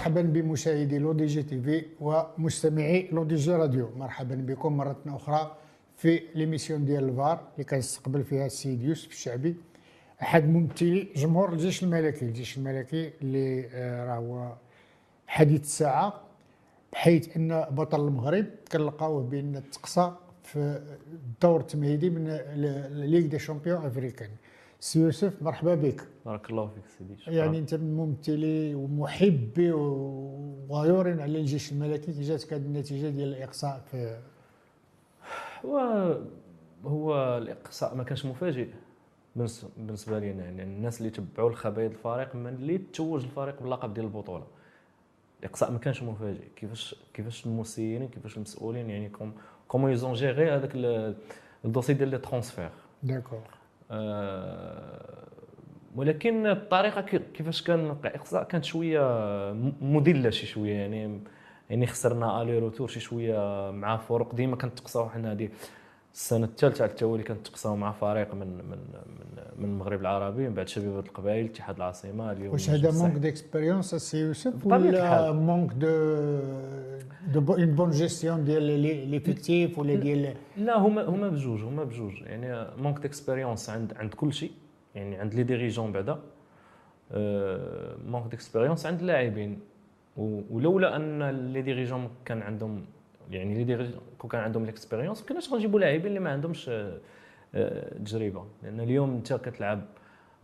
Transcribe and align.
مرحبا 0.00 0.22
بمشاهدي 0.22 0.98
لو 0.98 1.12
دي 1.12 1.26
جي 1.26 1.42
تي 1.42 1.60
في 1.60 1.84
ومستمعي 2.00 3.08
لو 3.12 3.24
دي 3.24 3.34
جي 3.34 3.52
راديو. 3.52 3.90
مرحبا 3.96 4.34
بكم 4.34 4.76
مرة 4.76 4.96
أخرى 5.06 5.56
في 5.96 6.20
l'émission 6.34 6.84
ديال 6.84 7.04
الفار 7.04 7.40
اللي 7.54 7.64
كنستقبل 7.64 8.24
فيها 8.24 8.46
السيد 8.46 8.82
يوسف 8.82 9.10
الشعبي 9.10 9.56
أحد 10.22 10.48
ممثلي 10.48 11.08
جمهور 11.16 11.52
الجيش 11.52 11.82
الملكي. 11.82 12.24
الجيش 12.24 12.58
الملكي 12.58 13.12
اللي 13.22 13.66
آه، 13.72 14.06
راه 14.06 14.16
هو 14.16 14.52
حديث 15.26 15.60
الساعة 15.60 16.20
بحيث 16.92 17.36
أن 17.36 17.60
بطل 17.70 18.08
المغرب 18.08 18.46
كنلقاوه 18.72 19.22
بأن 19.22 19.62
تقصى 19.72 20.12
في 20.42 20.82
الدور 21.12 21.60
التمهيدي 21.60 22.10
من 22.10 22.24
ligue 23.10 23.26
des 23.26 23.38
champions 23.38 23.86
africaine. 23.86 24.30
سي 24.80 25.00
يوسف 25.00 25.42
مرحبا 25.42 25.74
بك. 25.74 26.08
بارك 26.26 26.50
الله 26.50 26.66
فيك 26.66 26.84
سيدي 26.98 27.18
شكرا. 27.18 27.34
يعني 27.34 27.58
أنت 27.58 27.74
من 27.74 27.96
ممثلي 27.96 28.74
ومحبي 28.74 29.72
وغيور 29.72 31.20
على 31.20 31.38
الجيش 31.38 31.72
الملكي 31.72 32.12
كي 32.12 32.22
جاتك 32.22 32.52
هذه 32.52 32.62
النتيجة 32.62 33.08
ديال 33.08 33.28
الإقصاء 33.28 33.80
في 33.90 34.20
هو 35.64 35.78
هو 36.84 37.38
الإقصاء 37.38 37.94
ما 37.94 38.04
كانش 38.04 38.26
مفاجئ 38.26 38.68
بالنسبة 39.36 40.18
لينا 40.18 40.44
يعني 40.44 40.62
الناس 40.62 40.98
اللي 40.98 41.10
تبعوا 41.10 41.50
الخبايا 41.50 41.86
الفريق 41.86 42.34
من 42.34 42.54
اللي 42.54 42.78
توج 42.78 43.24
الفريق 43.24 43.62
باللقب 43.62 43.94
ديال 43.94 44.06
البطولة. 44.06 44.46
الإقصاء 45.40 45.70
ما 45.72 45.78
كانش 45.78 46.02
مفاجئ. 46.02 46.44
كيفاش 46.56 46.96
كيفاش 47.14 47.46
المسيرين 47.46 48.08
كيفاش 48.08 48.36
المسؤولين 48.36 48.90
يعني 48.90 49.08
comme 49.08 49.32
comment 49.68 49.92
ils 49.92 50.02
ont 50.02 50.12
géré 50.12 50.50
هذاك 50.50 50.70
le 51.64 51.71
dossier 51.71 51.94
ديال 51.94 52.08
les 52.08 52.18
transferts 52.18 52.70
d'accord. 53.02 53.59
ولكن 55.96 56.46
الطريقة 56.46 57.00
كيفاش 57.34 57.62
كان 57.62 57.96
الاقصاء 58.04 58.44
كانت 58.44 58.64
شوية 58.64 59.02
مذلة 59.80 60.30
شي 60.30 60.46
شوية 60.46 60.74
يعني 60.74 61.20
يعني 61.70 61.86
خسرنا 61.86 62.42
aller-retour 62.42 62.88
شي 62.88 63.00
شوية 63.00 63.70
مع 63.70 63.96
فرق. 63.96 64.34
ديما 64.34 64.56
كنتقصاو 64.56 65.08
حنا 65.08 65.32
هذه 65.32 65.48
السنة 66.14 66.44
الثالثة 66.44 66.82
على 66.82 66.90
التوالي 66.90 67.22
كنتقصاو 67.22 67.76
مع 67.76 67.92
فريق 67.92 68.34
من 68.34 68.46
من 68.46 68.64
من, 68.70 68.78
من 69.58 69.64
المغرب 69.64 70.00
العربي 70.00 70.48
من 70.48 70.54
بعد 70.54 70.68
شبيبه 70.68 70.98
القبائل 70.98 71.44
اتحاد 71.44 71.76
العاصمة 71.76 72.32
اليوم 72.32 72.52
واش 72.52 72.70
هذا 72.70 72.90
manque 72.90 73.12
d'expérience 73.12 73.94
سي 73.94 74.18
يوسف 74.18 74.66
ولا 74.66 75.32
manque 75.32 75.72
de 75.72 75.88
une 77.36 77.74
bonne 77.74 77.90
gestion 77.90 78.44
ديال 78.44 78.62
l'effectif 79.10 79.78
ولا 79.78 79.94
ديال 79.94 80.34
لا 80.56 80.78
هما 80.78 81.04
هما 81.04 81.28
بجوج 81.28 81.62
هما 81.62 81.84
بجوج 81.84 82.22
يعني 82.22 82.66
manque 82.78 82.98
d'expérience 82.98 83.70
عند 83.70 83.94
عند 83.96 84.14
كل 84.14 84.32
شيء 84.32 84.52
يعني 84.94 85.16
عند 85.16 85.34
les 85.34 85.42
dirigeants 85.42 85.92
بعدا 85.92 86.18
manque 88.06 88.30
d'expérience 88.30 88.86
عند 88.86 89.00
اللاعبين 89.00 89.60
ولولا 90.16 90.96
ان 90.96 91.30
les 91.52 91.62
dirigeants 91.62 92.08
كان 92.24 92.42
عندهم 92.42 92.84
يعني 93.30 93.54
les 93.54 93.64
dirigeants 93.64 94.00
كان 94.30 94.40
عندهم 94.40 94.66
l'expérience 94.66 95.20
ما 95.20 95.26
كناش 95.26 95.52
غنجيبوا 95.52 95.80
لاعبين 95.80 96.06
اللي 96.06 96.20
ما 96.20 96.30
عندهمش 96.30 96.70
تجربه 98.04 98.44
لأن 98.62 98.80
اليوم 98.80 99.10
انت 99.10 99.32
كتلعب 99.32 99.80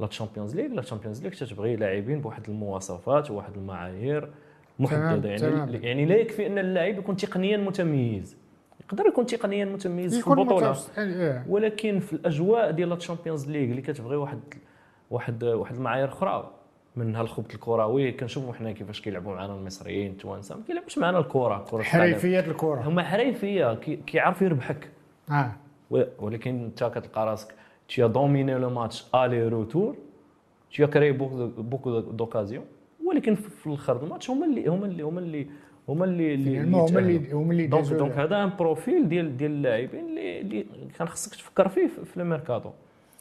la 0.01 0.07
Champions 0.07 0.57
League 0.57 0.67
la 0.67 0.83
Champions 0.83 1.23
League 1.23 1.33
تتبغي 1.33 1.77
لاعبين 1.77 2.21
بواحد 2.21 2.49
المواصفات 2.49 3.31
وواحد 3.31 3.57
المعايير 3.57 4.31
محددة 4.79 5.29
يعني 5.29 5.87
يعني 5.87 6.05
لا 6.05 6.17
يكفي 6.17 6.47
أن 6.47 6.59
اللاعب 6.59 6.99
يكون 6.99 7.17
تقنيا 7.17 7.57
متميز. 7.57 8.37
يقدر 8.81 9.07
يكون 9.07 9.27
تقنيا 9.27 9.65
متميز 9.65 10.21
في 10.21 10.31
البطولة. 10.31 10.77
إيه. 10.99 11.45
ولكن 11.49 12.01
في 12.01 12.13
الأجواء 12.13 12.71
ديال 12.71 12.89
la 12.89 12.97
Champions 12.97 13.51
League 13.51 13.71
اللي 13.71 13.83
كتبغي 13.83 14.17
واحد 14.17 14.41
واحد 15.11 15.45
واحد 15.45 15.75
المعايير 15.75 16.09
أخرى 16.09 16.51
منها 16.97 17.23
الخبط 17.23 17.55
الكروي 17.55 18.13
كنشوفوا 18.13 18.53
حنا 18.53 18.73
كيفاش 18.73 19.01
كيلعبوا 19.01 19.35
معنا 19.35 19.55
المصريين 19.55 20.11
التوانسه 20.11 20.57
ما 20.57 20.63
كيلعبوش 20.67 20.99
معنا 20.99 21.19
الكرة 21.19 21.65
كرة 21.71 21.83
حريفيه 21.83 22.41
الكرة. 22.41 22.81
هما 22.81 23.03
حريفية 23.03 23.75
كيعرف 24.07 24.43
يربحك. 24.43 24.89
آه. 25.31 25.53
ولكن 26.19 26.65
انت 26.65 26.85
كتلقى 26.85 27.27
راسك 27.27 27.55
tu 27.89 28.09
domines 28.09 28.55
le 28.55 28.71
match 28.71 29.05
aller-retour 29.15 29.97
tu 30.77 30.87
crées 30.87 31.13
beaucoup 31.13 32.01
d'occasions 32.01 32.65
ولكن 33.07 33.35
في 33.35 33.67
الآخر 33.67 34.03
الماتش 34.05 34.31
هما 34.31 34.47
اللي 34.47 34.67
هما 34.69 34.87
اللي 34.87 35.03
هما 35.03 35.21
اللي 35.21 35.47
هما 35.89 36.05
اللي 36.05 36.35
اللي 36.35 36.61
هما 36.61 36.99
اللي 36.99 37.33
هما 37.33 37.53
اللي 37.53 37.67
donc 37.67 37.93
donc 37.93 38.13
هذا 38.13 38.45
un 38.45 38.51
profil 38.59 39.09
ديال 39.09 39.37
ديال 39.37 39.51
اللاعبين 39.51 40.05
اللي 40.09 40.41
اللي 40.41 40.67
كان 40.99 41.09
خصك 41.09 41.35
تفكر 41.35 41.69
فيه 41.69 41.87
في 42.05 42.17
الميركاتو 42.17 42.71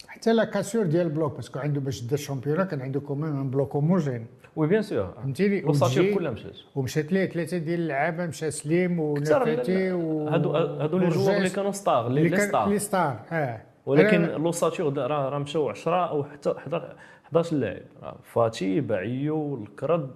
حتى 0.07 0.34
l'ossature 0.33 0.85
ديال 0.85 1.07
ال 1.07 1.13
bloc 1.13 1.35
parce 1.35 1.50
que 1.50 1.59
عنده 1.59 1.81
باش 1.81 2.01
دا 2.01 2.13
ال 2.13 2.19
champion 2.19 2.63
كان 2.63 2.81
عنده 2.81 3.00
quand 2.99 3.29
même 3.29 3.43
un 3.43 3.49
bloc 3.49 3.75
homogène 3.75 4.25
oui 4.55 4.67
bien 4.67 4.81
sûr. 4.81 5.13
فهمتيني؟ 5.16 5.63
و 5.63 5.68
l'ossature 5.68 6.13
كلها 6.13 6.31
مشات. 6.31 6.56
ومشات 6.75 7.13
ليه 7.13 7.25
ثلاثة 7.25 7.57
ديال 7.57 7.79
اللعابة 7.79 8.25
مشى 8.25 8.52
سليم 8.52 9.00
ونفاتي 9.00 9.91
و 9.91 10.28
هادو 10.28 10.52
هادو 10.52 10.97
les 10.97 11.09
joueurs 11.09 11.38
اللي 11.38 11.50
كانوا 11.50 11.72
star 11.71 12.07
les 12.07 12.38
stars. 12.38 12.67
les 12.67 12.79
stars 12.79 13.19
آه. 13.31 13.62
ولكن 13.85 14.25
l'ossature 14.25 14.97
راه 14.97 15.29
راه 15.29 15.38
مشاو 15.38 15.69
10 15.69 16.09
أو 16.09 16.23
حتى 16.23 16.51
11 16.51 17.56
لاعب 17.56 18.16
فاتي 18.23 18.81
بعيو 18.81 19.56
الكرد 19.56 20.12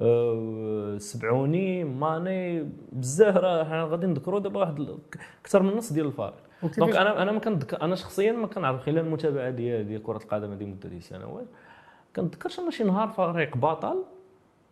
أه 0.00 0.96
سبعوني 0.98 1.84
ماني 1.84 2.70
بزاف 2.92 3.36
راه 3.36 3.64
حنا 3.64 3.84
غادي 3.84 4.06
نذكروا 4.06 4.40
دابا 4.40 4.60
واحد 4.60 4.98
أكثر 5.44 5.62
من 5.62 5.76
نص 5.76 5.92
ديال 5.92 6.06
الفريق 6.06 6.34
donc 6.78 6.96
أنا 6.96 7.22
أنا 7.22 7.32
ما 7.32 7.38
كنذكر 7.38 7.82
أنا 7.82 7.96
شخصيا 7.96 8.32
ما 8.32 8.46
كنعرف 8.46 8.82
خلال 8.82 8.98
المتابعة 8.98 9.50
ديالي 9.50 9.84
ديال 9.84 10.02
كرة 10.02 10.16
القدم 10.16 10.52
هذه 10.52 10.64
مدة 10.64 11.00
سنوات 11.00 11.46
كنتذكرش 12.16 12.60
أنا 12.60 12.70
شي 12.70 12.84
نهار 12.84 13.08
فريق 13.08 13.56
بطل 13.56 14.04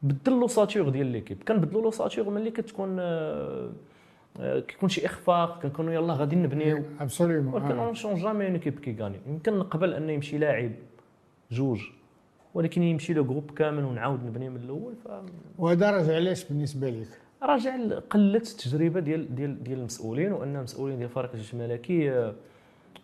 بدل 0.03 0.33
l'ossature 0.33 0.89
ديال 0.89 1.07
l'équipe. 1.07 1.43
كنبدلوا 1.49 1.83
l'ossature 1.83 2.31
ملي 2.31 2.51
كتكون 2.51 2.97
آه، 3.01 3.05
آه، 3.05 3.71
كيكون 4.41 4.89
شي 4.89 5.07
إخفاق 5.07 5.63
كنكونوا 5.63 5.93
يلاه 5.93 6.15
غادي 6.15 6.37
نبنيو. 6.37 6.83
absolument 7.01 7.55
ولكن 7.55 7.79
on 7.79 7.95
change 7.95 8.15
jamais 8.15 8.47
une 8.47 8.53
équipe 8.53 8.79
qui 8.79 8.97
gagne 9.01 9.19
يمكن 9.27 9.59
نقبل 9.59 9.95
أن 9.95 10.11
يمشي 10.11 10.39
لاعب 10.39 10.73
جوج 11.51 11.81
ولكن 12.55 12.83
يمشي 12.83 13.13
له 13.13 13.23
groupe 13.23 13.51
كامل 13.51 13.85
ونعاود 13.85 14.25
نبني 14.25 14.49
من 14.49 14.57
الأول 14.57 14.95
ف 15.05 15.09
وهذا 15.59 15.91
راجع 15.91 16.15
علاش 16.15 16.45
بالنسبة 16.45 16.91
لك؟ 16.91 17.09
راجع 17.43 17.77
قله 18.11 18.37
التجربة 18.37 19.01
ديال 19.01 19.35
ديال 19.35 19.65
ديال 19.65 19.79
المسؤولين 19.79 20.33
وأن 20.33 20.57
المسؤولين 20.57 20.99
ديال 20.99 21.09
فريق 21.09 21.33
الجيش 21.33 21.55
الملكي 21.55 22.11
آه، 22.11 22.35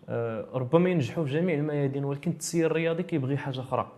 آه، 0.09 0.47
ربما 0.55 0.91
ينجحوا 0.91 1.25
في 1.25 1.33
جميع 1.33 1.55
الميادين 1.55 2.05
ولكن 2.05 2.31
التسيير 2.31 2.67
الرياضي 2.67 3.03
كيبغي 3.03 3.37
حاجة 3.37 3.61
أخرى. 3.61 3.93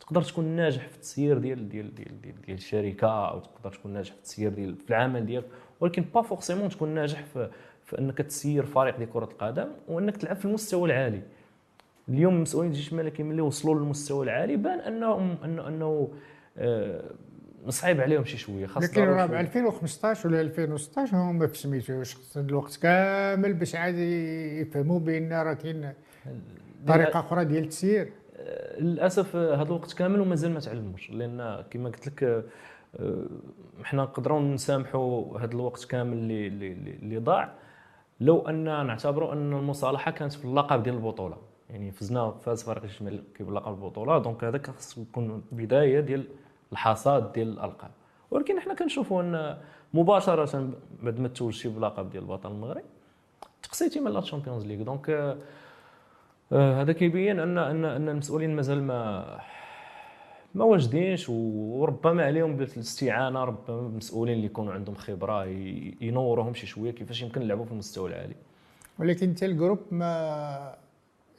تقدر 0.00 0.22
تكون 0.22 0.44
ناجح 0.44 0.88
في 0.88 0.96
التسيير 0.96 1.38
ديال 1.38 1.68
ديال 1.68 1.94
ديال 1.94 2.20
ديال, 2.20 2.42
ديال 2.42 2.56
الشركة 2.56 3.28
أو 3.28 3.38
تقدر 3.38 3.72
تكون 3.72 3.92
ناجح 3.92 4.12
في 4.12 4.18
التسيير 4.18 4.50
ديال 4.50 4.76
في 4.76 4.90
العمل 4.90 5.26
ديالك. 5.26 5.46
ولكن 5.82 6.04
pas 6.14 6.22
forcément 6.22 6.68
تكون 6.68 6.88
ناجح 6.88 7.22
في, 7.22 7.50
في 7.84 7.98
إنك 7.98 8.18
تسير 8.18 8.66
فريق 8.66 8.96
ديال 8.98 9.10
كره 9.10 9.24
القدم 9.24 9.68
وإنك 9.88 10.16
تلعب 10.16 10.36
في 10.36 10.44
المستوى 10.44 10.86
العالي. 10.92 11.22
اليوم 12.08 12.34
المسؤولين 12.34 12.70
الجيش 12.70 12.92
الملكي 12.92 13.22
ملي 13.22 13.42
وصلوا 13.42 13.74
للمستوى 13.74 14.24
العالي 14.24 14.56
بان 14.56 14.80
أنهم 14.80 15.36
انه 15.44 15.68
أنه 15.68 16.08
آه 16.58 17.02
صعيب 17.68 18.00
عليهم 18.00 18.24
شي 18.24 18.36
شوية 18.36 18.66
خاصه 18.66 18.86
لكن 18.86 19.02
راه 19.02 19.26
ب 19.26 19.34
2015 19.34 20.28
ولا 20.28 20.40
2016 20.40 21.16
هما 21.16 21.46
في 21.46 21.58
سميتو 21.58 22.02
خص 22.04 22.36
الوقت 22.36 22.76
كامل 22.76 23.52
باش 23.52 23.74
عاد 23.74 23.98
يفهموا 23.98 25.00
بأن 25.00 25.32
راه 25.32 25.54
كاين 25.54 25.92
طريقة 26.86 27.20
أخرى 27.20 27.44
ديال 27.44 27.64
التسيير 27.64 28.12
آه، 28.36 28.80
للأسف 28.80 29.36
هذا 29.36 29.62
الوقت 29.62 29.92
كامل 29.92 30.20
ومازال 30.20 30.52
ما 30.52 30.60
تعلموش 30.60 31.10
لأن 31.10 31.64
كما 31.70 31.88
قلت 31.88 32.06
لك 32.06 32.22
آه، 32.22 32.42
حنا 33.84 34.02
نقدروا 34.02 34.40
نسامحوا 34.40 35.38
هذا 35.38 35.52
الوقت 35.52 35.84
كامل 35.84 36.16
اللي 36.16 36.46
اللي, 36.72 37.18
ضاع. 37.18 37.52
لو 38.20 38.48
أن 38.48 38.86
نعتبروا 38.86 39.32
أن 39.32 39.52
المصالحة 39.52 40.10
كانت 40.10 40.32
في 40.32 40.44
اللقب 40.44 40.82
ديال 40.82 40.94
البطولة. 40.94 41.36
يعني 41.70 41.90
فزنا 41.90 42.30
فاز 42.30 42.62
فريق 42.62 42.82
الشمال 42.82 43.24
باللقب 43.40 43.72
البطولة. 43.72 44.18
donc 44.18 44.44
هذا 44.44 44.62
خاص 44.66 44.98
يكون 44.98 45.42
بداية 45.52 46.00
ديال 46.00 46.24
الحصاد 46.72 47.32
ديال 47.32 47.48
الألقاب. 47.48 47.90
ولكن 48.30 48.60
حنا 48.60 48.74
كنشوفوا 48.74 49.22
أن 49.22 49.58
مباشرة 49.94 50.70
بعد 51.02 51.20
ما 51.20 51.28
توجتي 51.28 51.68
بلقب 51.68 52.10
ديال 52.10 52.24
بطل 52.24 52.50
المغرب 52.50 52.82
تقصيتي 53.62 54.00
من 54.00 54.12
la 54.12 54.20
Champions 54.20 54.66
League 54.66 54.82
donc 54.82 55.36
هذا 56.52 56.92
كيبين 56.92 57.40
ان 57.40 57.58
ان 57.58 57.84
أن 57.84 58.08
المسؤولين 58.08 58.56
مازال 58.56 58.82
ما 58.82 59.24
ما 60.54 60.64
واجدينش 60.64 61.28
وربما 61.28 62.24
عليهم 62.24 62.56
بالاستعانة 62.56 63.44
ربما 63.44 63.86
المسؤولين 63.86 64.34
اللي 64.34 64.46
يكونوا 64.46 64.72
عندهم 64.72 64.94
خبرة 64.94 65.44
ينوروهم 66.00 66.54
شي 66.54 66.66
شوية 66.66 66.90
كيفاش 66.90 67.22
يمكن 67.22 67.40
نلعبوا 67.40 67.64
في 67.64 67.72
المستوى 67.72 68.10
العالي. 68.10 68.34
ولكن 68.98 69.28
انت 69.28 69.42
الجروب 69.42 69.78
ما 69.90 70.74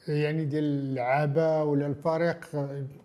يعني 0.08 0.44
ديال 0.44 0.64
اللعابه 0.64 1.64
ولا 1.64 1.86
الفريق 1.86 2.46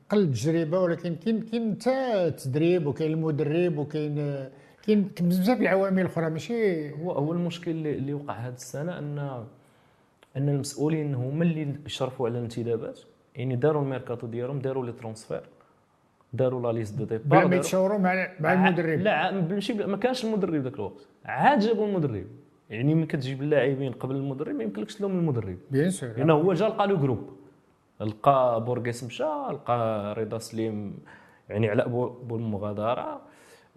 قل 0.10 0.18
التجربه 0.18 0.80
ولكن 0.80 1.16
كاين 1.16 1.42
كاين 1.42 1.76
حتى 1.82 2.28
التدريب 2.28 2.88
وكاين 2.88 3.12
المدرب 3.12 3.78
وكاين 3.78 4.50
كاين 4.86 5.12
بزاف 5.22 5.62
العوامل 5.62 6.06
أخرى. 6.06 6.30
ماشي 6.30 6.92
هو 6.92 7.12
هو 7.12 7.34
المشكل 7.34 7.88
اللي 7.88 8.14
وقع 8.14 8.34
هذه 8.34 8.54
السنة 8.54 9.00
أن 9.00 9.44
أن 10.38 10.50
المسؤولين 10.50 11.16
هما 11.16 11.44
اللي 11.44 11.76
اشرفوا 11.86 12.30
على 12.30 12.38
الانتدابات 12.38 13.00
يعني 13.36 13.56
داروا 13.56 13.82
الميركاتو 13.82 14.28
ديالهم 14.28 14.60
داروا 14.60 14.86
les 14.86 14.92
transferts. 14.92 15.42
داروا 16.34 16.62
la 16.62 16.78
liste 16.78 16.98
de 16.98 17.06
بلا 17.06 17.18
départ 17.18 17.40
ما 17.40 17.46
داروا- 17.50 17.56
يتشاوروا 17.56 17.98
مع 17.98 18.28
مع 18.40 18.54
المدرب. 18.54 19.00
لا 19.00 19.32
ماشي 19.32 19.74
بلا- 19.74 19.88
ما 19.88 19.98
كانش 19.98 20.26
المدرب 20.26 20.56
ذاك 20.56 20.74
الوقت. 20.74 21.08
عاد 21.26 21.60
جابوا 21.60 21.88
المدرب. 21.88 22.26
يعني 22.70 22.96
ملي 22.96 23.06
كتجيب 23.06 23.42
اللاعبين 23.42 23.92
قبل 23.92 24.16
المدرب 24.16 24.56
ما 24.56 24.64
يمكنلكش 24.64 24.96
تلوم 24.96 25.12
المدرب. 25.20 25.58
bien 25.72 25.90
sûr. 25.90 26.10
لأنه 26.18 26.34
هو 26.34 26.54
جا 26.54 26.68
لقى 26.68 26.88
له 26.88 26.96
groupe 26.98 27.30
لقى 28.02 28.64
بورغيس 28.66 29.04
مشى 29.04 29.24
لقى 29.24 30.14
رضا 30.18 30.38
سليم 30.38 30.98
يعني 31.50 31.84
بو- 31.90 32.10
بالمغادره 32.10 33.22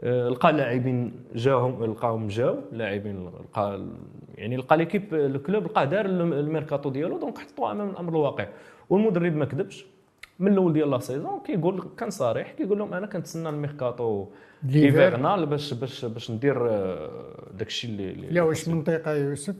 آه، 0.04 0.28
لقى 0.28 0.52
لاعبين 0.52 1.12
جاهم 1.34 1.84
لقاهم 1.84 2.28
جاو. 2.28 2.56
لاعبين 2.72 3.26
لقى 3.26 3.86
يعني 4.34 4.56
لقى 4.56 4.76
l'équipe 4.76 5.14
ال 5.14 5.24
club 5.24 5.64
لقى 5.64 5.86
دار 5.86 6.06
الم- 6.06 6.32
الميركاتو 6.32 6.90
ديالو 6.90 7.18
donc 7.18 7.38
حطوه 7.38 7.72
أمام 7.72 7.90
الأمر 7.90 8.10
الواقع. 8.12 8.46
والمدرب 8.90 9.36
ما 9.36 9.44
كذبش. 9.44 9.86
من 10.42 10.52
الأول 10.52 10.72
ديال 10.72 10.90
la 10.90 10.98
saison 10.98 11.40
كيقول 11.40 11.88
كان 11.98 12.10
صريح 12.10 12.52
كيقول 12.52 12.78
لهم 12.78 12.94
أنا 12.94 13.06
كنتسنى 13.06 13.48
الميركاتو 13.48 14.26
l'hiver. 14.62 14.84
hivernal 14.84 15.46
باش 15.46 15.74
باش 15.74 16.04
باش 16.04 16.30
ندير 16.30 16.68
آه، 16.70 17.50
داكشي 17.54 17.86
اللي 17.86 18.12
لا 18.12 18.42
واش 18.42 18.68
منطقة 18.68 19.14
يوسف؟ 19.14 19.54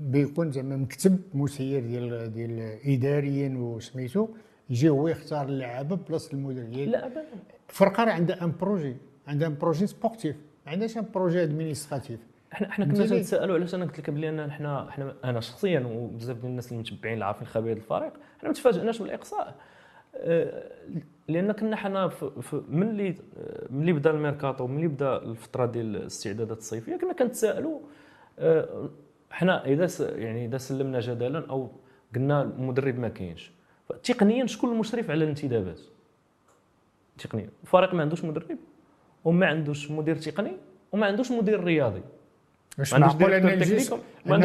بيكون 0.00 0.52
زعما 0.52 0.76
مكتب 0.76 1.20
مسير 1.34 1.80
ديال 1.86 2.32
ديال 2.32 2.78
اداريا 2.84 3.54
وسميتو 3.58 4.28
يجي 4.70 4.88
هو 4.88 5.08
يختار 5.08 5.48
اللعابه 5.48 5.96
بلاصه 5.96 6.32
المدرب 6.32 6.72
يعني 6.72 6.86
لا 6.86 7.10
الفرقه 7.68 8.04
راه 8.04 8.12
عندها 8.12 8.44
un 8.44 8.52
projet 8.60 8.96
عندها 9.28 9.48
un 9.48 9.56
projet 9.60 9.86
sportif 9.86 10.36
ما 10.66 10.72
عندهاش 10.72 10.98
un 10.98 11.06
projet 11.14 11.42
administratif. 11.42 12.20
إحنا 12.52 12.68
إحنا 12.68 12.84
كنا؟ 12.84 13.06
تنسالوا 13.06 13.54
علاش 13.54 13.74
أنا 13.74 13.84
قلت 13.84 13.98
لك 13.98 14.10
بلي 14.10 14.28
انا 14.28 14.46
إحنا 14.46 14.88
إحنا 14.88 15.14
أنا 15.24 15.40
شخصيا 15.40 15.80
وبزاف 15.80 16.36
ديال 16.36 16.50
الناس 16.50 16.72
اللي 16.72 16.80
متبعين 16.80 17.14
اللي 17.14 17.24
عارفين 17.24 17.46
خبايا 17.46 17.72
الفريق 17.72 18.12
إحنا 18.38 18.48
ما 18.48 18.54
تفاجئناش 18.54 19.02
بالإقصاء. 19.02 19.54
لأن 21.28 21.52
كنا 21.52 21.76
حنا 21.76 22.10
ملي 22.68 23.08
آه، 23.38 23.66
ملي 23.70 23.92
بدا 23.92 24.10
الميركاتو 24.10 24.66
ملي 24.66 24.88
بدا 24.88 25.16
الفترة 25.16 25.66
ديال 25.66 25.96
الاستعدادات 25.96 26.58
الصيفيه 26.58 26.96
كنا 26.96 27.12
كنتسائلوا 27.12 27.80
آه، 28.38 28.90
حنا 29.30 29.64
إذا 29.66 29.88
يعني 30.18 30.46
إذا 30.46 30.58
سلمنا 30.58 31.00
جدلا 31.00 31.50
أو 31.50 31.70
قلنا 32.14 32.42
المدرب 32.42 32.98
ما 32.98 33.08
كاينش. 33.08 33.50
تقنيا 34.02 34.46
شكون 34.46 34.72
المشرف 34.72 35.10
على 35.10 35.24
الانتدابات؟ 35.24 35.80
تقنيا. 37.18 37.48
الفريق 37.62 37.94
ما 37.94 38.02
عندوش 38.02 38.24
مدرب 38.24 38.58
وما 39.24 39.46
عندوش 39.46 39.90
مدير 39.90 40.16
تقني 40.16 40.52
وما 40.92 41.06
عندوش 41.06 41.32
مدير 41.32 41.64
رياضي. 41.64 42.02
ما 42.78 42.84
عندوش 42.92 43.14
معقول 43.14 43.32
ان 43.32 43.42
ما 44.26 44.36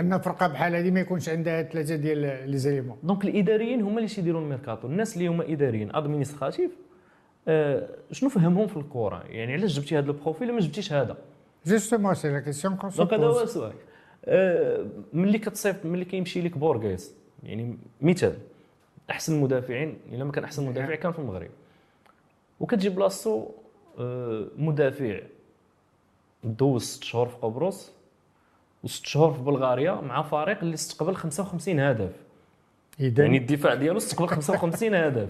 ان 0.00 0.18
فرقة 0.18 0.46
بحال 0.46 0.74
هذه 0.74 0.90
ما 0.90 1.00
يكونش 1.00 1.28
عندها 1.28 1.62
ثلاثة 1.62 1.96
ديال 1.96 2.50
les 2.50 2.58
éléments. 2.58 2.98
donc 3.02 3.24
الإداريين 3.24 3.82
هما 3.82 3.98
اللي 3.98 4.08
تيديروا 4.08 4.40
الميركاتو. 4.40 4.88
الناس 4.88 5.16
اللي 5.16 5.28
هما 5.28 5.52
إداريين 5.52 5.96
administratifs 5.96 6.70
آه 7.48 7.88
شنو 8.12 8.28
فهمهم 8.28 8.66
في 8.66 8.76
الكره 8.76 9.24
يعني 9.28 9.52
علاش 9.52 9.78
جبتي 9.78 9.98
هذا 9.98 10.06
البروفيل 10.10 10.50
وما 10.50 10.60
جبتيش 10.60 10.92
هذا؟ 10.92 11.16
justement 11.66 12.14
c'est 12.14 12.28
la 12.32 12.40
question 12.40 12.76
qu'on 12.76 12.90
donc 12.90 13.14
هذا 13.14 13.26
هو 13.26 13.42
السؤال. 13.42 13.72
آه 14.24 14.86
ملي 15.12 15.38
كتصيفط 15.38 15.86
ملي 15.86 16.04
كيمشي 16.04 16.40
لك 16.40 16.58
بورغيس 16.58 17.14
يعني 17.42 17.78
مثال 18.00 18.34
أحسن 19.10 19.40
مدافعين 19.40 19.98
إلا 20.12 20.24
ما 20.24 20.32
كان 20.32 20.44
أحسن 20.44 20.66
مدافع 20.66 20.94
كان 20.94 21.12
في 21.12 21.18
المغرب. 21.18 21.50
وكتجي 22.60 22.88
بلاصتو 22.88 23.48
آه 23.98 24.46
مدافع 24.56 25.20
دوز 26.44 26.82
ست 26.82 27.04
شهور 27.04 27.28
في 27.28 27.36
قبرص 27.36 27.92
وست 28.84 29.06
شهور 29.06 29.32
في 29.32 29.42
بلغاريا 29.42 29.94
مع 29.94 30.22
فريق 30.22 30.58
اللي 30.58 30.74
استقبل 30.74 31.16
55 31.16 31.80
هدف. 31.80 32.12
اذا 33.00 33.22
يعني 33.22 33.36
الدفاع 33.38 33.74
ديالو 33.74 33.96
استقبل 33.96 34.28
55 34.28 34.94
هدف. 34.94 35.28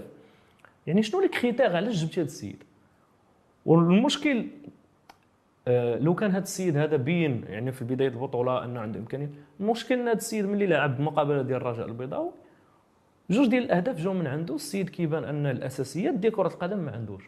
يعني 0.86 1.02
شنو 1.02 1.20
les 1.20 1.28
critères 1.28 1.76
علاش 1.76 2.04
جبتي 2.04 2.20
هذا 2.20 2.26
السيد؟ 2.26 2.62
والمشكل 3.66 4.46
آه، 5.68 5.98
لو 5.98 6.14
كان 6.14 6.30
هذا 6.30 6.42
السيد 6.42 6.76
هذا 6.76 6.96
بين 6.96 7.44
يعني 7.48 7.72
في 7.72 7.84
بدايه 7.84 8.08
البطولة 8.08 8.64
أنه 8.64 8.80
عنده 8.80 9.00
إمكانية 9.00 9.30
المشكل 9.60 9.94
إن 9.94 10.08
هذا 10.08 10.16
السيد 10.16 10.44
ملي 10.44 10.66
لعب 10.66 11.00
المقابله 11.00 11.42
ديال 11.42 11.56
الرجاء 11.56 11.86
البيضاوي 11.86 12.30
جوج 13.30 13.46
ديال 13.48 13.62
الأهداف 13.62 14.00
جاو 14.00 14.12
من 14.12 14.26
عنده 14.26 14.54
السيد 14.54 14.88
كيبان 14.88 15.24
أن 15.24 15.46
الأساسيات 15.46 16.14
ديال 16.14 16.32
كرة 16.32 16.48
القدم 16.48 16.78
ما 16.78 16.92
عندوش. 16.92 17.24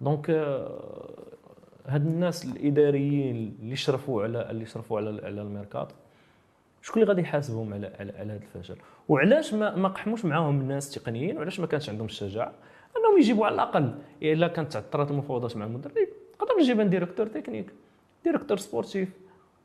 donc 0.00 0.30
آه، 0.30 1.10
هاد 1.86 2.06
الناس 2.06 2.44
الإداريين 2.44 3.56
اللي 3.62 3.76
شرفوا 3.76 4.22
على 4.22 4.50
اللي 4.50 4.66
شرفوا 4.66 4.98
على 4.98 5.20
على 5.26 5.42
الميركاتو 5.42 5.94
شكون 6.82 7.02
اللي 7.02 7.12
غادي 7.12 7.22
يحاسبهم 7.22 7.74
على 7.74 7.92
على, 8.00 8.12
على 8.18 8.32
هذا 8.32 8.40
الفشل 8.56 8.76
وعلاش 9.08 9.54
ما 9.54 9.76
ما 9.76 9.88
قحموش 9.88 10.24
معاهم 10.24 10.60
الناس 10.60 10.96
التقنيين 10.96 11.36
وعلاش 11.36 11.60
ما 11.60 11.66
كانش 11.66 11.88
عندهم 11.88 12.06
الشجاعة؟ 12.06 12.52
أنهم 12.96 13.18
يجيبوا 13.18 13.46
على 13.46 13.54
الأقل 13.54 13.94
إلا 14.22 14.48
كانت 14.48 14.72
تعثرت 14.72 15.10
المفاوضات 15.10 15.56
مع 15.56 15.64
المدرب 15.64 16.08
قدر 16.38 16.52
نجيب 16.60 16.80
directeur 16.80 17.26
technique 17.26 17.66
directeur 18.24 18.56
sportif 18.56 19.08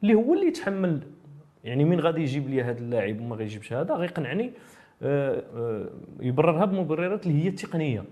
اللي 0.04 0.14
هو 0.14 0.34
اللي 0.34 0.48
يتحمل. 0.48 1.00
يعني 1.64 1.86
مين 1.86 2.00
غادي 2.00 2.22
يجيب 2.22 2.50
لي 2.50 2.64
هذا 2.64 2.80
اللاعب 2.80 3.22
وما 3.22 3.36
غيجيبش 3.36 3.74
هذا 3.74 3.94
غيقنعني 3.94 4.52
آه، 5.02 5.44
آه، 5.56 5.90
يبررها 6.20 6.66
بمبررات 6.66 7.28
اللي 7.28 7.44
هي 7.44 7.48
التقنية. 7.48 8.04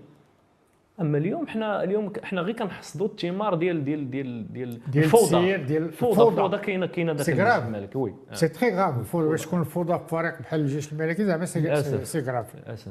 أما 1.00 1.18
اليوم 1.18 1.46
حنا 1.46 1.82
اليوم 1.82 2.12
حنا 2.22 2.40
غير 2.40 2.56
كنحصدوا 2.56 3.06
الثمار 3.06 3.54
ديال 3.54 3.84
ديال 3.84 4.10
ديال 4.10 4.52
ديال 4.52 4.80
ديال 4.90 5.04
الفوضى 5.04 5.56
ديال 5.56 5.82
الفوضى 5.82 6.28
الفوضى. 6.28 6.58
كاينة 6.58 6.86
كاينة 6.86 7.12
داخل 7.12 7.34
grave. 7.34 7.62
الجيش 7.62 7.76
الملكي 7.76 7.98
oui 7.98 8.14
آه. 8.30 8.34
c'est 8.34 8.48
très 8.48 8.74
grave 8.74 8.98
الفوضى 8.98 9.28
باش 9.28 9.46
تكون 9.46 9.60
الفوضى 9.60 9.98
في 9.98 10.08
فريق 10.08 10.40
بحال 10.40 10.60
الجيش 10.60 10.92
الملكي 10.92 11.24
زعما 11.24 11.44
c'est 11.44 11.60
للأسف. 11.60 12.06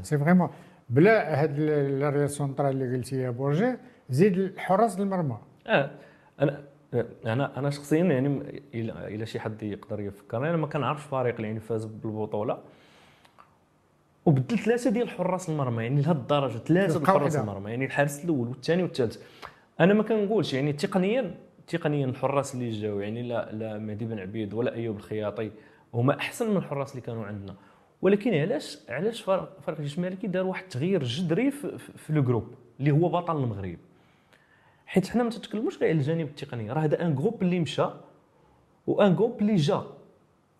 c'est 0.03 0.17
vraiment 0.17 0.49
بلا 0.89 1.43
هاد 1.43 1.59
l'arrière 1.59 2.27
central 2.27 2.81
اللي 2.81 2.97
قلتي 2.97 3.15
يا 3.15 3.29
بورجي 3.29 3.77
زيد 4.09 4.53
حراس 4.57 4.99
المرمى 4.99 5.37
آه 5.67 5.91
أنا 6.41 6.61
أنا 7.25 7.59
أنا 7.59 7.69
شخصيا 7.69 8.03
يعني 8.03 8.41
إلى 8.73 9.25
شي 9.25 9.39
حد 9.39 9.63
يقدر 9.63 9.99
يفكرني 9.99 10.49
أنا 10.49 10.57
ما 10.57 10.67
كنعرفش 10.67 11.03
فريق 11.03 11.35
اللي 11.35 11.47
يعني 11.47 11.59
فاز 11.59 11.85
بالبطولة 11.85 12.57
وبدل 14.25 14.59
ثلاثة 14.59 14.89
ديال 14.89 15.09
حراس 15.09 15.49
المرمى 15.49 15.83
يعني 15.83 16.01
لهذ 16.01 16.15
الدرجة 16.15 16.57
ثلاثة 16.57 16.99
ديال 16.99 17.07
حراس. 17.07 17.35
المرمى 17.35 17.71
يعني 17.71 17.85
الحارس 17.85 18.25
الأول 18.25 18.47
والثاني 18.47 18.83
والثالث. 18.83 19.17
أنا 19.79 19.93
ما 19.93 20.03
كنقولش 20.03 20.53
يعني 20.53 20.73
تقنيا 20.73 21.35
تقنيا 21.67 22.05
الحراس 22.05 22.55
اللي 22.55 22.69
جاوا 22.69 23.01
يعني 23.01 23.23
لا 23.23 23.51
لا 23.51 23.77
مهدي 23.77 24.05
بن 24.05 24.19
عبيد 24.19 24.53
ولا 24.53 24.73
أيوب 24.73 24.97
الخياطي 24.97 25.51
هما 25.93 26.17
أحسن 26.19 26.51
من 26.51 26.57
الحراس 26.57 26.91
اللي 26.91 27.01
كانوا 27.01 27.25
عندنا. 27.25 27.55
ولكن 28.01 28.33
علاش 28.33 28.79
علاش 28.89 29.21
فرق 29.21 29.57
فرق 29.65 29.77
الجيش 29.77 29.97
الملكي 29.97 30.27
دار 30.27 30.45
واحد 30.45 30.63
التغيير 30.63 31.03
جذري 31.03 31.51
في, 31.51 31.77
في, 31.77 31.97
في 31.97 32.13
لو 32.13 32.23
جروب 32.23 32.53
اللي 32.79 32.91
هو 32.91 33.09
بطل 33.09 33.43
المغرب. 33.43 33.77
حيت 34.85 35.07
حنا 35.07 35.23
ما 35.23 35.29
تتكلموش 35.29 35.77
غير 35.77 35.89
على 35.89 35.99
الجانب 35.99 36.27
التقني 36.27 36.71
راه 36.71 36.79
هذا 36.79 37.05
un 37.05 37.15
groupe 37.15 37.41
اللي 37.43 37.59
مشى 37.59 37.85
و 38.87 38.96
un 38.96 39.15
groupe 39.15 39.41
اللي 39.41 39.55
جا. 39.55 39.83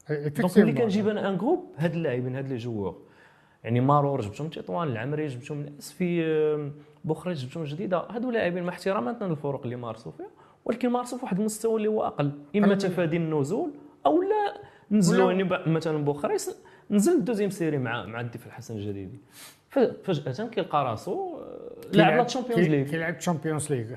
donc 0.09 0.57
ملي 0.57 0.73
كنجيب 0.73 1.07
أنا 1.07 1.29
ان 1.29 1.37
groupe 1.37 1.71
هاد 1.77 1.93
اللاعبين 1.93 2.35
هاد 2.35 2.47
les 2.47 2.57
joueurs 2.57 3.01
يعني 3.65 3.79
مارور 3.79 4.21
جبتهم 4.21 4.47
تطوان 4.47 4.87
العمري 4.87 5.27
جبتهم 5.27 5.61
ناس 5.61 5.91
في 5.91 6.23
آم، 6.25 6.71
بوخريج 7.05 7.45
جبتهم 7.45 7.63
جديدة. 7.63 7.97
هادو 7.97 8.31
لاعبين 8.31 8.63
مع 8.63 8.69
احتراماتنا 8.69 9.27
للفرق 9.27 9.63
اللي 9.63 9.75
مارسوا 9.75 10.11
فيها 10.11 10.27
ولكن 10.65 10.89
مارسوا 10.89 11.17
في 11.17 11.23
واحد 11.25 11.39
المستوى 11.39 11.75
اللي 11.77 11.87
هو 11.87 12.03
أقل. 12.07 12.31
إما. 12.55 12.75
تفادي 12.75 13.17
النزول 13.17 13.71
أو 14.05 14.21
لا. 14.21 14.61
نزلوا 14.91 15.31
يعني 15.31 15.43
مثلا 15.67 15.97
بوخريس 16.05 16.55
نزل 16.91 17.11
ال 17.17 17.21
deuxième 17.21 17.49
série 17.49 17.77
مع 17.77 18.05
مع 18.05 18.21
الدفاع 18.21 18.47
الحسن 18.47 18.75
الجديدي 18.75 19.19
فجأة 20.03 20.47
كيلقى 20.47 20.85
راسو 20.85 21.37
آه، 21.37 21.71
لاعب 21.93 22.17
la 22.17 22.23
Champions 22.23 22.67
League 22.67 22.87
كيلعب 22.87 23.17
Champions 23.19 23.73
League 23.73 23.95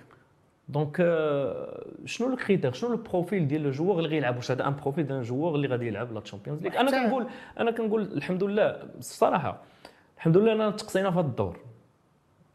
donc 0.68 0.96
آه، 1.00 1.84
شنو 2.04 2.32
ال 2.34 2.39
critère؟ 2.39 2.72
شنو 2.72 2.92
ال 2.92 3.00
profil 3.00 3.48
ديال 3.48 3.62
le 3.62 3.70
joueur 3.70 3.98
اللي 3.98 4.08
غيلعب؟ 4.08 4.36
واش 4.36 4.50
هذا 4.50 4.68
un 4.68 4.76
profil 4.82 5.06
ديال 5.06 5.22
joueur 5.22 5.54
اللي 5.54 5.68
غادي 5.68 5.86
يلعب 5.86 6.12
la 6.12 6.20
Champions 6.20 6.62
League 6.62 6.80
أنا 6.80 6.90
كنقول 6.90 7.26
أنا 7.58 7.70
كنقول 7.70 8.02
الحمد 8.02 8.44
لله 8.44 8.82
الصراحه 8.98 9.58
الحمد 10.16 10.36
لله 10.36 10.52
انا 10.52 10.70
تقصينا 10.70 11.10
في 11.10 11.18
هذا 11.18 11.26
الدور. 11.26 11.56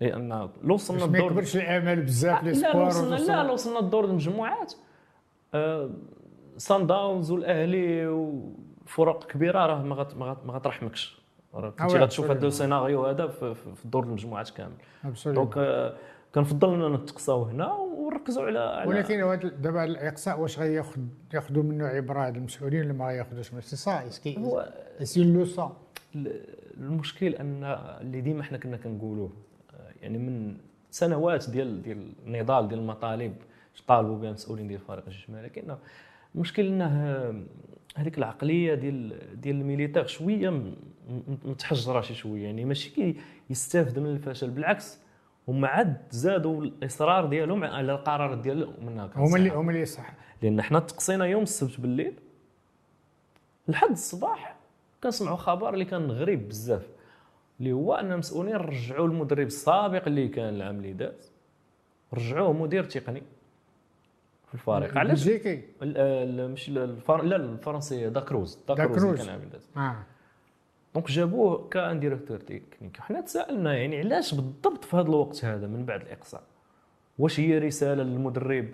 لأن 0.01 0.49
لو 0.63 0.73
وصلنا 0.73 0.99
باش 1.05 1.09
ما 1.09 1.17
الدور 1.17 1.31
يكبرش 1.31 1.55
الامل 1.55 2.01
بزاف 2.01 2.43
لي 2.43 2.51
لا 2.51 2.67
le 2.67 2.71
sport 2.71 2.85
وصلنا 2.87 3.15
لا 3.15 3.43
لو 3.43 3.53
وصلنا 3.53 3.79
الدور 3.79 4.05
المجموعات 4.05 4.73
آه، 5.53 5.89
سان 6.57 6.87
داونز 6.87 7.31
والأهلي 7.31 8.07
وفرق 8.07 9.23
كبيرة 9.27 9.65
راه 9.65 9.81
ما 9.83 9.95
غت- 9.95 10.15
ما 10.17 10.25
غت- 10.25 10.45
ما 10.45 10.53
غترحمكش. 10.53 11.21
راه 11.53 11.69
كنتي 11.69 11.97
غتشوف 11.97 12.31
هذا. 12.31 12.47
السيناريو 12.47 13.05
هذا 13.05 13.27
في, 13.27 13.55
الدور 13.85 14.03
المجموعات 14.03 14.49
كامل. 14.49 14.73
donc 15.25 15.57
آه، 15.57 15.93
كنفضل 16.35 16.73
إننا 16.73 16.89
نتقصاو 16.97 17.43
هنا 17.43 17.73
ونركزوا 18.13 18.43
على 18.43 18.59
على 18.59 18.89
ولكن 18.89 19.51
دابا 19.61 19.83
الإقصاء 19.83 20.39
واش 20.39 20.59
غياخذ 20.59 21.01
ياخذوا 21.33 21.63
منه 21.63 21.85
عبره 21.85 22.27
هاد 22.27 22.35
المسؤولين 22.35 22.85
ولا 22.85 22.93
ما 22.93 23.05
غياخذوش 23.05 23.47
c'est 23.47 23.75
ça 23.75 24.07
est-ce 24.07 24.27
que 24.27 24.37
هو 24.37 24.73
c'est 25.03 25.23
le 25.23 25.45
ça 25.45 25.77
المشكل 26.77 27.35
أن 27.35 27.63
اللي 28.01 28.21
ديما 28.21 28.43
حنا 28.43 28.57
كنا 28.57 28.77
كنقولوه 28.77 29.31
يعني 30.01 30.17
من 30.17 30.57
سنوات 30.91 31.49
ديال 31.49 31.81
ديال 31.81 32.13
النضال 32.25 32.67
ديال 32.67 32.79
المطالب 32.79 33.33
طالبوا 33.87 34.17
بها 34.17 34.29
المسؤولين 34.29 34.67
ديال 34.67 34.79
فريق 34.79 35.03
الجيش 35.07 35.29
الملكي 35.29 35.59
انه 35.59 35.77
المشكل 36.35 36.67
إنه 36.67 36.87
هذيك 37.95 38.17
العقلية 38.17 38.73
ديال 38.73 39.19
ديال 39.41 39.55
ال 39.55 39.61
militaire 39.61 40.07
شوية 40.07 40.63
متحجرة 41.45 42.01
شي 42.01 42.13
شوية 42.13 42.43
يعني 42.43 42.65
ماشي 42.65 42.89
كي 42.89 43.15
يستافد 43.49 43.99
من 43.99 44.09
الفشل 44.09 44.49
بالعكس 44.49 45.02
هما 45.47 45.67
عاد 45.67 45.97
زادوا 46.11 46.63
الإصرار 46.63 47.25
ديالهم 47.25 47.63
على 47.63 47.91
القرار 47.91 48.33
ديالهم 48.33 48.85
منها 48.85 49.09
هما 49.15 49.37
اللي 49.37 49.49
هما 49.49 49.71
اللي 49.71 49.85
صح 49.85 50.13
لأن 50.41 50.61
حنا 50.61 50.79
تقصينا 50.79 51.25
يوم 51.25 51.43
السبت 51.43 51.79
بالليل. 51.81 52.13
لحد 53.67 53.89
الصباح 53.91 54.55
كنسمعوا 55.03 55.37
خبر 55.37 55.73
اللي 55.73 55.85
كان 55.85 56.11
غريب 56.11 56.47
بزاف 56.47 56.87
اللي 57.59 57.71
هو 57.71 57.93
أن 57.95 58.11
المسؤولين 58.11 58.55
رجعوا 58.55 59.07
المدرب 59.07 59.47
السابق 59.47 60.07
اللي 60.07 60.27
كان 60.27 60.53
العام 60.55 60.75
اللي 60.77 60.93
داز. 60.93 61.31
رجعوه 62.13 62.53
مدير 62.53 62.83
تقني 62.83 63.23
في 64.47 64.53
الفريق. 64.53 64.97
علاش؟ 64.97 65.27
ال- 65.81 66.51
مش 66.51 66.69
الفر... 66.69 67.21
لا 67.21 67.35
الفرنسية 67.35 68.07
داكروز 68.09 68.59
داكروز 68.67 68.87
اللي 68.87 68.99
داكروز. 68.99 69.17
كان 69.17 69.25
العام 69.27 69.39
اللي 69.39 69.51
داز. 69.51 69.69
آه. 69.77 69.95
donc 70.93 71.11
جابوه 71.11 71.67
كان 71.69 71.99
directeur 71.99 72.37
technique 72.37 72.97
حنا 72.99 73.21
تسالنا 73.21 73.73
يعني 73.73 73.99
علاش 73.99 74.33
بالضبط 74.33 74.85
في 74.85 74.95
هذا 74.95 75.07
الوقت 75.07 75.45
هذا 75.45 75.67
من 75.67 75.85
بعد 75.85 76.01
الإقصاء؟ 76.01 76.43
واش 77.19 77.39
هي 77.39 77.57
رسالة 77.57 78.03
للمدرب 78.03 78.67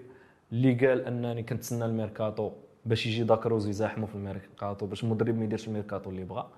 اللي 0.51 0.87
قال 0.87 1.05
أنني 1.05 1.43
كنتسنى 1.43 1.85
الميركاتو 1.85 2.51
باش 2.85 3.05
يجي 3.05 3.23
داكروز 3.23 3.67
يزاحموا 3.67 4.07
في 4.07 4.15
الميركاتو 4.15 4.85
باش 4.85 5.03
المدرب 5.03 5.37
ما 5.37 5.43
يديرش 5.43 5.67
الميركاتو 5.67 6.09
اللي 6.09 6.23
بغا؟ 6.23 6.51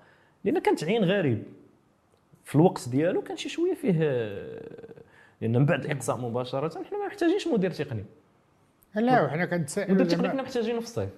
لأن 0.44 0.58
كان 0.58 0.76
تعيين 0.76 1.04
غريب. 1.04 1.42
في 2.44 2.54
الوقت 2.54 2.88
ديالو 2.88 3.22
كان 3.22 3.36
شي 3.36 3.48
شوية 3.48 3.74
فيه 3.74 3.92
لأن 5.40 5.58
من 5.58 5.66
بعد 5.66 5.84
الإقصاء 5.84 6.16
مباشرة 6.16 6.84
حنا 6.84 6.98
ما 6.98 7.06
محتاجينش 7.06 7.48
مدير 7.48 7.70
تقني. 7.70 8.04
لا 8.94 9.22
وحنا 9.22 9.44
كنتسائلوا 9.44 9.94
مدير 9.94 10.06
تقني 10.06 10.28
كنا 10.28 10.42
محتاجينه 10.42 10.80
في 10.80 10.86
الصيف 10.86 11.10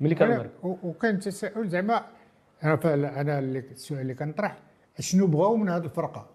ملي 0.00 0.14
كان 0.14 0.50
وكان 0.62 1.18
تساؤل 1.20 1.68
زعما 1.68 2.04
أنا 2.62 3.20
أنا 3.20 3.38
السؤال 3.38 4.00
اللي 4.00 4.14
كنطرح 4.14 4.58
شنو 5.00 5.26
بغاو 5.26 5.56
من 5.56 5.68
هذه 5.68 5.84
الفرقة؟ 5.84 6.26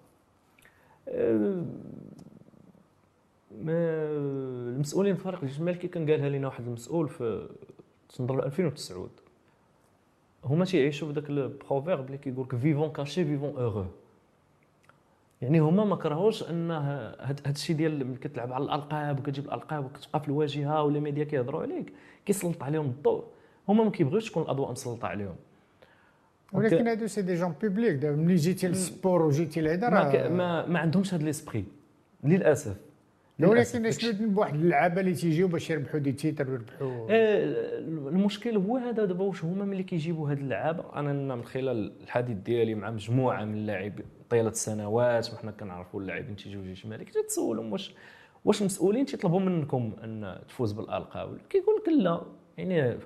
المسؤولين 3.52 5.16
في 5.16 5.24
فريق 5.24 5.40
الجيش 5.44 5.60
الملكي 5.60 5.88
كان 5.88 6.10
قالها 6.10 6.30
لنا 6.30 6.48
واحد 6.48 6.68
المسؤول 6.68 7.10
في 7.10 7.50
تنظر 8.16 8.46
2009 8.46 9.10
هما 10.46 10.66
تيعيشوا 10.66 11.08
بداك 11.12 11.30
ال 11.30 11.38
proverbe 11.38 12.06
اللي 12.06 12.18
كيقول 12.18 12.46
لك 12.46 12.56
vivons 12.56 12.92
cachés 12.92 13.25
vivons 13.25 13.56
heureux 13.58 13.86
يعني 15.42 15.60
هما 15.60 15.86
ما 15.86 15.96
كرهوش 15.96 16.44
أن 16.50 16.72
هاد 16.72 17.48
الشيء 17.48 17.76
ديال 17.76 18.08
ملي 18.08 18.18
كتلعب 18.18 18.54
على 18.54 18.64
الألقاب 18.64 19.20
وكتجيب 19.20 19.46
الألقاب 19.46 19.86
وكتبقى 19.86 20.20
في 20.20 20.28
الواجهة 20.28 20.84
و 20.84 20.89
la 20.89 21.00
media 21.00 21.24
كيهضروا 21.24 21.62
عليك 21.62 21.94
كيسلط 22.26 22.64
عليهم 22.64 22.86
الضوء. 22.86 23.24
هما 23.70 23.84
ما 23.84 23.90
كيبغيوش 23.92 24.30
تكون 24.30 24.44
الأضواء 24.44 24.72
مسلطة 24.72 25.08
عليهم. 25.08 25.36
ولكن 26.53 26.88
هادو 26.88 27.08
c'est 27.08 27.22
des 27.22 27.36
gens 27.36 27.54
publics 27.62 28.06
ملي 28.06 28.36
جيتي 28.36 28.68
لل 28.68 28.83
sport 28.83 29.22
وجيتي 29.22 29.62
لهذا 29.62 29.89
ما, 29.89 30.29
ما 30.29 30.65
ما 30.68 30.79
عندهمش 30.79 31.13
هاد 31.13 31.24
l'esprit 31.24 31.66
للأسف. 32.24 32.75
ولكن 33.39 33.91
شنو 33.91 34.29
بواحد 34.29 34.53
اللعابه 34.53 35.01
اللي 35.01 35.13
تيجيو 35.13 35.48
باش 35.48 35.70
يربحوا 35.70 36.00
des 36.00 36.12
titres 36.12 36.50
ويربحوا 36.50 37.08
آه، 37.10 37.79
المشكل 37.79 38.58
هو 38.58 38.77
هذا 38.77 39.06
دابا 39.06 39.24
واش 39.24 39.44
هما 39.44 39.65
ملي 39.65 39.84
كيجيبوا 39.84 40.32
هاد 40.32 40.38
اللعابه 40.38 40.84
أنا 40.96 41.36
من 41.36 41.44
خلال 41.44 41.94
الحديث 42.03 42.38
ديالي 42.38 42.75
مع 42.75 42.91
مجموعة 42.91 43.46
من 43.46 43.53
اللاعبين 43.53 44.06
طيلة 44.29 44.50
السنوات 44.50 45.34
وحنا 45.34 45.51
كنعرفوا 45.51 46.01
اللاعبين 46.01 46.36
تيجيو 46.36 46.63
جيش 46.63 46.86
الملك 46.86 47.10
تتسولهم 47.10 47.72
واش 47.72 47.94
واش 48.46 48.62
المسؤولين 48.62 49.06
تيطلبوا 49.06 49.39
منكم 49.39 49.91
أن 50.03 50.39
تفوز 50.48 50.72
بالألقاب. 50.72 51.38
كيقول 51.50 51.75
لك 51.75 51.89
لا. 51.89 52.22
يعني 52.58 52.98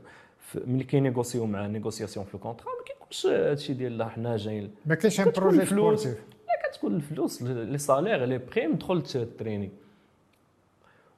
ملي 0.56 0.84
كي 0.84 0.95
négocier 0.95 1.40
و 1.40 1.46
مع 1.46 1.68
négociation 1.68 2.26
في 2.26 2.36
ال 2.36 2.40
contrat 2.40 2.68
كيقولش 3.14 3.26
هادشي 3.26 3.74
ديال 3.74 3.98
لا 3.98 4.08
حنا 4.08 4.38
جايين. 4.38 4.72
ما 4.86 4.96
كاينش 4.96 5.20
un 5.20 5.32
projet. 5.32 5.66
sportif 5.66 6.24
لا 6.48 6.70
كتكون 6.70 6.96
الفلوس 6.96 7.42
les 7.42 7.78
salaires 7.78 8.26
les 8.26 8.38
primes 8.38 8.74
دخل 8.74 9.02
تريني 9.38 9.72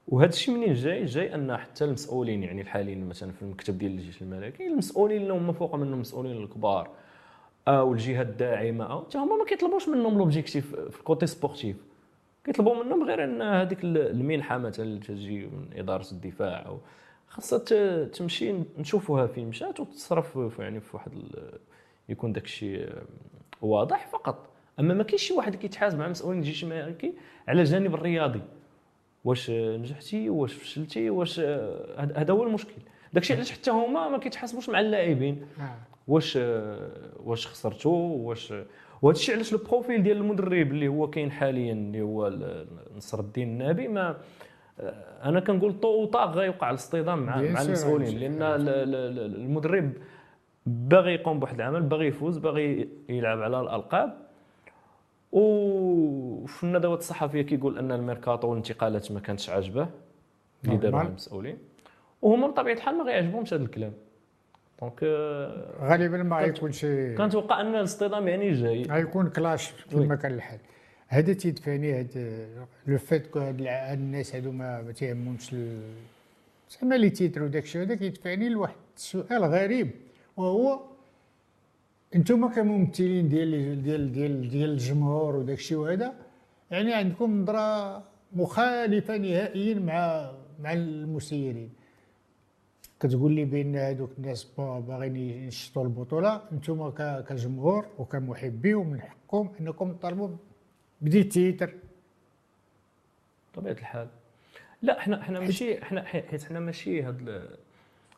وهذا 0.08 0.30
الشيء 0.30 0.56
منين 0.56 0.74
جاي؟ 0.74 1.06
جاي 1.06 1.36
أن 1.36 1.58
حتى 1.58 1.86
المسؤولين 1.86 2.44
يعني 2.44 2.62
الحاليين 2.62 3.10
مثلا 3.10 3.32
في 3.32 3.42
المكتب 3.42 3.78
ديال 3.78 3.92
الجيش 3.92 4.22
الملكي 4.22 4.68
المسؤولين 4.68 5.22
اللي 5.22 5.34
هما 5.34 5.54
فوق 5.54 5.76
منهم 5.76 5.94
المسؤولين 5.94 6.44
الكبار 6.44 6.90
أو 7.68 7.94
الجهه 7.94 8.22
الداعمة 8.22 8.92
أو 8.92 9.06
حتى 9.06 9.18
هما 9.18 9.36
ما 9.36 9.46
كيطلبوش 9.46 9.90
منهم 9.90 10.18
l'objectif 10.18 10.76
في 10.76 11.00
ال 11.00 11.05
côté 11.05 11.28
sportif 11.28 11.76
كيطلبوا 12.44 12.84
منهم 12.84 13.04
غير 13.04 13.24
أن 13.24 13.42
هذيك 13.42 13.80
المنحه 13.84 14.58
مثلا 14.58 14.86
اللي 14.86 15.00
تجي 15.00 15.46
من 15.46 15.66
إدارة 15.76 16.06
الدفاع 16.12 16.66
أو 16.66 16.78
خاصها 17.28 18.06
تمشي 18.06 18.54
نشوفوها 18.78 19.28
فين 19.28 19.48
مشات 19.48 19.80
وتصرف 19.80 20.60
يعني 20.60 20.80
في 20.82 20.96
واحد 20.98 21.12
يكون 22.10 22.34
داك 22.34 22.44
الشيء 22.46 22.90
واضح 23.62 24.08
فقط. 24.08 24.48
أما 24.80 24.94
ما 24.94 25.04
كاينش 25.04 25.22
شي 25.24 25.34
واحد 25.34 25.56
كيتحاسب 25.56 26.00
مع 26.00 26.08
مسؤولين 26.08 26.40
الجيش 26.40 26.64
الملكي 26.64 27.14
على 27.48 27.62
الجانب 27.62 27.94
الرياضي. 27.94 28.42
واش 29.26 29.50
نجحتي 29.52 30.30
واش 30.30 30.54
فشلتي 30.54 31.10
واش 31.10 31.40
هذا 31.40 32.14
هذا 32.18 32.34
هو 32.34 32.44
المشكل. 32.44 32.74
داكشي 33.14 33.34
علاش 33.34 33.52
حتى 33.52 33.72
هما 33.72 34.10
ما 34.10 34.18
كيتحاسبوش 34.18 34.70
مع 34.70 34.80
اللاعبين. 34.80 35.46
آه. 35.60 35.76
واش 36.08 36.36
واش 37.24 37.48
خسرتوا 37.48 38.18
واش 38.28 38.54
وهذا 39.02 39.18
الشيء 39.18 39.36
علاش 39.36 39.54
ال 39.54 39.61
profil 39.61 40.04
ديال 40.04 40.18
المدرب 40.18 40.72
اللي 40.72 40.88
هو 40.88 41.10
كاين 41.10 41.32
حاليا 41.32 41.74
اللي 41.74 42.02
هو 42.02 42.34
نصر 42.98 43.20
الدين 43.20 43.48
النابي 43.48 43.88
ما 43.88 44.18
أنا 45.24 45.40
كنقول 45.40 45.80
طو 45.80 46.02
وطاغ 46.04 46.32
غيوقع 46.38 46.70
الاصطدام 46.70 47.20
مع 47.20 47.42
مع 47.42 47.62
المسؤولين. 47.62 48.20
لأن 48.20 48.42
ال- 48.42 48.70
ال- 48.70 48.96
ال- 48.96 49.36
المدرب 49.36 49.92
باغي 50.66 51.14
يقوم 51.14 51.40
بواحد 51.40 51.56
العمل 51.56 51.82
باغي 51.82 52.08
يفوز 52.08 52.38
باغي 52.38 52.90
يلعب 53.10 53.42
على 53.42 53.60
الألقاب. 53.62 54.18
وفي 55.32 56.64
الندوات 56.64 57.00
الصحفية 57.00 57.42
كيقول 57.42 57.78
أن 57.78 57.92
الميركاتو 57.92 58.48
والانتقالات 58.48 59.12
ما 59.12 59.20
كانتش 59.20 59.50
عاجبه 59.50 59.88
اللي 60.66 60.92
normal. 60.92 60.96
المسؤولين 61.06 61.58
وهما 62.22 62.48
بطبيعة 62.48 62.74
الحال 62.76 62.98
ما 62.98 63.04
غيعجبهمش 63.04 63.54
هذا 63.54 63.64
الكلام. 63.64 63.94
donc 64.82 65.00
آه، 65.04 65.74
غالبا 65.82 66.18
ما 66.24 66.46
كنت- 66.46 66.54
غيكون 66.56 66.72
شي 66.72 67.16
كنتوقع 67.16 67.62
أن 67.62 67.76
الاصطدام 67.76 68.28
يعني 68.28 68.52
جاي. 68.54 68.84
غيكون 68.84 69.30
clash 69.30 69.74
كما 69.92 70.16
كان 70.16 70.34
الحال. 70.34 70.60
هذا 71.08 71.34
تيدفعني 71.34 72.00
هذا 72.00 72.48
le 72.88 72.98
fait 72.98 73.38
هاد 73.38 73.62
هاد 73.62 73.98
الناس 74.00 74.36
هادو 74.36 74.52
ما 74.52 74.92
تيهمهمش 74.96 75.56
زعما 76.70 76.96
les 76.96 77.10
titres 77.10 77.44
وداك 77.44 77.64
الشيء 77.64 77.82
هذا 77.82 77.96
كيدفعني 77.96 78.50
لواحد 78.50 78.76
السؤال 78.98 79.44
غريب. 79.44 79.92
وهو 80.38 80.80
أنتم 82.16 82.48
كممثلين 82.56 83.30
ديال 83.30 83.82
ديال 83.84 84.12
ديال 84.12 84.50
ديال 84.50 84.70
الجمهور 84.70 85.36
وداك 85.36 85.58
الشيء 85.58 85.78
وهذا 85.78 86.14
يعني 86.72 86.94
عندكم 86.94 87.42
نظرة 87.42 88.04
مخالفة 88.34 89.18
نهائيا 89.18 89.80
مع 89.80 90.32
مع 90.64 90.74
المسيرين. 90.74 91.70
كتقول 93.00 93.32
لي 93.32 93.46
بأن 93.46 93.76
هذوك 93.76 94.12
الناس 94.18 94.44
با- 94.58 94.80
باغيين 94.80 95.16
ينشطوا 95.16 95.84
البطولة 95.84 96.42
أنتم 96.52 96.90
كجمهور 97.30 97.86
وكمحبي 98.00 98.74
ومن 98.74 99.02
حقكم 99.02 99.50
أنكم 99.60 99.94
تطالبوا 99.94 100.30
بدي 101.02 101.24
تيتر. 101.24 101.74
بطبيعة 103.54 103.74
الحال. 103.74 104.08
لا 104.82 105.00
إحنا 105.00 105.22
إحنا 105.22 105.40
ماشي 105.40 105.82
إحنا 105.84 106.04
حيت 106.04 106.44
إحنا 106.44 106.60
ماشي 106.60 107.02
هاد 107.04 107.50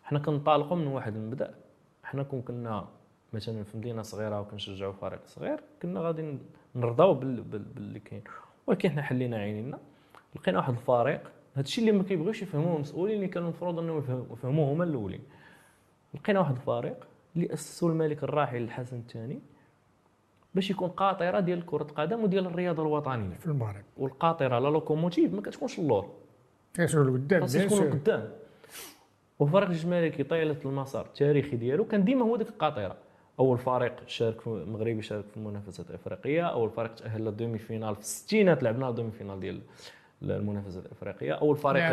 إحنا 0.05 0.19
كنطالقوا 0.19 0.77
من 0.77 0.87
واحد 0.87 1.15
المبدأ. 1.15 1.53
إحنا 2.07 2.23
كون 2.23 2.41
كنا 2.41 2.87
مثلا 3.33 3.63
في 3.63 3.77
مدينة 3.77 4.01
صغيرة 4.01 4.41
وكنشجعوا 4.41 4.93
فريق 4.93 5.19
صغير 5.25 5.59
كنا 5.81 5.99
غادي 5.99 6.37
نرضاو 6.75 7.13
بال- 7.13 7.41
بال- 7.41 7.59
باللي 7.75 7.99
كاين. 7.99 8.23
ولكن 8.67 8.89
إحنا 8.89 9.01
حلينا 9.01 9.37
عينينا 9.37 9.79
لقينا 10.35 10.57
واحد 10.57 10.73
الفريق 10.73 11.21
هذا 11.53 11.61
الشيء 11.65 11.87
اللي 11.87 11.97
ما 11.97 12.03
كيبغيوش 12.03 12.41
يفهموه 12.41 12.75
المسؤولين 12.75 13.15
اللي 13.15 13.27
كانوا 13.27 13.47
المفروض 13.49 13.79
انهم 13.79 13.97
يفهم- 13.97 14.27
يفهموه 14.33 14.73
هما 14.73 14.83
الأولين. 14.83 15.21
لقينا 16.13 16.39
واحد 16.39 16.55
الفريق 16.55 17.07
اللي 17.35 17.53
اسسوا 17.53 17.89
الملك 17.89 18.23
الراحل 18.23 18.57
الحسن 18.57 18.97
الثاني 18.97 19.39
باش 20.55 20.69
يكون 20.71 20.89
قاطرة 20.89 21.39
ديال 21.39 21.65
كرة 21.65 21.83
القدم 21.83 22.23
وديال 22.23 22.45
الرياضة 22.45 22.81
الوطنية. 22.83 23.35
في 23.35 23.45
المغرب. 23.47 23.83
والقاطرة 23.97 24.59
la 24.59 24.67
locomotive 24.69 25.33
ما 25.33 25.41
كتكونش 25.41 25.79
اللور. 25.79 26.09
كيشغل 26.73 27.11
قدام 27.13 27.45
تكون 27.45 27.69
سور 27.69 27.89
قدام. 27.89 28.29
وفريق 29.39 29.67
الجيش 29.67 29.85
الملكي 29.85 30.23
طيله 30.23 30.55
المسار 30.65 31.05
التاريخي 31.05 31.57
ديالو 31.57 31.85
كان 31.85 32.03
ديما 32.03 32.25
هو 32.25 32.35
ديك 32.35 32.49
القاطرة. 32.49 32.95
أول 33.39 33.57
فريق 33.57 33.93
شارك 34.07 34.41
في 34.41 34.49
مغربي 34.49 35.01
شارك 35.01 35.25
في 35.31 35.37
المنافسات 35.37 35.89
الافريقيه 35.89 36.41
أول 36.43 36.69
فريق 36.69 36.95
تأهل 36.95 37.25
لل 37.25 37.57
demi-finale 37.57 37.95
في 37.95 38.01
الستينات 38.01 38.63
لعبنا 38.63 38.89
ال 38.89 39.11
demi-finale 39.11 39.39
ديال 39.39 39.61
المنافسات 40.21 40.85
الإفريقية. 40.85 41.33
أول 41.33 41.57
فريق 41.57 41.83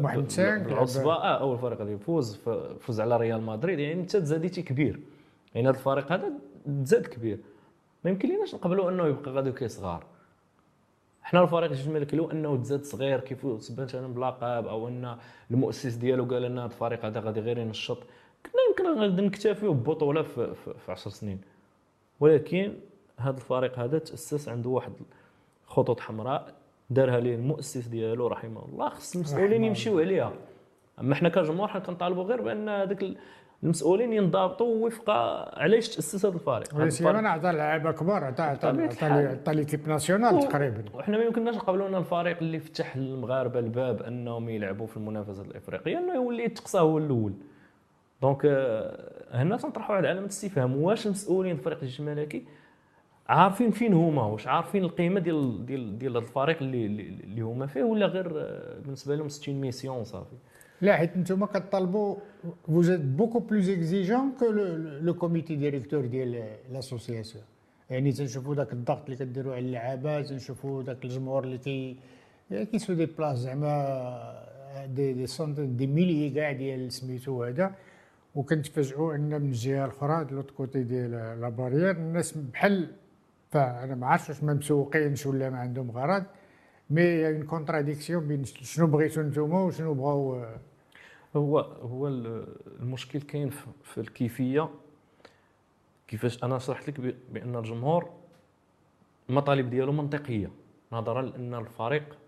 محمد 0.00 0.30
سانك، 0.30 0.66
بالعصبة. 0.66 1.12
آه 1.12 1.40
أول 1.40 1.58
فريق 1.58 1.78
غادي 1.78 1.92
يفوز 1.92 2.36
فوز 2.80 3.00
على 3.00 3.16
ريال 3.16 3.42
مدريد 3.42 3.78
يعني 3.78 4.00
انت 4.00 4.16
تزاديتي 4.16 4.62
كبير. 4.62 5.00
يعني 5.54 5.68
هذا 5.68 5.76
الفريق 5.76 6.12
هذا 6.12 6.32
تزاد 6.84 7.06
كبير. 7.06 7.38
ما 8.04 8.10
يمكن 8.10 8.28
ليناش 8.28 8.54
نقبلوا 8.54 8.90
أنه 8.90 9.06
يبقى 9.06 9.30
غادي 9.32 9.52
كيصغار. 9.52 10.04
حنا 11.22 11.42
الفريق 11.42 11.72
الملكي 11.72 12.16
لو 12.16 12.30
انه 12.30 12.56
تزاد 12.56 12.84
صغير 12.84 13.20
كيفوز 13.20 13.80
مثلا 13.80 14.14
بلقب 14.14 14.66
أو 14.66 14.88
أن 14.88 15.16
المؤسس 15.50 15.94
ديالو 15.94 16.24
قال 16.24 16.44
أن 16.44 16.58
هذا 16.58 16.66
الفريق 16.66 17.04
هذا 17.04 17.20
غادي 17.20 17.40
غير 17.40 17.58
ينشط. 17.58 17.98
كنا 18.46 18.62
يمكن 18.68 19.00
غادي 19.00 19.22
نكتفيو 19.22 19.72
ببطوله 19.72 20.22
في, 20.22 20.54
في, 20.54 20.74
في 20.86 20.92
10 20.92 21.10
سنين. 21.10 21.40
ولكن 22.20 22.74
هذا 23.16 23.36
الفريق 23.36 23.78
هذا 23.78 23.98
تأسس 23.98 24.48
عنده 24.48 24.70
واحد 24.70 24.92
خطوط 25.66 26.00
حمراء 26.00 26.54
دارها 26.90 27.20
ليه 27.20 27.34
المؤسس 27.34 27.86
ديالو 27.86 28.26
رحمه 28.26 28.64
الله 28.64 28.88
خص 28.88 29.14
المسؤولين 29.14 29.64
يمشيو 29.64 29.98
عليها. 29.98 30.32
أما 31.00 31.14
حنا 31.14 31.28
كجمهور 31.28 31.68
حنا 31.68 31.80
كنطالبوا 31.80 32.24
غير 32.24 32.42
بأن 32.42 32.68
هذاك 32.68 33.04
المسؤولين 33.64 34.12
ينضبطوا 34.12 34.86
وفق 34.86 35.10
علاش 35.58 35.88
تأسس 35.88 36.26
هذا 36.26 36.34
الفريق. 36.34 36.74
هذا 36.74 36.84
الفريق- 36.84 37.30
عطى 37.30 37.52
لعيبة 37.52 37.92
كبار 37.92 38.24
عطى 38.24 38.42
عطى 39.40 39.52
ليكيب 39.54 39.88
ناسيونال 39.88 40.38
تقريبا. 40.48 40.84
وحنا 40.94 41.18
ما 41.18 41.24
يمكنناش 41.24 41.54
نقبلوا 41.54 41.88
أن 41.88 41.94
الفريق 41.94 42.36
اللي 42.40 42.58
فتح 42.60 42.96
للمغاربه 42.96 43.58
الباب 43.58 44.02
أنهم 44.02 44.48
يلعبوا 44.48 44.86
في 44.86 44.96
المنافسة 44.96 45.42
الإفريقية 45.42 45.98
إنه 45.98 46.14
يولي 46.14 46.44
يتقصى 46.44 46.78
هو 46.78 46.98
الأول. 46.98 47.32
donc 48.22 48.42
آه، 48.44 49.42
هنا 49.42 49.56
تنطرحوا 49.56 49.96
على 49.96 50.08
علامة 50.08 50.26
استفهام 50.26 50.76
واش 50.82 51.06
المسؤولين 51.06 51.52
الفريق 51.56 51.78
الجيش 51.82 52.00
الملكي 52.00 52.44
عارفين 53.28 53.70
فين 53.70 53.92
هما؟ 53.94 54.22
واش 54.26 54.46
عارفين 54.46 54.84
القيمة 54.84 55.20
ديال 55.20 55.66
ديال 55.66 55.98
ديال 55.98 56.16
الفريق 56.16 56.56
اللي 56.62 56.86
اللي 57.24 57.40
هما 57.40 57.66
فيه 57.66 57.82
ولا 57.82 58.06
غير 58.06 58.32
آه، 58.36 58.78
بالنسبة 58.80 59.14
لهم 59.16 59.28
c'est 59.28 59.48
une 59.48 59.60
mission 59.60 60.04
صافي. 60.04 60.36
لا 60.80 60.96
حيت 60.96 61.16
أنتم 61.16 61.44
كطالبوا 61.44 62.16
vous 62.68 62.90
êtes 62.90 63.06
beaucoup 63.20 63.42
plus 63.50 63.68
exigeant 63.68 64.26
que 64.38 64.46
le 65.06 65.12
comité 65.12 65.56
directeur 65.56 66.06
ديال 66.06 66.56
l'association 66.72 67.44
يعني 67.90 68.12
تنشوفوا 68.12 68.54
ذاك 68.54 68.72
الضغط 68.72 69.04
اللي 69.04 69.16
كديروا 69.16 69.54
على 69.54 69.66
اللعابة 69.66 70.22
تنشوفوا 70.22 70.82
ذاك 70.82 71.04
الجمهور 71.04 71.44
اللي 71.44 71.58
كي 71.58 71.96
كي 72.50 72.78
se 72.78 72.92
déplace 72.92 73.38
زعما 73.38 73.70
des 74.86 75.12
des 75.12 75.26
centaines 75.26 75.60
des 75.60 75.86
milliers 75.86 76.30
كاع 76.30 76.52
ديال 76.52 76.92
سميتو 76.92 77.44
هذا. 77.44 77.74
وكنتفاجئوا 78.34 79.14
أن 79.14 79.40
من 79.42 79.48
الجهة 79.48 79.84
الأخرى 79.84 80.26
l'autre 80.30 80.50
côté 80.50 80.82
ديال 80.82 81.10
la 81.40 81.48
barrière 81.48 81.90
الناس 81.90 82.32
بحال 82.32 82.88
فانا 83.50 83.94
ما 83.94 84.06
عرفتش 84.06 84.28
واش 84.28 84.42
ما 84.42 84.54
مسوقينش 84.54 85.26
ولا 85.26 85.50
ما 85.50 85.58
عندهم 85.58 85.90
غرض. 85.90 86.24
mais 86.90 87.28
une 87.28 87.42
contradiction 87.42 88.26
بين 88.28 88.44
شنو 88.44 88.86
بغيتوا 88.86 89.22
نتوما 89.22 89.62
وشنو 89.62 89.94
بغاو 89.94 90.44
هو 91.36 91.58
هو 91.60 92.08
ال- 92.08 92.56
المشكل 92.80 93.20
كاين 93.20 93.50
في- 93.50 93.66
في 93.84 93.98
الكيفية. 94.00 94.70
كيفاش؟ 96.08 96.44
أنا 96.44 96.58
شرحت 96.58 96.88
لك 96.90 97.00
بأن 97.32 97.56
الجمهور 97.56 98.10
المطالب 99.30 99.70
ديالو 99.70 99.92
منطقية 99.92 100.50
نظرا 100.92 101.22
لأن 101.22 101.54
الفريق 101.54 102.18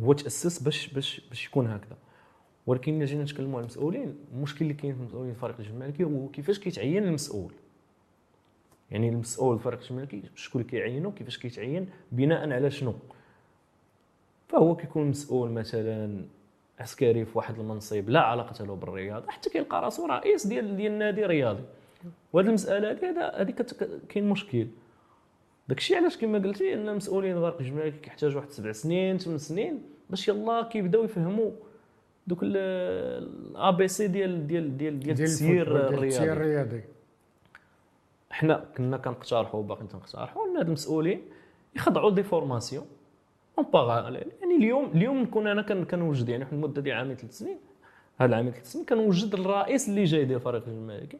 هو 0.00 0.12
تأسس 0.12 0.62
باش 0.62 0.88
باش 0.94 1.20
باش 1.28 1.46
يكون 1.46 1.66
هكذا. 1.66 1.96
ولكن 2.66 2.96
إلا 2.96 3.04
جينا 3.04 3.22
نتكلموا 3.22 3.54
على 3.58 3.60
المسؤولين 3.64 4.18
المشكل 4.32 4.60
اللي 4.64 4.74
كاين 4.74 4.94
في 4.94 5.00
المسؤولين 5.00 5.30
الفريق 5.30 5.60
الملكي 5.60 6.04
هو 6.04 6.28
كيفاش 6.28 6.58
كيتعين 6.58 7.04
المسؤول. 7.04 7.52
يعني 8.90 9.08
المسؤول 9.08 9.54
الفريق 9.56 9.80
الملكي 9.90 10.22
شكون 10.34 10.62
كيعينو 10.64 11.12
كيفاش 11.12 11.38
كيتعين 11.38 11.88
بناء 12.12 12.52
على 12.52 12.70
شنو؟ 12.70 12.94
فهو 14.48 14.76
كيكون 14.76 15.06
مسؤول 15.10 15.50
مثلا 15.50 16.26
عسكري 16.82 17.24
في 17.24 17.38
واحد 17.38 17.58
المنصب 17.58 18.10
لا 18.10 18.20
علاقة 18.20 18.64
له 18.64 18.74
بالرياضه 18.74 19.30
حتى 19.30 19.50
كيلقى 19.50 19.82
راسو 19.82 20.06
رئيس 20.06 20.46
ديال 20.46 20.76
ديال 20.76 20.92
النادي 20.92 21.24
الرياضي 21.24 21.62
وهذه 22.32 22.46
المسألة 22.46 22.92
هذه 22.92 23.32
هذه 23.34 23.50
كاين 24.08 24.28
مشكل. 24.28 24.66
داكشي 25.68 25.96
علاش 25.96 26.16
كما 26.16 26.38
قلتي 26.38 26.74
إن 26.74 26.88
المسؤولين 26.88 27.36
الفريق 27.36 27.58
الجيش 27.60 27.79
الملكي 27.79 27.98
كيحتاجوا 27.98 28.40
واحد 28.40 28.50
سبع 28.50 28.72
سنين 28.72 29.18
ثمان 29.18 29.38
سنين 29.38 29.82
باش 30.10 30.28
يلا 30.28 30.62
كيبداو 30.62 31.04
يفهموا 31.04 31.50
دوك 32.26 32.38
l'ABC 32.42 34.06
ديال 34.06 34.46
ديال 34.46 34.76
ديال 34.76 35.00
ديال 35.00 35.20
التسيير 35.20 35.88
الرياضي 35.88 36.32
الرياضي 36.32 36.82
حنا 38.30 38.64
كنا 38.76 38.96
كنقترحوا 38.96 39.60
وباقي 39.60 39.86
تنقترحوا 39.86 40.46
إن 40.46 40.56
هاد 40.56 40.66
المسؤولين 40.66 41.22
يخضعوا 41.76 42.10
des 42.10 42.22
formations. 42.22 42.86
اون 43.58 43.66
باغ 43.72 44.14
يعني 44.14 44.51
اليوم 44.62 44.90
اليوم 44.94 45.18
نكون 45.22 45.46
أنا 45.46 45.62
كن- 45.62 45.84
كنوجد 45.84 46.28
يعني 46.28 46.44
واحد 46.44 46.54
المده 46.54 46.82
ديال 46.82 46.96
عامين 46.96 47.16
ثلاث 47.16 47.38
سنين 47.38 47.56
هاد 48.20 48.28
العامين 48.28 48.52
ثلاث 48.52 48.72
سنين 48.72 48.84
كنوجد 48.84 49.34
الرئيس 49.34 49.88
اللي 49.88 50.04
جاي 50.04 50.24
ديال 50.24 50.36
الفريق 50.38 50.68
الملكي 50.68 51.18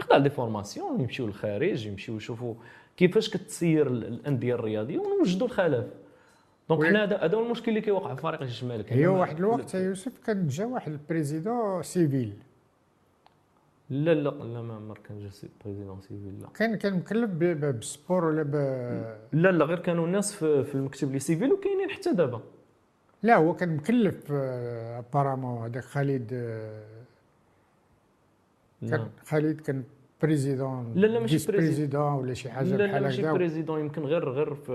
يخضع 0.00 0.18
des 0.18 0.30
formations 0.30 1.00
يمشيو 1.00 1.26
للخارج 1.26 1.86
يمشيو 1.86 2.16
يشوفوا 2.16 2.54
كيفاش 2.96 3.30
كتسير 3.30 3.86
ال- 3.86 4.04
الأندية 4.04 4.54
الرياضية 4.54 4.98
ونوجدوا 4.98 5.46
الخلف 5.46 5.86
donc. 6.68 6.84
حنا 6.84 7.02
هذا 7.04 7.16
هذا 7.16 7.36
هو 7.36 7.42
المشكل 7.46 7.68
اللي 7.68 7.80
كيوقع 7.80 8.06
في 8.06 8.12
الفريق 8.20 8.40
الجيش 8.42 8.62
الملكي 8.62 8.94
هي 8.94 9.06
واحد 9.06 9.36
الوقت 9.38 9.74
يا 9.74 9.80
يوسف 9.80 10.18
كان 10.26 10.48
جا 10.48 10.64
واحد 10.64 10.92
ال 10.92 11.01
président 11.01 11.82
civil. 11.82 12.32
لا 13.90 14.14
لا 14.14 14.28
لا 14.30 14.62
ما 14.62 14.78
ما 14.78 14.94
كان 15.08 15.18
جا 15.18 15.30
président 15.64 16.00
civil 16.00 16.40
لا. 16.40 16.48
كان 16.54 16.76
كان 16.76 16.94
مكلف 16.94 17.30
بال 17.30 17.57
sport 17.57 18.24
ولا 18.24 18.42
ب 18.42 18.54
لا 19.32 19.52
لا 19.52 19.64
غير 19.64 19.78
كانوا 19.78 20.06
الناس 20.06 20.34
في, 20.34 20.64
في 20.64 20.74
المكتب 20.74 21.12
les 21.12 21.18
civils 21.18 21.52
وكاينين 21.52 21.90
حتى 21.90 22.12
دابا. 22.12 22.40
لا 23.22 23.36
هو 23.36 23.54
كان 23.54 23.76
مكلف 23.76 24.32
آه، 24.32 24.98
apparemment 24.98 25.62
هذاك 25.64 25.84
خالد 25.84 26.30
آه، 26.32 26.82
نعم. 28.80 28.90
كان 28.90 29.08
خالد 29.26 29.60
كان 29.60 29.82
président 30.22 30.92
لا، 30.94 31.06
لا، 31.06 31.20
ماشي 31.20 31.46
président. 31.52 32.02
ولا 32.12 32.34
شي 32.34 32.50
حاجة 32.50 32.66
لا 32.66 32.76
لا 32.76 32.86
بحال 32.86 33.02
ماشي 33.02 33.22
président 33.32 33.80
يمكن 33.80 34.02
غير 34.02 34.28
غير 34.28 34.54
في 34.54 34.72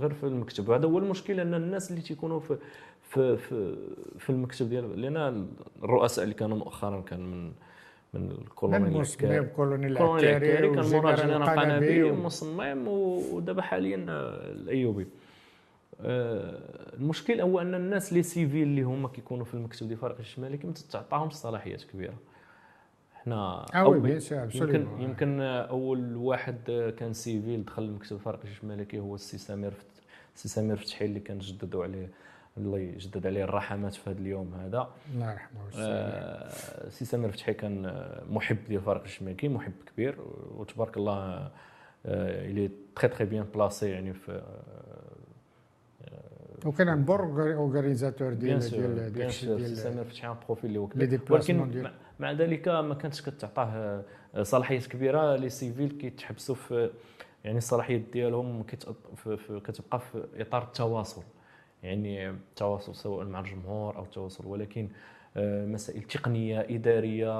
غير 0.00 0.12
في 0.14 0.24
المكتب 0.24 0.68
وهذا 0.68 0.86
هو 0.86 0.98
المشكل 0.98 1.40
أن 1.40 1.54
الناس 1.54 1.90
اللي 1.90 2.02
تيكونوا 2.02 2.40
في 2.40 2.56
في 3.02 3.36
في, 3.36 3.76
في 4.18 4.30
المكتب 4.30 4.68
ديال 4.68 5.00
لأن 5.02 5.46
الرؤساء 5.82 6.22
اللي 6.24 6.34
كانوا 6.34 6.56
مؤخرا 6.56 7.00
كان 7.00 7.20
من 7.20 7.52
من 8.14 8.30
الكولونيل 8.30 8.94
العسكري 8.96 9.42
كولونيل 9.44 9.92
الكولونيل 9.92 10.24
العكاري 10.24 10.68
العكاري 10.68 11.16
كان 11.16 11.42
قنبي 11.42 12.02
و- 12.02 12.12
ومصمم 12.12 12.88
ودابا 12.88 13.62
حاليا 13.62 14.06
آه، 14.08 14.52
الأيوبي 14.52 15.06
المشكل 16.04 17.40
هو 17.40 17.60
أن 17.60 17.74
الناس 17.74 18.12
les 18.12 18.22
civils 18.22 18.62
اللي 18.62 18.82
هما 18.82 19.08
كيكونوا 19.08 19.44
في 19.44 19.54
المكتب 19.54 19.86
ديال 19.86 19.92
الفريق 19.98 20.18
الجيش 20.18 20.38
الملكي 20.38 20.58
ما 20.64 20.72
تعطاهمش 20.90 21.32
صلاحيات 21.34 21.82
كبيرة 21.84 22.14
حنا 23.14 23.64
أول- 23.72 23.96
سور 24.52 24.74
يمكن. 24.74 25.00
يمكن 25.02 25.40
أول 25.40 26.16
واحد 26.16 26.92
كان 26.98 27.12
سيفيل 27.12 27.64
دخل 27.64 27.82
المكتب 27.82 28.16
الفريق 28.16 28.40
الملكي 28.62 28.98
هو 28.98 29.14
السي 29.14 29.38
سمير 29.38 29.72
السي 30.34 30.48
سمير 30.48 30.76
فتحي 30.76 31.04
اللي 31.04 31.20
كان 31.20 31.38
جددوا 31.38 31.84
عليه 31.84 32.10
الله 32.56 32.78
يجدد 32.78 33.26
عليه 33.26 33.44
الرحمات 33.44 33.94
في 33.94 34.10
هذا 34.10 34.18
اليوم 34.18 34.54
هذا 34.54 34.88
الله 35.14 35.32
يرحمه 35.32 35.64
ويسلم. 35.64 35.82
آه، 35.82 36.86
السي 36.86 37.04
سمير 37.04 37.30
فتحي 37.30 37.54
كان 37.54 37.86
آه، 37.86 38.22
محب 38.30 38.56
ديال 38.68 38.78
الفريق 38.80 39.02
الملكي 39.20 39.48
محب 39.48 39.72
كبير 39.92 40.16
وتبارك 40.56 40.96
الله 40.96 41.50
الي 42.06 42.70
تري 42.96 43.08
تري 43.08 43.24
بيان 43.24 43.44
بلاسي 43.54 43.90
يعني 43.90 44.12
في 44.12 44.42
وكان 46.66 46.88
ان 46.88 47.04
بور 47.04 47.20
اورغانيزاتور 47.54 48.28
بيان 48.28 48.38
ديال 48.58 48.62
سور 48.62 48.80
ديال 48.80 49.10
بيان 49.10 49.30
سور 49.30 49.56
السي 49.56 49.66
ديال 49.66 49.76
سمير 49.76 50.04
فتحي 50.04 50.26
ان 50.28 50.34
بروفيل 50.46 50.70
اللي 50.94 51.06
ديبلاسمون 51.06 51.68
ولكن 51.68 51.82
مع- 52.18 52.32
ذلك 52.32 52.68
ما 52.68 52.94
كانتش 52.94 53.22
كتعطاه 53.22 54.02
صلاحيات 54.42 54.86
كبيره 54.86 55.36
les 55.36 55.48
civils 55.48 55.88
كيتحبسوا 55.88 56.54
في 56.54 56.90
يعني 57.44 57.58
الصلاحيات 57.58 58.00
ديالهم 58.00 58.62
كتبقى 58.62 60.00
في 60.00 60.26
إطار 60.36 60.62
التواصل. 60.62 61.22
يعني 61.82 62.30
التواصل 62.30 62.94
سواء 62.94 63.26
مع 63.26 63.40
الجمهور 63.40 63.96
أو 63.96 64.02
التواصل. 64.02 64.46
ولكن 64.46 64.88
آه، 65.36 65.66
مسائل 65.66 66.02
تقنية 66.02 66.60
إدارية 66.70 67.30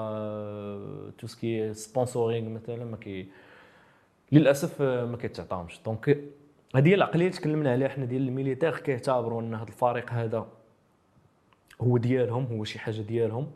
tout 1.11 1.27
ce 1.27 1.46
qui 1.46 1.75
est 1.75 1.92
sponsoring 1.92 2.49
مثلا 2.49 2.85
ما 2.85 2.97
كي 2.97 3.29
للأسف 4.33 4.83
آه، 4.83 5.05
ما 5.05 5.17
كيتعطاهمش 5.17 5.81
donc 5.85 6.19
هذه 6.77 6.95
العقليه 6.95 7.27
اللي 7.27 7.39
تكلمنا 7.39 7.73
عليها 7.73 7.89
حنا 7.89 8.05
ديال 8.05 8.29
ال 8.29 8.34
militaire 8.34 8.77
كيعتبروا 8.77 9.41
ان 9.41 9.55
هذا 9.55 9.69
الفريق 9.69 10.11
هذا 10.11 10.47
هو 11.81 11.97
ديالهم 11.97 12.45
هو 12.45 12.65
شي 12.65 12.79
حاجة 12.79 13.01
ديالهم 13.01 13.51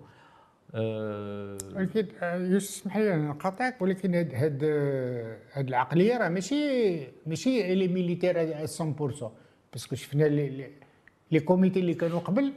آه، 0.74 1.59
ولكن 1.74 2.07
آه، 2.22 2.37
يوسف 2.37 2.70
اسمح 2.70 2.96
لي 2.96 3.16
نقاطعك 3.16 3.83
ولكن 3.83 4.14
هاد 4.14 4.35
هاد 4.35 4.61
آه، 4.64 5.38
هاد 5.53 5.68
العقليه 5.68 6.16
راه 6.16 6.29
ماشي 6.29 6.57
ماشي 7.27 7.74
les 7.74 7.88
militaires 7.88 8.66
100% 8.66 9.31
parce 9.72 9.88
que 9.88 9.96
شفنا 9.96 10.24
les 11.30 11.40
comités 11.40 11.80
اللي 11.81 11.94
كانوا 11.94 12.20
قبل 12.20 12.53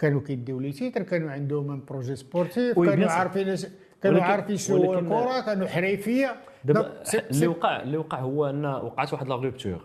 كانوا 0.00 0.20
كيديو 0.20 0.60
les 0.60 0.72
titres 0.72 1.02
كانوا 1.02 1.30
عندهم 1.30 1.70
un 1.70 1.80
projet 1.88 2.16
sportif 2.16 2.78
كانوا. 2.90 3.08
عارفين 3.10 3.56
كانوا 4.02 4.22
عارفين 4.22 4.56
شنو 4.56 4.76
الكرة 4.98 5.40
كانوا 5.40 5.66
حريفية. 5.66 6.36
دابا 6.64 7.02
اللي 7.30 7.46
وقع 7.46 7.82
اللي 7.82 7.96
وقع 7.96 8.18
هو 8.20 8.50
أن 8.50 8.64
وقعت 8.66 9.12
واحد 9.12 9.28
la 9.28 9.34
rupture 9.36 9.80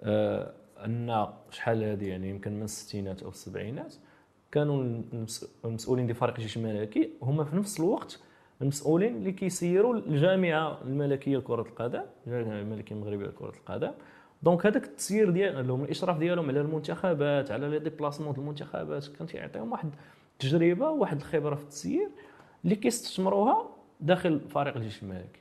آه 0.00 0.52
أن 0.84 1.26
شحال 1.50 1.84
هذه 1.84 2.08
يعني 2.08 2.30
يمكن 2.30 2.52
من 2.56 2.62
الستينات 2.62 3.22
أو 3.22 3.28
السبعينات 3.28 3.94
كانوا 4.52 4.82
المس- 5.12 5.48
المسؤولين 5.64 6.06
ديال 6.06 6.16
فريق 6.16 6.34
الجيش 6.34 6.56
الملكي 6.56 7.10
هما 7.22 7.44
في 7.44 7.56
نفس 7.56 7.80
الوقت 7.80 8.20
المسؤولين 8.62 9.16
اللي 9.16 9.32
كيسيروا 9.32 9.94
الجامعة 9.94 10.78
الملكية 10.84 11.36
لكرة 11.36 11.62
القدم 11.62 12.02
الجامعة 12.26 12.60
الملكية 12.60 12.94
المغربية 12.94 13.26
لكرة 13.26 13.48
القدم. 13.60 13.90
donc 14.42 14.66
هذاك 14.66 14.84
التسيير 14.84 15.30
ديالهم 15.30 15.84
الاشراف 15.84 16.18
ديالهم 16.18 16.48
على 16.48 16.60
المنتخبات 16.60 17.50
على 17.50 17.68
les 17.68 17.78
déplacements 17.78 18.32
ديال 18.32 18.42
المنتخبات 18.44 19.06
كان 19.06 19.26
تيعطيهم 19.26 19.72
واحد 19.72 19.90
التجربة 20.32 20.90
واحد 20.90 21.16
الخبرة 21.16 21.54
في 21.54 21.62
التسيير 21.62 22.08
اللي 22.64 22.76
كيستثمروها 22.76 23.68
داخل 24.00 24.40
فريق 24.40 24.76
الجيش 24.76 25.02
الملكي 25.02 25.40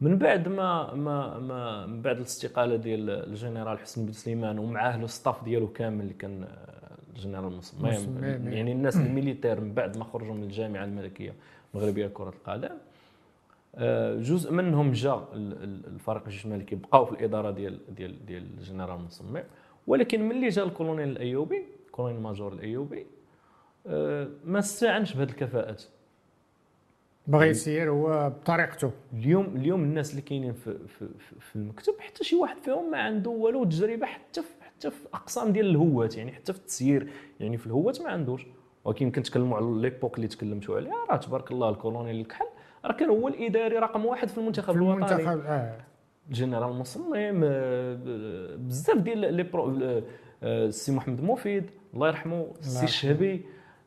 من 0.00 0.18
بعد 0.18 0.48
ما 0.48 0.94
ما 0.94 1.38
ما 1.38 1.86
من 1.86 2.02
بعد 2.02 2.16
الاستقالة 2.16 2.76
ديال 2.76 3.10
الجنرال 3.10 3.78
حسني 3.78 4.06
بن 4.06 4.12
سليمان 4.12 4.58
ومعاه 4.58 4.96
le 4.96 5.06
staff 5.06 5.44
ديالو 5.44 5.68
كامل 5.68 6.00
اللي 6.00 6.14
كان 6.14 6.48
الجنرال 7.16 7.56
مصمم. 7.56 8.24
يعني 8.24 8.72
الناس 8.72 8.96
ال 9.06 9.11
militaires 9.11 9.60
من 9.60 9.74
بعد 9.74 9.96
ما 9.96 10.04
خرجوا 10.04 10.34
من 10.34 10.42
الجامعة 10.42 10.84
الملكية 10.84 11.34
المغربيه 11.74 12.06
لكرة 12.06 12.28
القدم 12.28 12.76
جزء 14.20 14.52
منهم 14.52 14.92
جا 14.92 15.14
ال- 15.32 15.62
ال- 15.64 15.86
الفريق 15.86 16.22
الجيش 16.24 16.44
الملكي 16.46 16.76
بقاو 16.76 17.04
في 17.04 17.12
الإدارة 17.12 17.50
ديال 17.50 17.94
ديال 17.94 18.26
ديال 18.26 18.42
الجنرال 18.58 19.00
مصمم 19.00 19.42
ولكن 19.86 20.28
ملي 20.28 20.48
جا 20.48 20.62
الكولونيل 20.62 21.08
الأيوبي 21.08 21.62
الكولونيل 21.86 22.20
major 22.20 22.52
الأيوبي 22.52 23.06
آه، 23.86 24.28
ما 24.44 24.58
استعنش 24.58 25.14
بهذه 25.14 25.28
الكفاءات. 25.30 25.82
بغى 27.26 27.46
يسير 27.46 27.90
هو 27.90 28.30
بطريقته. 28.30 28.90
اليوم 29.12 29.44
اليوم 29.56 29.82
الناس 29.82 30.10
اللي 30.10 30.22
كاينين 30.22 30.52
في, 30.52 30.78
في, 30.88 31.08
في- 31.18 31.40
في 31.40 31.56
المكتب 31.56 31.94
حتى 31.98 32.24
شي 32.24 32.36
واحد 32.36 32.56
فيهم 32.58 32.90
ما 32.90 32.98
عنده 32.98 33.30
والو 33.30 33.64
تجربة 33.64 34.06
حتى 34.06 34.42
في 34.42 34.48
حتى 34.64 34.90
في 34.90 35.06
أقسام 35.14 35.52
ديال 35.52 35.66
الهوات 35.66 36.16
يعني 36.16 36.32
حتى 36.32 36.52
في 36.52 36.58
التسيير 36.58 37.08
يعني 37.40 37.56
في 37.56 37.66
الهوات 37.66 38.00
ما 38.02 38.08
عندوش. 38.10 38.46
ولكن 38.84 39.10
كنتكلموا 39.10 39.56
على 39.56 39.66
l'époque 39.82 40.16
اللي 40.16 40.28
تكلمتوا 40.28 40.76
عليها 40.76 41.04
راه 41.10 41.16
تبارك 41.16 41.50
الله 41.50 41.68
الكولونيل 41.70 42.20
الكحل 42.20 42.46
راه 42.84 42.92
كان 42.92 43.08
هو 43.08 43.28
الإداري 43.28 43.76
رقم 43.78 44.06
واحد 44.06 44.28
في 44.28 44.38
المنتخب 44.38 44.72
في 44.72 44.78
الوطني. 44.78 44.94
المنتخب 44.94 45.40
آه. 45.46 45.76
جنرال 46.30 46.72
مصمم 46.72 47.40
آه، 47.44 47.98
بزاف 48.56 48.96
ديال 48.98 49.34
les 49.34 49.42
pros 49.42 49.78
آه، 49.82 50.02
آه، 50.42 50.66
السي 50.66 50.92
محمد 50.92 51.22
مفيد 51.24 51.70
الله 51.94 52.06
يرحمه 52.08 52.46
السي. 52.60 52.84
الشهبي 52.84 53.42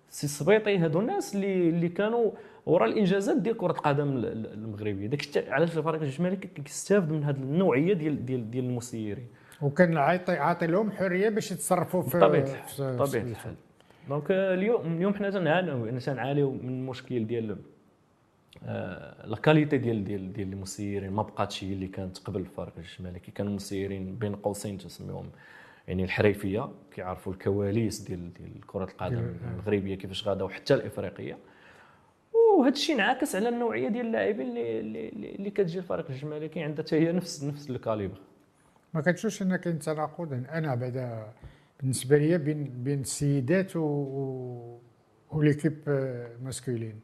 السي 0.10 0.24
السبيطي 0.26 0.78
هادو 0.78 1.00
الناس 1.00 1.36
اللي 1.36 1.70
اللي 1.70 1.90
كانوا 1.90 2.32
وراء 2.66 2.90
الإنجازات 2.90 3.38
ديال 3.38 3.58
كرة 3.58 3.72
القدم 3.72 4.10
ال- 4.18 4.26
ال- 4.26 4.54
المغربية. 4.54 5.08
داك 5.08 5.20
الشيء 5.20 5.52
علاش 5.52 5.78
الفريق 5.78 6.02
الجيش 6.02 6.19
الملكي 6.19 6.36
كيستافد 6.36 7.12
من 7.12 7.24
هذه 7.24 7.36
النوعية 7.36 7.94
ديال 7.94 8.26
ديال 8.26 8.52
ديال 8.52 8.66
المسيرين. 8.66 9.28
وكان 9.62 9.98
عاطي 9.98 10.32
عاطي 10.38 10.68
لهم 10.68 10.92
حرية 10.92 11.30
باش 11.30 11.52
يتصرفوا 11.52 12.02
في 12.02 12.18
بطبيعة 12.18 12.44
في- 12.46 12.52
الحال 12.80 12.98
بطبيعة 12.98 13.24
الحال. 13.24 13.56
donc 14.10 14.32
آه، 14.32 14.54
اليوم 14.54 14.96
اليوم 14.98 15.14
حنا 15.14 15.30
تنعانيو 16.00 16.52
من 16.52 16.70
المشكل 16.70 17.28
ديال 17.28 17.52
آه، 17.52 17.56
la 19.26 19.38
qualité 19.44 19.78
ديال 19.78 20.04
ديال 20.04 20.34
ديال 20.34 20.54
المسيرين 20.54 21.12
ما 21.12 21.24
بقاتش 21.24 21.64
هي 21.64 21.74
اللي 21.74 21.88
كانت 21.88 22.18
قبل 22.18 22.40
الفريق 22.40 22.74
الجيش 22.78 23.05
الملكي 23.05 23.32
كانوا 23.32 23.54
مسيرين 23.54 24.16
بين 24.16 24.36
قوسين 24.36 24.78
تسميهم 24.78 25.30
يعني 25.88 26.04
الحريفية 26.04 26.70
كيعرفوا 26.92 27.34
الكواليس 27.34 28.00
ديال 28.00 28.34
ديال 28.34 28.68
كرة 28.68 28.84
القدم 28.84 29.36
المغربيه 29.44 29.96
كيفاش 29.96 30.28
غادا 30.28 30.44
وحتى 30.44 30.74
الإفريقية. 30.74 31.38
وهذا 32.34 32.74
الشيء 32.74 32.96
انعكس 32.96 33.36
على 33.36 33.50
النوعية 33.50 33.90
ديال 33.90 34.06
اللاعبين 34.06 34.48
اللي 34.48 34.80
اللي, 34.80 35.10
اللي 35.36 35.50
كتجي 35.50 35.80
الفريق 35.80 36.12
الجيش 36.12 36.38
الملكي 36.38 36.64
عندها 36.64 36.86
حتى 36.86 36.96
هي 36.96 37.12
نفس 37.12 37.44
نفس 37.44 37.70
ال 37.70 37.75
calibre. 37.75 38.18
ما 38.94 39.02
كتشوفش 39.02 39.42
إن 39.42 39.56
كاين 39.56 39.80
تناقض؟ 39.80 40.34
أنا 40.34 40.76
بعدا 40.76 41.34
بالنسبة 41.80 42.18
لي 42.18 42.38
بين 42.38 42.84
بين 42.84 43.02
السيدات 43.02 43.76
و. 43.76 44.78
و 45.32 45.37
l'équipe 45.37 45.78
آه، 45.88 46.30
masculine 46.44 47.00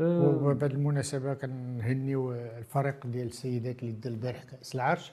وبهذه 0.00 0.72
المناسبه 0.72 1.34
كنهنيو 1.34 2.32
الفريق 2.32 3.06
ديال 3.06 3.26
السيدات 3.26 3.82
اللي 3.82 3.92
دا 3.92 4.10
البارح 4.10 4.44
كأس 4.44 4.74
العرش. 4.74 5.12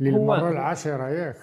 للمرة 0.00 0.50
العاشرة 0.50 1.08
ياك 1.08 1.36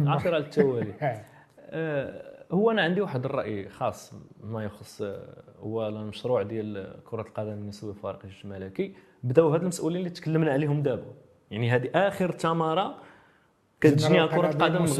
العاشرة 0.00 0.36
التوالي. 0.38 0.94
آه، 1.72 2.44
هو 2.52 2.70
أنا 2.70 2.82
عندي 2.82 3.00
واحد 3.00 3.24
الرأي 3.24 3.68
خاص 3.68 4.12
ما 4.44 4.64
يخص 4.64 5.02
آه، 5.02 5.42
هو 5.60 5.88
المشروع 5.88 6.42
ديال 6.42 6.94
كرة 7.04 7.22
القدم 7.22 7.52
النسويه 7.52 7.92
في 7.92 8.00
فريق 8.00 8.18
الجيش 8.24 8.44
الملكي 8.44 8.94
بداو 9.22 9.48
هاد 9.48 9.60
المسؤولين 9.60 9.98
اللي 9.98 10.10
تكلمنا 10.10 10.52
عليهم 10.52 10.82
دابا. 10.82 11.12
يعني 11.50 11.70
هذه 11.70 11.90
آخر 11.94 12.30
ثمره 12.32 12.96
كتجنيها 13.80 14.26
كرة 14.26 14.50
القدم 14.50 14.76
المغرب. 14.76 14.90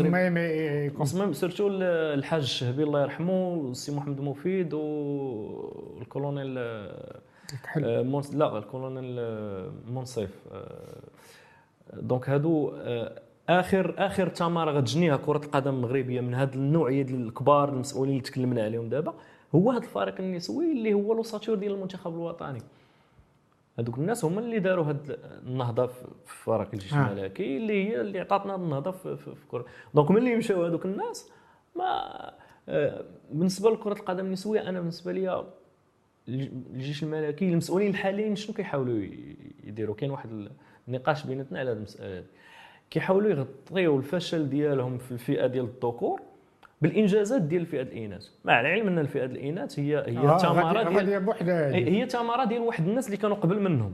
مصمم 1.01 1.33
surtout 1.33 1.69
الحاج 1.71 2.43
الشهبي 2.43 2.83
الله 2.83 3.03
يرحمه 3.03 3.69
السي 3.71 3.93
محمد 3.95 4.21
مفيد 4.21 4.75
والكولونيل 4.75 6.55
آه، 6.59 7.21
مونس 8.03 8.35
لا 8.35 8.59
الكولونيل 8.59 9.17
آه، 9.19 9.71
منصف 9.91 10.31
آه، 10.53 11.01
donc 11.93 12.29
هادو 12.31 12.73
آخر 13.49 13.95
آخر 13.99 14.29
ثمره 14.29 14.71
غتجنيها 14.71 15.17
كرة 15.17 15.45
القدم 15.45 15.75
المغربية 15.75 16.21
من 16.21 16.35
هاد 16.35 16.55
النوعية 16.55 17.03
ديال 17.03 17.27
الكبار 17.27 17.69
المسؤولين 17.69 18.13
اللي 18.13 18.23
تكلمنا 18.23 18.65
عليهم 18.65 18.89
دابا 18.89 19.15
هو 19.55 19.71
هاد 19.71 19.83
الفريق 19.83 20.15
النسوي 20.21 20.73
اللي 20.73 20.95
هو 20.95 21.15
l'ossature 21.15 21.55
ديال 21.55 21.73
المنتخب 21.73 22.15
الوطني. 22.15 22.63
هذوك 23.79 23.99
الناس 23.99 24.25
هما 24.25 24.41
اللي 24.41 24.59
داروا 24.59 24.85
هاد 24.85 25.19
النهضة 25.47 25.87
في 25.87 26.05
فريق 26.27 26.69
الجيش. 26.73 26.95
الملكي 26.95 27.57
اللي 27.57 27.89
هي 27.89 28.01
اللي 28.01 28.21
عطاتنا 28.21 28.55
النهضة 28.55 28.91
في, 28.91 29.17
في, 29.17 29.35
في 29.35 29.47
كرة 29.49 29.65
donc 29.95 30.11
ملي 30.11 30.37
مشاو 30.37 30.65
هذوك 30.65 30.85
الناس 30.85 31.31
ما 31.77 32.31
آه، 32.69 33.05
بالنسبة 33.31 33.71
لكرة 33.71 33.93
القدم 33.93 34.27
النسوية 34.27 34.69
أنا 34.69 34.81
بالنسبة 34.81 35.13
لي 35.13 35.45
الجيش 36.29 37.03
الملكي 37.03 37.49
المسؤولين 37.49 37.91
الحاليين 37.91 38.37
شنو 38.37 38.55
كيحاولوا 38.55 39.07
يديروا 39.65 39.95
كاين 39.95 40.11
واحد 40.11 40.49
النقاش 40.89 41.27
بيناتنا 41.27 41.59
على 41.59 41.71
هذه 41.71 41.77
المساله 41.77 42.19
هذه. 42.19 42.25
كيحاولوا 42.91 43.31
يغطيو 43.31 43.99
الفشل 43.99 44.49
ديالهم 44.49 44.99
في 44.99 45.13
الفئة 45.13 45.47
ديال 45.47 45.65
الذكور 45.65 46.21
بالإنجازات 46.81 47.43
ديال 47.43 47.61
الفئه 47.63 47.83
الإناث. 47.83 48.27
مع 48.45 48.61
العلم 48.61 48.87
أن 48.89 48.99
الفئة 48.99 49.25
الإناث 49.25 49.79
هي 49.79 49.97
هي 49.97 50.19
آه، 50.19 50.31
ديال. 51.73 51.95
هي 51.95 52.09
ثمره 52.09 52.45
ديال 52.45 52.61
واحد 52.63 52.89
الناس 52.89 53.07
اللي 53.07 53.17
كانوا 53.17 53.37
قبل 53.37 53.61
منهم. 53.61 53.93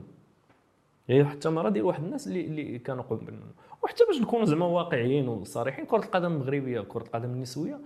هي 1.09 1.21
واحد 1.23 1.35
الثمره 1.35 1.69
ديال 1.69 1.85
واحد 1.85 2.05
الناس 2.05 2.27
اللي 2.27 2.41
اللي 2.47 2.79
كانوا 2.79 3.03
قبل 3.03 3.25
منهم. 3.33 3.51
وحتى 3.83 4.05
باش 4.05 4.21
نكونوا 4.21 4.45
زعما 4.47 4.67
واقعيين 4.67 5.29
وصريحين 5.29 5.85
كرة 5.87 5.99
القدم 6.05 6.33
المغربية 6.33 6.81
كرة 6.81 7.03
القدم 7.03 7.31
النسوية 7.31 7.79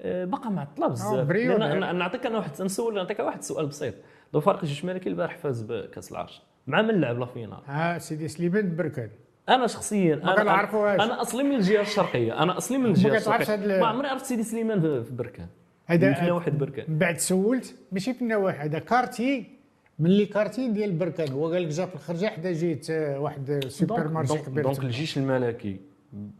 آه، 0.00 0.24
باقا 0.24 0.50
معطله 0.50 0.86
بزاف. 0.88 1.12
يعني. 1.58 1.80
أنا- 1.80 1.94
نعطيك 1.94 2.26
أنا 2.26 2.36
واحد 2.38 2.62
نسول 2.62 2.94
نعطيك 2.94 3.18
واحد 3.20 3.38
السؤال 3.38 3.66
بسيط. 3.66 3.94
فريق 4.32 4.60
الجيش 4.62 4.84
الملكي 4.84 5.08
البارح 5.08 5.36
فاز 5.38 5.62
بكأس 5.62 6.12
العرش. 6.12 6.42
مع 6.66 6.82
من 6.82 7.00
لعب 7.00 7.18
la 7.18 7.26
finale 7.26 7.58
ها 7.66 7.98
سيدي 7.98 8.28
سليمان 8.28 8.76
بركان. 8.76 9.10
أنا 9.48 9.66
شخصيا 9.66 10.16
ما 10.16 10.22
أنا 10.32 10.42
كنعرفوهاش. 10.42 11.00
أنا 11.00 11.22
أصلي 11.22 11.42
من 11.42 11.54
الجهة 11.54 11.80
الشرقية. 11.80 12.42
أنا 12.42 12.58
أصلي 12.58 12.78
من 12.78 12.86
الجهة 12.86 13.10
ما 13.10 13.16
الشرقية. 13.16 13.80
ما 13.80 13.86
عمري 13.86 14.08
عرفت 14.08 14.24
سيدي 14.24 14.42
سليمان 14.42 14.80
في 14.80 15.12
بركان 15.12 15.46
هذا 15.86 16.32
واحد 16.32 16.58
بركان 16.58 16.84
من 16.88 16.98
بعد 16.98 17.18
سولت 17.18 17.74
ماشي 17.92 18.14
في 18.14 18.22
النواحي 18.22 18.58
هذا 18.68 18.78
quartier 18.78 19.44
من 19.98 20.09
les 20.09 20.26
quartiers 20.26 20.68
ديال 20.68 20.92
بركان 20.92 21.32
هو 21.32 21.52
قال 21.52 21.62
لك 21.62 21.68
جا 21.68 21.86
في 21.86 21.94
الخرجة 21.94 22.26
حدا 22.26 22.52
جيت 22.52 22.90
آه، 22.90 23.20
واحد 23.20 23.64
supermarché 23.68 24.38
كبير. 24.38 24.62
donc. 24.64 24.78
الجيش 24.78 25.18
الملكي 25.18 25.76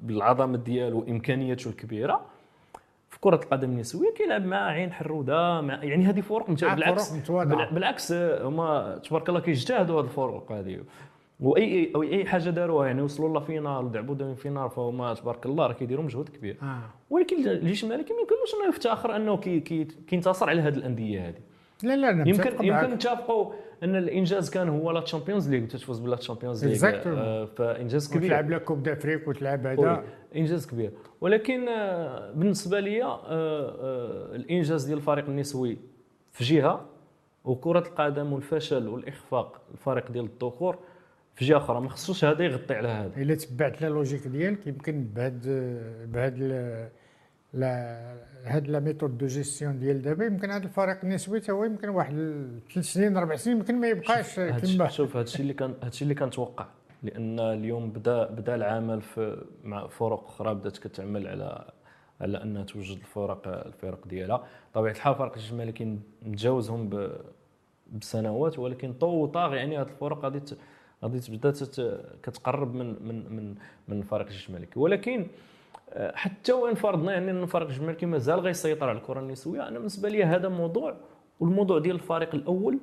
بالعظمة 0.03 0.57
ديالو 0.59 0.99
وامكانياته 0.99 1.69
الكبيرة 1.69 2.21
في 3.11 3.21
كرة 3.21 3.35
القدم 3.45 3.71
النسوية 3.71 4.14
كيلعب 4.14 4.45
مع 4.45 4.66
عين 4.66 4.92
حرودة 4.92 5.61
مع 5.61 5.85
يعني 5.85 6.05
هذه 6.05 6.21
فرق 6.21 6.51
مت- 6.51 6.64
مع 6.64 6.75
بالعكس 6.75 7.12
بالعكس 7.73 8.12
آه، 8.12 8.49
هما 8.49 8.99
تبارك 9.09 9.29
الله 9.29 9.40
كيجتهدوا 9.40 10.01
هذه 10.01 10.05
الفرق 10.05 10.53
هذه. 10.53 10.81
واي 11.40 11.92
اي 11.96 12.18
أي 12.18 12.25
حاجة 12.25 12.51
داروها 12.51 12.87
يعني 12.87 13.03
وصلوا 13.03 13.35
la 13.35 13.40
finale 13.40 13.85
ولعبوا 13.85 14.14
demi-finale 14.14 14.71
فهما 14.70 15.14
تبارك 15.14 15.46
الله 15.46 15.66
راه 15.66 15.72
كيديروا 15.72 16.05
مجهود 16.05 16.29
كبير 16.29 16.57
آه. 16.62 16.81
ولكن 17.11 17.49
الجيش 17.49 17.85
الملكي 17.85 18.12
ما 18.12 18.20
يمكنلوش 18.20 18.55
إنه 18.55 18.68
يفتخر 18.68 19.16
إنه 19.16 19.37
كي 19.37 19.61
كي 19.61 19.85
كينتصر 19.85 20.51
على 20.51 20.61
هذه 20.61 20.75
الأندية 20.75 21.29
هذه 21.29 21.40
لا 21.83 21.96
لا 21.96 22.11
أنا 22.11 22.25
متفق 22.25 22.46
يمكن. 22.46 22.64
يمكن 22.64 22.94
نتفقوا 22.94 23.53
إن 23.83 23.96
الإنجاز 23.96 24.51
كان 24.51 24.68
هو 24.68 24.90
la 24.90 25.01
Champions 25.01 25.51
League 25.51 25.66
تفوز 25.66 25.99
ب 25.99 26.05
la 26.05 26.16
Champions 26.16 26.64
League. 26.64 27.03
آه، 27.07 27.44
فإنجاز 27.44 28.09
كبير 28.09 28.25
وتلعب 28.25 28.51
la 28.51 28.64
Coupe 28.64 28.83
d'Afrique 28.83 29.29
وتلعب 29.29 29.66
هذا 29.66 30.05
إنجاز 30.37 30.66
كبير 30.66 30.92
ولكن 31.20 31.68
آه، 31.68 32.33
بالنسبة 32.33 32.81
لي 32.81 33.05
آه، 33.05 34.35
الإنجاز 34.37 34.85
ديال 34.85 34.99
الفريق 34.99 35.27
النسوي 35.29 35.79
في 36.33 36.44
جهة 36.44 36.87
وكرة 37.44 37.79
القدم 37.79 38.33
والفشل 38.33 38.88
والإخفاق 38.88 39.61
الفريق 39.75 40.11
ديال 40.11 40.25
الذكور 40.25 40.79
في 41.37 41.44
جهة 41.44 41.57
أخرى 41.57 41.81
ما 41.81 41.88
خصوش 41.88 42.25
هذا 42.25 42.44
يغطي 42.44 42.75
على 42.75 42.88
هذا. 42.88 43.22
إلا 43.22 43.35
تبعت 43.35 43.83
la 43.83 43.88
logique 43.88 44.27
ديالك 44.27 44.66
يمكن 44.66 45.05
بهاد 45.05 45.40
بهاد 46.12 46.38
la 47.55 48.14
هاد 48.44 48.68
la 48.69 48.81
méthode 48.81 49.19
de 49.19 49.27
gestion 49.27 49.79
ديال 49.79 50.03
دابا. 50.03 50.25
يمكن 50.25 50.51
هاد 50.51 50.62
الفريق 50.62 50.99
النسوي 51.05 51.40
تا 51.40 51.53
هو 51.53 51.64
يمكن 51.64 51.88
واحد 51.88 52.14
ثلاث 52.75 52.85
سنين 52.87 53.16
أربع 53.16 53.37
سنين 53.37 53.57
يمكن 53.57 53.81
ما 53.81 53.88
يبقاش 53.88 54.40
كما 54.40 54.88
شوف 54.88 55.16
هادشي 55.16 55.42
اللي 55.42 55.55
كان 55.55 55.75
هادشي 55.83 56.03
اللي 56.03 56.14
كنتوقع 56.14 56.66
لأن 57.03 57.40
اليوم 57.40 57.90
بدا 57.90 58.25
بدا 58.31 58.55
العمل 58.55 59.01
في 59.03 59.44
مع 59.64 59.87
فرق 59.87 60.25
أخرى 60.25 60.55
بدات 60.55 60.79
كتعمل 60.79 61.27
على 61.29 61.70
على 62.20 62.42
أنها 62.42 62.64
توجد 62.64 62.96
الفرق 62.96 63.49
الفرق 63.66 64.07
ديالها. 64.09 64.44
طبيعة 64.75 64.92
الحال 64.92 65.14
فرق 65.14 65.33
الجيش 65.33 65.53
الملكي 65.53 65.99
نتجاوزهم 66.27 66.88
ب- 66.88 67.16
بسنوات 67.92 68.59
ولكن 68.59 68.92
طو 68.92 69.27
طاغ 69.27 69.55
يعني 69.55 69.79
هذه 69.79 69.83
الفرق 69.88 70.18
غادي 70.25 70.42
غادي 71.05 71.21
تبدا 71.21 71.53
كتقرب 72.23 72.75
من 72.75 72.87
من 73.09 73.33
من 73.37 73.55
من 73.89 74.03
فريق 74.03 74.27
الجيش 74.27 74.49
الملكي 74.49 74.81
ولكن 74.81 75.27
آه، 75.91 76.17
حتى 76.17 76.53
وان 76.53 76.75
فرضنا 76.75 77.13
يعني 77.13 77.31
إن 77.31 77.47
فريق 77.47 77.67
الجيش 77.67 77.81
الملكي 77.83 78.07
مازال 78.07 78.41
غيسيطر 78.41 78.89
على 78.89 78.99
الكرة 78.99 79.21
النسوية 79.21 79.69
أنا 79.69 79.79
بالنسبة 79.79 80.09
لي 80.09 80.25
هذا 80.25 80.49
موضوع 80.49 80.97
والموضوع 81.41 81.79
ديال 81.79 81.95
الفريق 81.95 82.35
الأول 82.35 82.79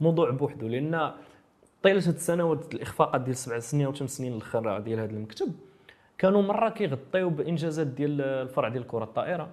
موضوع 0.00 0.30
بوحده 0.30 0.68
لأن 0.68 1.12
طيلة 1.82 1.98
هاد 2.08 2.14
السنوات 2.14 2.74
الاخفاقات 2.74 3.20
ديال 3.20 3.36
سبع 3.36 3.58
سنين 3.58 3.86
أو 3.86 3.92
ثمان 3.94 4.08
سنين 4.08 4.32
الآخر 4.32 4.78
ديال 4.80 5.00
هذا 5.00 5.10
المكتب 5.10 5.52
كانوا 6.18 6.42
مرة 6.42 6.68
كيغطيو 6.68 7.30
بإنجازات 7.30 7.86
ديال 7.86 8.20
الفرع 8.20 8.68
ديال 8.68 8.86
كره 8.86 9.04
الطائرة. 9.04 9.48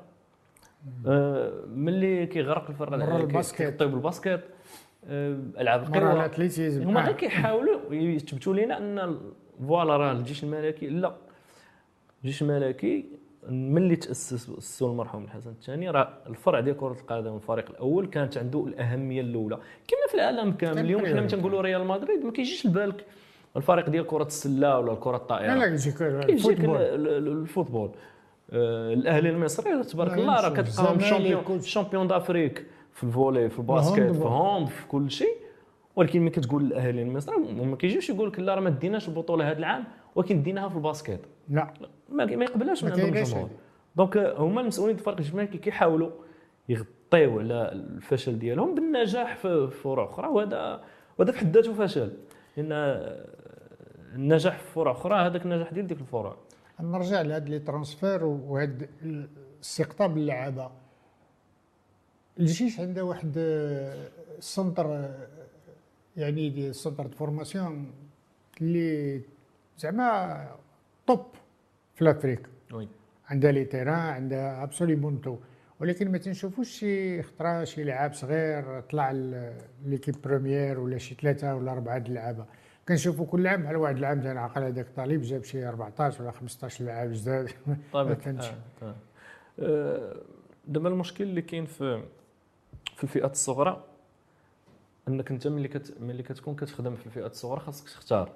آه، 1.08 1.52
ملي 1.68 2.26
كيغرق 2.28 2.70
الفرع 2.70 2.98
كي- 2.98 3.16
ال 3.24 3.29
basket. 3.29 3.68
كيغطيو 3.70 3.88
بال 3.90 4.03
basket 4.03 4.42
ألعاب 5.10 5.90
مرة 5.90 5.98
القوى 5.98 6.12
هما 6.84 7.02
غير 7.02 7.10
آه. 7.14 7.18
كيحاولوا 7.18 7.80
يثبتوا 7.92 8.54
لنا 8.56 8.78
أن 8.78 9.00
ال- 9.00 9.20
voilà 9.68 9.98
راه 9.98 10.12
الجيش 10.12 10.44
الملكي. 10.44 10.88
لا. 10.88 11.16
الجيش 12.24 12.42
الملكي 12.42 13.06
ملي 13.50 13.96
تأسس 13.96 14.50
أسسوا 14.58 14.90
المرحوم 14.92 15.24
الحسن 15.24 15.50
الثاني 15.50 15.90
راه 15.90 16.14
الفرع 16.28 16.60
ديال 16.60 16.78
كرة 16.78 16.92
القدم 17.02 17.36
الفريق 17.36 17.70
الأول 17.70 18.06
كانت 18.08 18.38
عنده 18.38 18.66
الأهمية 18.68 19.22
الأولى. 19.22 19.56
كما 19.88 20.00
في 20.10 20.16
العالم 20.16 20.52
كامل 20.52 20.80
اليوم 20.80 21.06
حنا. 21.06 21.28
تنقولوا 21.28 21.62
ريال 21.62 21.86
مدريد 21.88 22.26
ما 22.26 22.32
كيجيش 22.32 22.66
لبالك 22.66 23.06
الفريق 23.58 23.90
ديال 23.90 24.08
كرة 24.08 24.24
السلة 24.24 24.80
ولا 24.80 24.92
الكرة 24.94 25.16
الطائرة. 25.16 25.54
لا 25.54 25.60
لا 25.60 25.66
يجيك 25.74 26.02
ال 26.02 26.09
football. 26.09 26.78
ال- 26.78 27.08
ال- 27.08 27.28
ال 27.42 27.47
football. 27.47 27.92
آه، 28.52 28.94
الأهلي 28.94 29.30
المصري 29.30 29.84
تبارك 29.84 30.14
الله 30.14 30.42
راه. 30.42 30.50
كتلقاهم 30.62 31.00
champion 31.00 31.62
champion 31.62 32.08
d'Afrique. 32.08 32.66
في 33.00 33.06
ال 33.06 33.12
volley 33.12 33.50
في 33.50 33.60
ال 33.60 33.67
basket 33.67 34.12
في. 34.12 34.22
ال 34.22 34.31
hand 34.31 34.68
في 34.68 34.88
كل 34.88 35.12
شيء. 35.12 35.38
ولكن 35.96 36.22
ملي 36.22 36.30
كتقول 36.30 36.64
الأهلي 36.64 37.02
المصري 37.02 37.38
ما 37.38 37.76
كيجيوش 37.76 38.10
يقول 38.10 38.28
لك 38.30 38.40
لا 38.40 38.56
راه 38.56 38.62
ما 38.62 38.70
ديناش 38.70 39.08
البطولة 39.08 39.52
هذا 39.52 39.58
العام 39.58 39.84
ولكن 40.16 40.44
ديناها 40.44 40.70
في 40.70 40.76
ال 40.76 40.82
basket 40.82 41.20
لا. 41.50 41.74
ما 42.10 42.26
ما 42.26 42.44
يقبلهاش 42.44 42.84
من 42.84 42.90
ما 42.90 42.96
عندهم 42.96 43.18
الجمهور. 43.18 43.50
donc 43.96 44.18
هما 44.18 44.62
المسؤولين 44.62 44.96
ديال 44.96 45.08
الفريق 45.08 45.28
الجماهيري 45.28 45.58
كيحاولوا 45.58 46.10
يغطيو 46.70 47.40
على 47.40 47.72
الفشل 47.72 48.40
ديالهم 48.40 48.76
بالنجاح 48.76 49.36
في 49.36 49.68
في 49.68 49.78
فروع 49.78 50.06
أخرى 50.06 50.28
وهذا 50.28 50.82
وهذا 51.18 51.32
في 51.32 51.40
حد 51.40 51.58
ذاته 51.58 51.74
فشل. 51.74 52.12
لأن 52.58 52.72
النجاح 54.16 54.58
في 54.60 54.72
فروع 54.74 54.92
أخرى 54.92 55.16
هذاك 55.16 55.46
النجاح 55.46 55.74
ديال 55.74 55.88
ديك 55.88 56.02
الفروع. 56.02 56.38
نرجع 56.82 57.22
لهاد 57.22 57.50
les 57.50 57.60
transferts 57.60 58.26
وهاد 58.26 58.90
الاستقطاب 59.02 60.18
اللعابة. 60.18 60.72
الجيش 62.40 62.80
عنده 62.80 63.04
واحد 63.06 63.32
centre 64.40 64.86
آه، 64.96 65.28
يعني 66.18 66.50
des 66.50 66.74
centres 66.74 67.06
de 67.08 67.16
formation 67.16 67.92
اللي 68.62 69.22
زعما 69.78 70.48
top 71.08 71.26
في 71.96 72.06
l'Afrique 72.06 72.48
oui. 72.74 72.88
عندها 73.30 73.52
les 73.52 73.66
terrains 73.66 73.96
عندها 74.00 74.64
absolument 74.64 75.22
tout 75.22 75.38
ولكن 75.80 76.12
ما 76.12 76.18
تنشوفوش 76.18 76.70
شي 76.70 77.22
خطرة 77.24 77.64
شي 77.64 77.84
لاعب 77.84 78.14
صغير 78.14 78.82
طلع 78.82 79.12
l'équipe 79.86 80.16
première 80.24 80.80
ولا 80.80 80.98
شي 80.98 81.16
ثلاثة 81.16 81.56
ولا 81.56 81.72
أربعة 81.72 81.98
د 81.98 82.06
اللعابة. 82.08 82.46
كنشوفوا 82.88 83.26
كل 83.26 83.48
عام 83.48 83.64
بحال 83.64 83.76
واحد 83.76 83.98
العام 83.98 84.22
تاع 84.22 84.44
عقل 84.44 84.64
هذاك 84.64 84.88
طالب 84.96 85.22
جاب 85.22 85.44
شي 85.44 85.68
14 85.68 86.24
ولا 86.24 86.32
15 86.32 86.86
لاعب 86.86 87.10
جداد. 87.14 87.50
طبعا 87.94 88.04
ما 88.10 88.14
كانش. 88.14 88.46
آه، 88.46 88.54
آه. 88.82 88.96
آه، 89.60 90.16
دابا 90.68 90.90
المشكل 90.90 91.24
اللي 91.24 91.42
كاين 91.42 91.66
في 91.66 92.04
في 93.00 93.04
الفئات 93.04 93.32
الصغرى 93.32 93.84
أنك 95.08 95.32
أنت 95.32 95.48
ملي 95.48 95.68
كت 95.68 96.02
ملي 96.02 96.24
كتكون 96.24 96.56
كتخدم 96.56 96.96
في 96.96 97.06
الفئات 97.06 97.32
الصغرى 97.32 97.60
خاصك 97.60 97.86
تختار. 97.90 98.32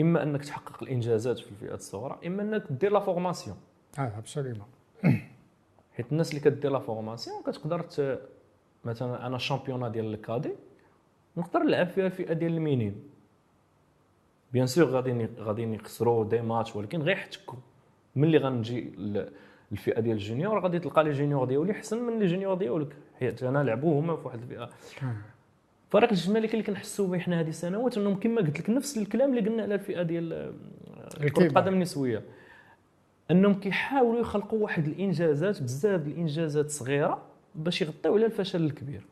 إما 0.00 0.22
أنك 0.22 0.44
تحقق 0.44 0.82
الإنجازات 0.82 1.38
في 1.38 1.50
الفئات 1.50 1.78
الصغرى 1.78 2.18
إما 2.26 2.42
أنك 2.42 2.64
دير 2.72 2.92
la 2.92 3.00
formation. 3.00 3.56
آه 3.98 4.18
absolument 4.18 4.66
حيت 5.96 6.12
الناس 6.12 6.30
اللي 6.30 6.40
كدير 6.40 6.70
la 6.72 6.78
formation 6.78 7.42
كتقدر 7.42 7.80
ت- 7.80 8.20
مثلا 8.84 9.26
أنا 9.26 9.36
ال 9.36 9.40
championnat 9.40 9.88
ديال 9.88 10.14
ال 10.14 10.19
cadets 10.19 10.52
نقدر 11.36 11.60
نلعب 11.62 11.86
فيها 11.88 12.06
الفئة 12.06 12.32
ديال 12.32 12.52
ال 12.52 12.58
minimes. 12.58 13.02
bien 14.52 14.66
sûr 14.66 14.84
غادي 14.84 15.28
غادي 15.38 15.62
يخسروا 15.74 16.24
des 16.24 16.40
matchs 16.42 16.76
ولكن 16.76 17.02
غير 17.02 17.16
يحتكوا 17.16 17.58
ملي 18.16 18.38
غنجي 18.38 18.80
ل- 18.80 19.32
الفئة 19.72 20.00
ديال 20.00 20.16
ال 20.16 20.21
juniors 20.21 20.58
غادي 20.60 20.78
تلقى 20.78 21.04
les 21.04 21.10
juniors 21.10 21.44
ديالي 21.44 21.72
أحسن 21.72 22.02
من 22.02 22.18
les 22.18 22.26
juniors 22.26 22.54
ديالك. 22.54 22.96
حيت 23.20 23.42
أنا 23.42 23.64
لعبوا 23.64 24.00
هما 24.00 24.16
في 24.16 24.26
واحد 24.26 24.40
الفئة. 24.42 24.70
فريق 25.86 26.10
الجيش 26.10 26.28
الملكي 26.28 26.46
اللي 26.46 26.62
كنحسوا 26.62 27.06
به 27.08 27.18
حنا 27.18 27.40
هذه 27.40 27.48
السنوات 27.48 27.98
انهم 27.98 28.20
كما 28.20 28.40
قلت 28.40 28.60
لك 28.60 28.70
نفس 28.70 28.98
الكلام 28.98 29.30
اللي 29.38 29.50
قلنا 29.50 29.62
على 29.62 29.74
الفئة 29.74 30.02
ديال 30.02 30.32
آه، 30.32 31.28
كرة. 31.28 31.46
القدم 31.46 31.74
النسوية. 31.74 32.22
أنهم 33.30 33.54
كيحاولوا 33.54 34.20
يخلقوا 34.20 34.62
واحد 34.62 34.86
الإنجازات 34.86 35.62
بزاف 35.62 36.06
الإنجازات 36.06 36.70
صغيرة 36.70 37.22
باش 37.54 37.82
يغطيو 37.82 38.14
على 38.14 38.26
الفشل 38.26 38.64
الكبير. 38.64 39.02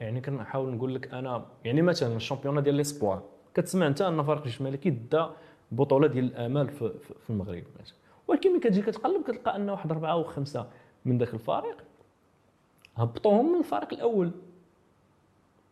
يعني 0.00 0.20
كنحاول 0.20 0.74
نقول 0.74 0.94
لك 0.94 1.14
أنا 1.14 1.46
يعني 1.64 1.82
مثلا 1.82 2.16
ال 2.16 2.21
champion 2.21 2.62
ديال 2.62 2.74
les 2.74 2.88
espoirs 2.88 3.22
كتسمع 3.54 3.86
أنت 3.86 4.02
أن 4.02 4.22
فريق 4.22 4.44
الجيش 4.44 4.67
الملكي 4.67 4.90
دا 4.90 5.30
بطولة 5.72 6.06
ديال 6.06 6.24
الأمال 6.24 6.68
في 6.68 6.92
المغرب 7.30 7.62
مثلا. 7.80 7.96
ولكن 8.28 8.50
ملي 8.50 8.60
كتجي 8.60 8.82
كتقلب 8.82 9.22
كتلقى 9.22 9.56
ان 9.56 9.70
واحد 9.70 9.90
اربعه 9.90 10.12
أو 10.12 10.24
خمسة 10.24 10.66
من 11.04 11.18
ذاك 11.18 11.34
الفريق 11.34 11.84
هبطوهم 12.96 13.52
من 13.52 13.58
الفريق 13.58 13.92
الأول. 13.92 14.30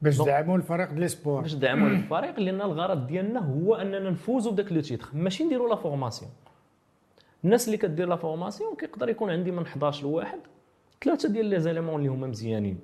باش 0.02 0.22
دعموا 0.22 0.56
الفريق 0.56 0.90
ديال 0.90 1.04
les 1.04 1.16
espoirs 1.16 1.42
باش 1.42 1.54
ندعموا 1.54 1.88
هذا 1.88 1.96
الفريق 1.96 2.40
لأن 2.40 2.60
الغرض 2.60 3.06
ديالنا 3.06 3.40
هو 3.40 3.74
أننا 3.74 4.10
نفوزوا 4.10 4.52
بداك 4.52 4.72
le 4.72 4.80
titre. 4.80 5.08
ماشي 5.14 5.44
نديروا 5.44 5.68
la 5.68 5.76
formation. 5.76 6.30
الناس 7.44 7.66
اللي 7.66 7.76
كدير 7.76 8.08
la 8.08 8.16
formation 8.16 8.76
كيقدر 8.76 9.08
يكون 9.08 9.30
عندي 9.30 9.50
من 9.50 9.62
11 9.62 10.02
لواحد 10.02 10.38
ثلاثة 11.04 11.28
ديال 11.28 11.46
les 11.46 11.60
éléments 11.60 12.00
اللي 12.00 12.08
هما 12.08 12.26
مزيانين. 12.26 12.78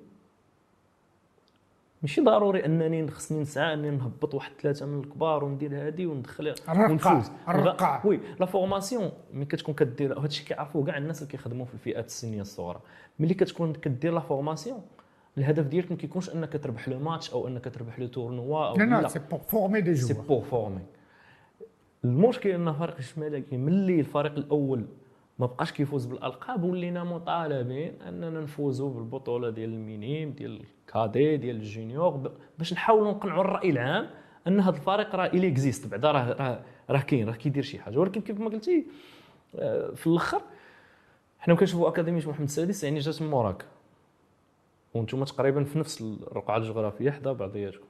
ماشي 2.02 2.20
ضروري 2.20 2.64
انني 2.64 3.10
خصني 3.10 3.40
نسعى 3.40 3.74
اني 3.74 3.90
نهبط 3.90 4.34
واحد 4.34 4.52
ثلاثة 4.62 4.86
من 4.86 5.00
الكبار 5.00 5.44
وندير 5.44 5.86
هذه 5.88 6.06
وندخل 6.06 6.54
ونفوز. 6.68 7.30
الرقعة. 7.48 8.06
oui 8.06 8.20
la 8.40 8.46
formation 8.46 9.11
ملي 9.32 9.44
كتكون 9.44 9.74
كدير 9.74 10.18
هذا 10.18 10.26
الشيء 10.26 10.46
كيعرفوه 10.46 10.84
كاع 10.84 10.96
الناس 10.96 11.22
اللي 11.22 11.32
كيخدموا 11.32 11.66
في 11.66 11.74
الفئات 11.74 12.06
السنية 12.06 12.40
الصغرى. 12.40 12.80
ملي 13.18 13.34
كتكون 13.34 13.72
كدير 13.72 14.14
la 14.14 14.20
formation 14.20 14.80
الهدف 15.38 15.66
ديالك 15.66 15.90
ما 15.90 15.96
كيكونش 15.96 16.30
انك 16.30 16.52
تربح 16.52 16.88
le 16.88 16.98
match 16.98 17.30
أو 17.30 17.48
انك 17.48 17.64
تربح 17.64 17.98
le 17.98 18.06
tournoi 18.06 18.66
أو 18.68 18.76
لا 18.76 19.00
لا 19.00 19.08
سي 19.08 19.20
بور 19.30 19.40
فورمي 19.40 19.80
دي 19.80 19.94
سي 19.94 20.14
جوار 20.14 20.26
بور 20.26 20.42
فورمي 20.42 20.82
المشكل 22.04 22.50
إن 22.50 22.68
الفريق 22.68 22.96
الشمالي 22.96 23.44
ملي 23.52 24.00
الفريق 24.00 24.32
الأول 24.32 24.84
ما 25.42 25.46
بقاش 25.46 25.72
كيفوز 25.72 26.07
بالألقاب 26.07 26.64
ولينا 26.64 27.05
مطالبين 27.05 28.02
أننا 28.02 28.40
نفوزوا 28.40 28.90
بالبطولة 28.90 29.50
ديال 29.50 29.70
les 29.70 29.88
minimes 29.88 30.30
ديال 30.31 30.61
les 30.61 30.86
cadets 30.86 31.37
ديال 31.37 31.57
les 31.56 31.79
juniors 31.79 32.32
باش 32.59 32.72
نحاولوا 32.72 33.12
نقنعوا 33.12 33.40
الرأي 33.40 33.70
العام 33.70 34.11
أن 34.46 34.61
هذا 34.61 34.76
الفريق 34.76 35.14
راه 35.14 35.26
إلي 35.26 35.48
existe 35.48 35.87
بعدا 35.87 36.11
راه 36.11 36.33
راه 36.33 36.64
راه 36.90 37.00
كاين 37.00 37.28
راه 37.28 37.35
كيدير 37.35 37.62
شي 37.62 37.78
حاجة. 37.78 37.98
ولكن 37.98 38.20
كيف 38.20 38.40
ما 38.40 38.50
قلتي 38.50 38.87
آه، 39.55 39.90
في 39.90 40.07
الأخر 40.07 40.42
حنا 41.38 41.55
كنشوفوا 41.55 41.88
أكاديمية 41.88 42.28
محمد 42.28 42.42
السادس 42.42 42.85
يعني 42.85 42.98
جات 42.98 43.22
من 43.22 43.31
موراك 43.31 43.64
وأنتم 44.94 45.24
تقريبا 45.24 45.64
في 45.64 45.78
نفس 45.78 46.00
الرقعة 46.00 46.57
الجغرافية 46.57 47.11
حدا 47.11 47.33
بعضياتكم. 47.33 47.87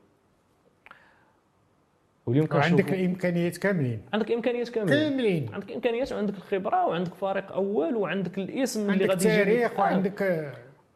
واليوم 2.27 2.49
وعندك 2.53 2.71
كنشوفوا 2.71 2.95
الإمكانيات 2.95 3.57
كاملين. 3.57 4.01
عندك 4.13 4.33
إمكانيات 4.33 4.69
كامله 4.69 5.09
كاملين. 5.09 5.49
عندك 5.53 5.73
إمكانيات 5.73 6.13
وعندك 6.13 6.35
الخبرة 6.35 6.87
وعندك 6.87 7.15
فريق 7.15 7.53
أول 7.53 7.97
وعندك 7.97 8.39
الاسم 8.39 8.81
اللي 8.91 8.93
عندك 8.93 9.11
غادي 9.11 9.29
يجي 9.29 9.45
تاريخ 9.45 9.73
آه. 9.73 9.81
وعندك 9.81 10.23
آه، 10.23 10.53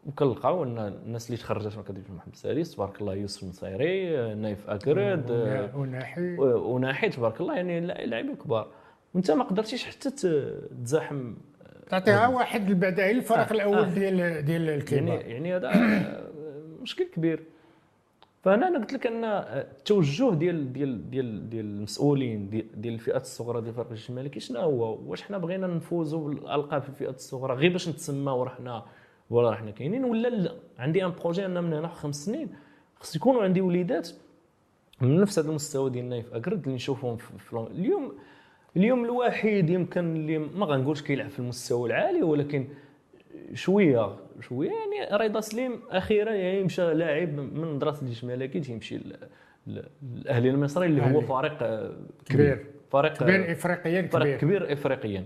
وكنلقاو 0.06 0.64
إن 0.64 0.78
الناس 0.78 1.26
اللي 1.26 1.36
تخرجت 1.36 1.74
من 1.74 1.82
أكاديمية 1.82 2.10
محمد 2.10 2.32
السادس 2.32 2.74
تبارك 2.74 3.00
الله 3.00 3.14
يوسف 3.14 3.42
النصيري 3.42 4.18
آه، 4.18 4.34
نايف 4.34 4.70
أكرد 4.70 5.30
آه، 5.30 5.76
وناحي. 5.76 6.36
وناحي 6.38 7.08
تبارك 7.08 7.40
الله 7.40 7.56
يعني 7.56 7.80
لاعبين 7.80 8.36
كبار. 8.36 8.68
وأنت 9.14 9.30
ما 9.30 9.44
قدرتيش 9.44 9.84
حتى 9.84 10.10
تزاحم 10.84 11.34
تعطيها 11.88 12.26
واحد 12.28 12.68
البدائل 12.68 13.16
الفريق 13.16 13.48
آه، 13.48 13.52
الأول 13.52 13.78
آه. 13.78 13.94
ديال 13.94 14.44
ديال 14.44 14.62
يعني 14.62 14.74
الكبار 14.74 15.20
يعني 15.20 15.56
هذا 15.56 15.68
آه، 15.68 16.30
مشكل 16.82 17.04
كبير. 17.04 17.42
فأنا 18.46 18.68
أنا 18.68 18.78
قلت 18.78 18.92
لك 18.92 19.06
أن 19.06 19.24
التوجه 19.24 20.34
ديال 20.34 20.72
ديال 20.72 21.10
ديال 21.10 21.50
ديال 21.50 21.64
المسؤولين 21.64 22.48
ديال, 22.50 22.94
الفئات 22.94 23.22
الصغرى 23.22 23.60
ديال 23.60 23.70
الفريق 23.70 23.90
الشمالي 23.90 24.40
شنو 24.40 24.60
هو؟ 24.60 24.98
واش 25.06 25.22
حنا 25.22 25.38
بغينا 25.38 25.66
نفوزوا 25.66 26.28
بالألقاب 26.28 26.82
في 26.82 26.88
الفئات 26.88 27.14
الصغرى 27.14 27.54
غير 27.54 27.72
باش 27.72 27.88
نتسماو 27.88 28.42
راه 28.42 28.50
حنا 28.50 28.84
ولا 29.30 29.50
راه 29.50 29.56
حنا 29.56 29.70
كاينين؟ 29.70 30.04
ولا 30.04 30.28
لا؟ 30.28 30.54
عندي 30.78 31.04
أن 31.04 31.10
بروجي 31.10 31.46
ان 31.46 31.64
من 31.64 31.72
هنا 31.72 31.88
خمس 31.88 32.24
سنين 32.24 32.48
خص 33.00 33.16
يكونوا 33.16 33.42
عندي 33.42 33.60
وليدات 33.60 34.10
من 35.00 35.20
نفس 35.20 35.38
هذا 35.38 35.48
المستوى 35.48 35.90
ديال 35.90 36.08
نايف 36.08 36.34
أكرد 36.34 36.62
اللي 36.62 36.74
نشوفهم 36.74 37.16
في 37.16 37.38
في 37.38 37.66
اليوم 37.70 38.12
اليوم 38.76 39.04
الوحيد 39.04 39.70
يمكن 39.70 40.16
اللي 40.16 40.38
ما 40.38 40.66
غنقولش 40.66 41.02
كيلعب 41.02 41.30
في 41.30 41.38
المستوى 41.38 41.88
العالي 41.88 42.22
ولكن 42.22 42.68
شوية 43.54 44.16
شوية 44.40 44.70
يعني 44.70 45.16
رضا 45.24 45.40
سليم 45.40 45.80
أخيرا 45.90 46.32
يعني 46.32 46.62
مشى 46.62 46.94
لاعب 46.94 47.28
من 47.28 47.74
مدرسة 47.74 48.02
الجيش 48.02 48.24
الملكي 48.24 48.60
تيمشي 48.60 49.00
الاهلي 50.02 50.50
المصري 50.50 50.86
اللي 50.86 51.02
هو. 51.02 51.20
فريق 51.20 51.58
كبير. 52.24 52.66
فريق 52.90 53.12
كبير 53.12 53.52
افريقيا 53.52 54.08
فريق 54.08 54.08
كبير 54.08 54.38
كبير 54.38 54.72
افريقيا 54.72 55.24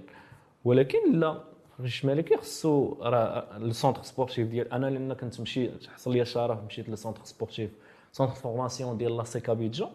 ولكن 0.65 0.99
لا 1.21 1.41
الجيش 1.79 2.05
الملكي 2.05 2.37
خصو 2.37 2.97
راه 3.01 3.57
ال 3.57 3.63
centre 3.63 4.03
sportif 4.03 4.49
ديال 4.49 4.73
أنا 4.73 4.87
لأن 4.87 5.13
كنت 5.13 5.41
مشي 5.41 5.71
حصل 5.95 6.13
لي 6.13 6.23
الشرف 6.23 6.59
مشيت 6.67 6.89
لل 6.89 6.98
centre 6.98 7.25
sportif 7.25 7.71
centre 8.13 8.35
formation 8.35 8.99
ديال 8.99 9.17
l'ASEC 9.17 9.53
Abidjan 9.53 9.91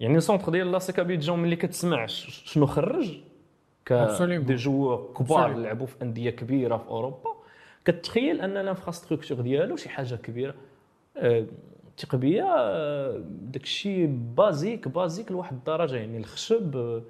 يعني 0.00 0.20
centre 0.20 0.52
ديال 0.52 0.72
l'ASEC 0.72 1.02
Abidjan 1.02 1.38
ملي 1.38 1.56
كتسمع 1.56 2.06
شنو 2.06 2.66
خرج 2.66 3.18
ك. 3.86 3.92
des 4.22 4.54
joueurs 4.54 5.12
كبار. 5.18 5.54
لعبوا 5.56 5.86
في 5.86 6.02
أندية 6.02 6.30
كبيرة 6.30 6.76
في 6.76 6.88
أوروبا 6.88 7.35
كتخيل 7.86 8.40
أن 8.40 8.56
ال 8.56 8.62
infrastructure 8.62 9.40
ديالو 9.40 9.76
شي 9.76 9.88
حاجة 9.88 10.14
كبيرة 10.14 10.54
آه، 11.16 11.46
ثق 11.98 12.16
بيا 12.16 12.44
آه، 12.48 13.22
داك 13.40 13.62
الشيء 13.62 14.06
basique 14.36 14.88
basique 14.88 15.32
لواحد 15.32 15.56
الدرجة 15.56 15.96
يعني 15.96 16.18
الخشب 16.18 16.76
آه، 16.76 17.02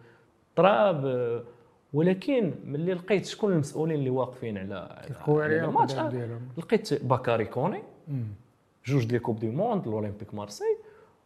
تراب 0.56 1.06
آه، 1.06 1.42
ولكن 1.92 2.54
ملي 2.64 2.94
لقيت 2.94 3.26
شكون 3.26 3.52
المسؤولين 3.52 3.98
اللي 3.98 4.10
واقفين 4.10 4.58
على 4.58 5.02
على- 5.10 5.28
الماتش 5.64 5.94
آه،. 5.94 6.08
لقيت 6.58 7.04
باكاري 7.04 7.44
كوني. 7.44 7.82
جوج 8.86 9.04
ديال 9.04 9.22
coupes 9.22 9.38
du 9.38 9.48
monde 9.50 9.86
الاولمبيك 9.86 10.34
مارسي 10.34 10.64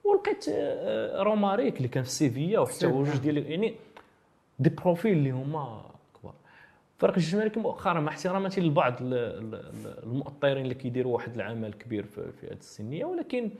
ولقيت 0.04 0.46
آه، 0.48 1.22
روماريك 1.22 1.76
اللي 1.76 1.88
كان 1.88 2.02
في 2.04 2.10
سيفيا 2.10 2.58
وحتى 2.58 2.86
هو 2.86 3.04
جوج 3.04 3.16
ديال 3.16 3.50
يعني 3.50 3.74
des 4.58 4.70
profils 4.70 5.12
اللي 5.18 5.30
هما 5.30 5.89
كبار 7.00 7.12
فريق 7.12 7.24
الشمالكي 7.24 7.58
مؤخرا 7.58 8.00
مع 8.00 8.12
احتراماتي 8.12 8.60
لبعض 8.60 8.94
ال- 9.00 9.14
ال- 9.14 9.54
ال- 9.54 10.02
المؤطرين 10.04 10.62
اللي 10.64 10.74
كيديروا 10.74 11.14
واحد 11.14 11.34
العمل 11.34 11.72
كبير 11.72 12.04
في 12.04 12.20
هذه 12.46 12.52
السنية 12.52 13.04
ولكن 13.04 13.50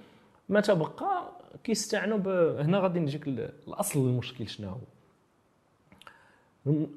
ما 0.48 0.60
تبقى 0.60 1.28
كيستعنوا 1.64 2.18
ب- 2.18 2.56
هنا 2.60 2.78
غادي 2.78 3.00
نجيك 3.00 3.28
ل- 3.28 3.48
لاصل 3.66 4.00
المشكل 4.00 4.48
شنو 4.48 4.68
هو؟ 4.68 4.76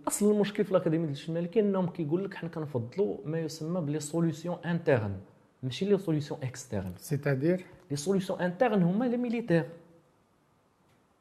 اصل 0.07 0.31
المشكل 0.31 0.63
في 0.63 0.71
الأكاديمية 0.71 1.05
ديال 1.05 1.15
الشمالكي 1.17 1.59
انهم 1.59 1.87
كيقول 1.87 2.23
لك 2.25 2.33
حنا 2.33 2.49
كنفضلوا 2.49 3.17
ما 3.25 3.39
يسمى 3.39 3.81
ب 3.81 3.86
les 3.86 3.99
solutions 3.99 4.57
internes 4.65 5.17
ماشي 5.63 5.85
les 5.85 5.97
solutions 5.97 6.39
externes 6.43 6.93
c'est-à-dire 6.97 7.65
les 7.91 7.97
solutions 7.97 8.41
internes 8.41 8.83
هما 8.83 9.05
les 9.05 9.17
militaires 9.17 9.65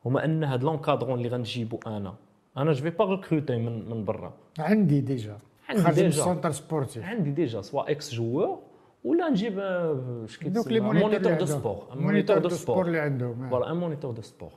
هما 0.05 0.25
أن 0.25 0.45
هاد 0.45 0.65
l'encadrant 0.65 1.19
اللي 1.19 1.29
غنجيبو 1.29 1.79
أنا 1.87 2.15
أنا 2.57 2.73
je 2.73 2.83
vais 2.83 2.91
pas 2.91 3.05
recruter 3.05 3.57
من 3.57 3.89
من 3.91 4.05
برا. 4.05 4.33
عندي 4.59 5.01
déjà. 5.01 5.39
عندي 5.69 5.83
خارج 5.83 6.01
من 6.01 6.05
déjà. 6.05 6.21
السونتر 6.21 6.51
سبورتيف. 6.51 7.05
عندي 7.05 7.31
déjà 7.31 7.61
soit 7.61 7.91
ex-joueur 7.91 8.59
ولا 9.05 9.29
نجيب 9.29 9.59
آه، 9.59 10.27
دوك 10.43 10.69
les 10.69 10.81
moniteurs 10.81 11.35
de. 11.35 11.47
sport. 11.47 11.87
moniteurs 11.95 12.39
de 12.39 12.49
sport 12.49 12.87
اللي 12.87 12.99
عندهم 13.01 13.45
آه. 13.45 13.51
voilà 13.51 13.71
un 13.71 13.77
moniteur 13.77 14.11
de 14.13 14.23
sport 14.23 14.51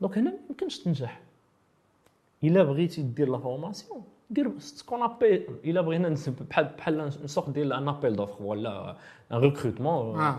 donc 0.00 0.18
هنا 0.18 0.30
ما 0.30 0.38
يمكنش 0.50 0.78
تنجح. 0.78 1.20
إلا 2.44 2.62
بغيتي 2.62 3.02
دير 3.02 3.28
la 3.28 3.38
formation 3.38 4.02
دير 4.30 4.58
سكون 4.58 5.02
ابي 5.02 5.46
إلا 5.64 5.80
بغينا 5.80 6.14
بحال 6.50 6.64
بحال 6.64 7.06
نسوق 7.24 7.50
ديال 7.50 7.72
un 7.72 7.88
appel 7.88 8.16
d'offres 8.16 8.42
ولا 8.42 8.96
un 9.32 9.36
recrutement 9.36 10.34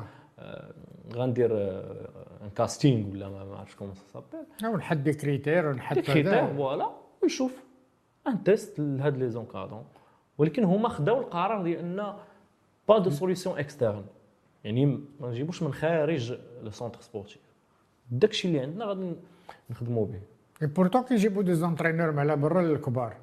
غندير 1.15 1.51
un 2.43 2.49
casting 2.55 3.11
ولا 3.11 3.29
ما 3.29 3.57
عرفتش 3.57 3.75
كومون 3.75 3.95
سا 3.95 4.23
سابيل 4.59 5.03
دي 5.03 5.13
كريتير 5.13 5.67
ونحط 5.67 5.95
des 5.95 6.01
critères. 6.01 6.47
voilà 6.47 6.89
ونشوف 7.23 7.63
un 8.27 8.43
test 8.43 8.79
لهاد 8.79 9.17
les 9.17 9.29
encadrants 9.29 9.85
ولكن 10.37 10.63
هما 10.63 10.89
خداو 10.89 11.19
القرار 11.19 11.63
ديال 11.63 11.79
un 11.79 12.13
pas 12.87 12.97
de 12.97 13.09
solutions 13.09 13.59
externes. 13.59 14.05
يعني 14.63 14.85
ما 15.19 15.29
نجيبوش 15.29 15.63
من 15.63 15.73
خارج 15.73 16.37
le 16.63 16.71
centre 16.71 17.01
sportif. 17.01 17.41
داكشي 18.11 18.47
اللي 18.47 18.59
عندنا 18.59 18.85
غادي 18.85 19.13
نخدموا 19.69 20.05
به. 20.05 20.21
et 20.61 20.67
pourtant 20.67 21.03
كيجيبوا 21.03 21.43
des 21.43 21.53
entraîneurs 21.53 22.19
على 22.19 22.35
برا 22.35 22.61
الكبار 22.61 23.15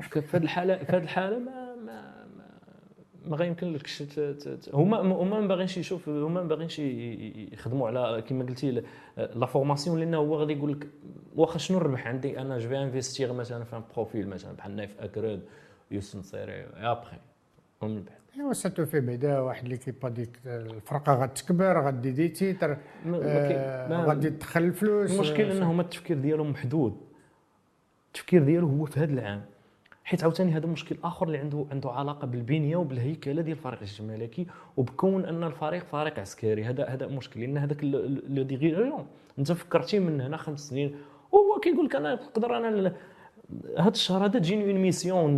في 0.00 0.36
هذه 0.36 0.42
الحاله 0.42 0.76
في 0.76 0.92
هذه 0.92 1.02
الحالة 1.02 1.38
ما 1.38 1.74
ما 1.74 2.17
ما, 3.28 3.36
ما 3.36 3.36
غيمكن 3.36 3.72
لكش 3.72 3.98
ت- 3.98 4.20
ت- 4.20 4.48
ت- 4.48 4.74
هما 4.74 5.00
هما 5.00 5.40
ما 5.40 5.46
باغينش 5.46 5.78
يشوف 5.78 6.08
هما 6.08 6.28
ما 6.42 6.48
باغينش 6.48 6.78
يخدموا 7.52 7.88
على 7.88 8.22
كما 8.22 8.44
قلتي 8.44 8.70
ل- 8.70 8.84
la 9.16 9.46
formation 9.46 9.98
لأن 10.00 10.14
هو 10.14 10.36
غادي 10.36 10.52
يقول 10.52 10.72
لك 10.72 10.86
واخا 11.36 11.58
شنو 11.58 11.78
الربح 11.78 12.06
عندي؟ 12.06 12.38
أنا 12.40 12.58
je 12.58 12.68
vais 12.68 12.78
investir 12.82 13.32
مثلا 13.32 13.64
في 13.64 13.76
un 13.76 13.82
profil 13.94 14.28
مثلا 14.28 14.52
بحال 14.52 14.76
نايف 14.76 15.00
اكرد 15.00 15.40
يوسن 15.90 16.22
صيري 16.22 16.66
ابخي 16.76 17.16
ومن 17.80 17.94
بعد. 18.02 18.18
أيوا 18.36 18.52
ساتو 18.52 18.86
في 18.86 19.00
بعدا 19.00 19.38
واحد 19.40 19.64
اللي 19.64 19.76
كيبا 19.76 20.08
ديك 20.08 20.38
الفرقة 20.46 21.14
غتكبر 21.14 21.86
غدي 21.86 22.10
دي 22.10 22.28
تيتر 22.28 22.76
آه 23.14 24.04
غادي 24.04 24.30
تدخل 24.30 24.62
الفلوس. 24.62 25.14
المشكل 25.14 25.42
آه، 25.50 25.58
ان 25.58 25.62
هما 25.62 25.82
التفكير 25.82 26.18
ديالهم 26.18 26.50
محدود. 26.50 26.96
التفكير 28.06 28.42
ديالو 28.44 28.68
هو 28.68 28.84
في 28.84 29.00
هذا 29.00 29.12
العام. 29.12 29.42
حيت 30.08 30.22
عاوتاني 30.22 30.52
هذا 30.52 30.66
مشكل 30.66 30.96
آخر 31.04 31.26
اللي 31.26 31.38
عنده 31.38 31.66
عنده 31.70 31.90
علاقة 31.90 32.26
بالبنية 32.26 32.76
وبالهيكلة 32.76 33.42
ديال 33.42 33.56
الفريق 33.56 33.78
الجمالكي 33.80 34.46
وبكون 34.76 35.24
أن 35.24 35.44
الفريق 35.44 35.84
فريق 35.84 36.18
عسكري. 36.18 36.64
هذا 36.64 36.84
هذا 36.84 37.06
مشكل. 37.06 37.40
لأن 37.40 37.58
هذاك 37.58 37.84
لو 37.84 38.42
ديريجون 38.42 39.06
أنت 39.38 39.52
فكرتي 39.52 39.98
من 39.98 40.20
هنا 40.20 40.36
خمس 40.36 40.60
سنين 40.68 40.94
وهو 41.32 41.60
كيقول 41.60 41.86
لك 41.86 41.96
أنا 41.96 42.14
نقدر 42.14 42.56
أنا 42.56 42.92
هاد 43.78 43.92
الشهر 43.92 44.24
هذا 44.24 44.38
تجيني 44.38 44.64
une 44.64 44.80
mission 44.80 45.30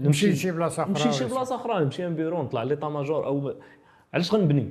نمشي 0.00 0.30
لشي 0.30 0.50
بلاصة 0.50 0.82
أخرى 0.82 0.92
نمشي 0.92 1.08
لشي 1.08 1.24
بلاصة 1.24 1.54
أخرى 1.54 1.84
نمشي 1.84 2.06
un 2.06 2.14
bureau 2.14 2.42
نطلع 2.42 2.62
l'état-major 2.62 3.26
أو 3.26 3.54
علاش 4.14 4.34
غنبني؟ 4.34 4.68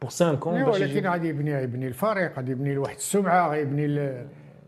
pour 0.00 0.10
quelqu'un 0.10 0.62
ولكن 0.62 1.06
غادي 1.06 1.28
يبني 1.28 1.50
يبني 1.50 1.88
الفريق 1.88 2.36
غادي 2.36 2.52
يبني 2.52 2.74
لواحد 2.74 2.96
السمعة 2.96 3.50
غيبني 3.50 3.86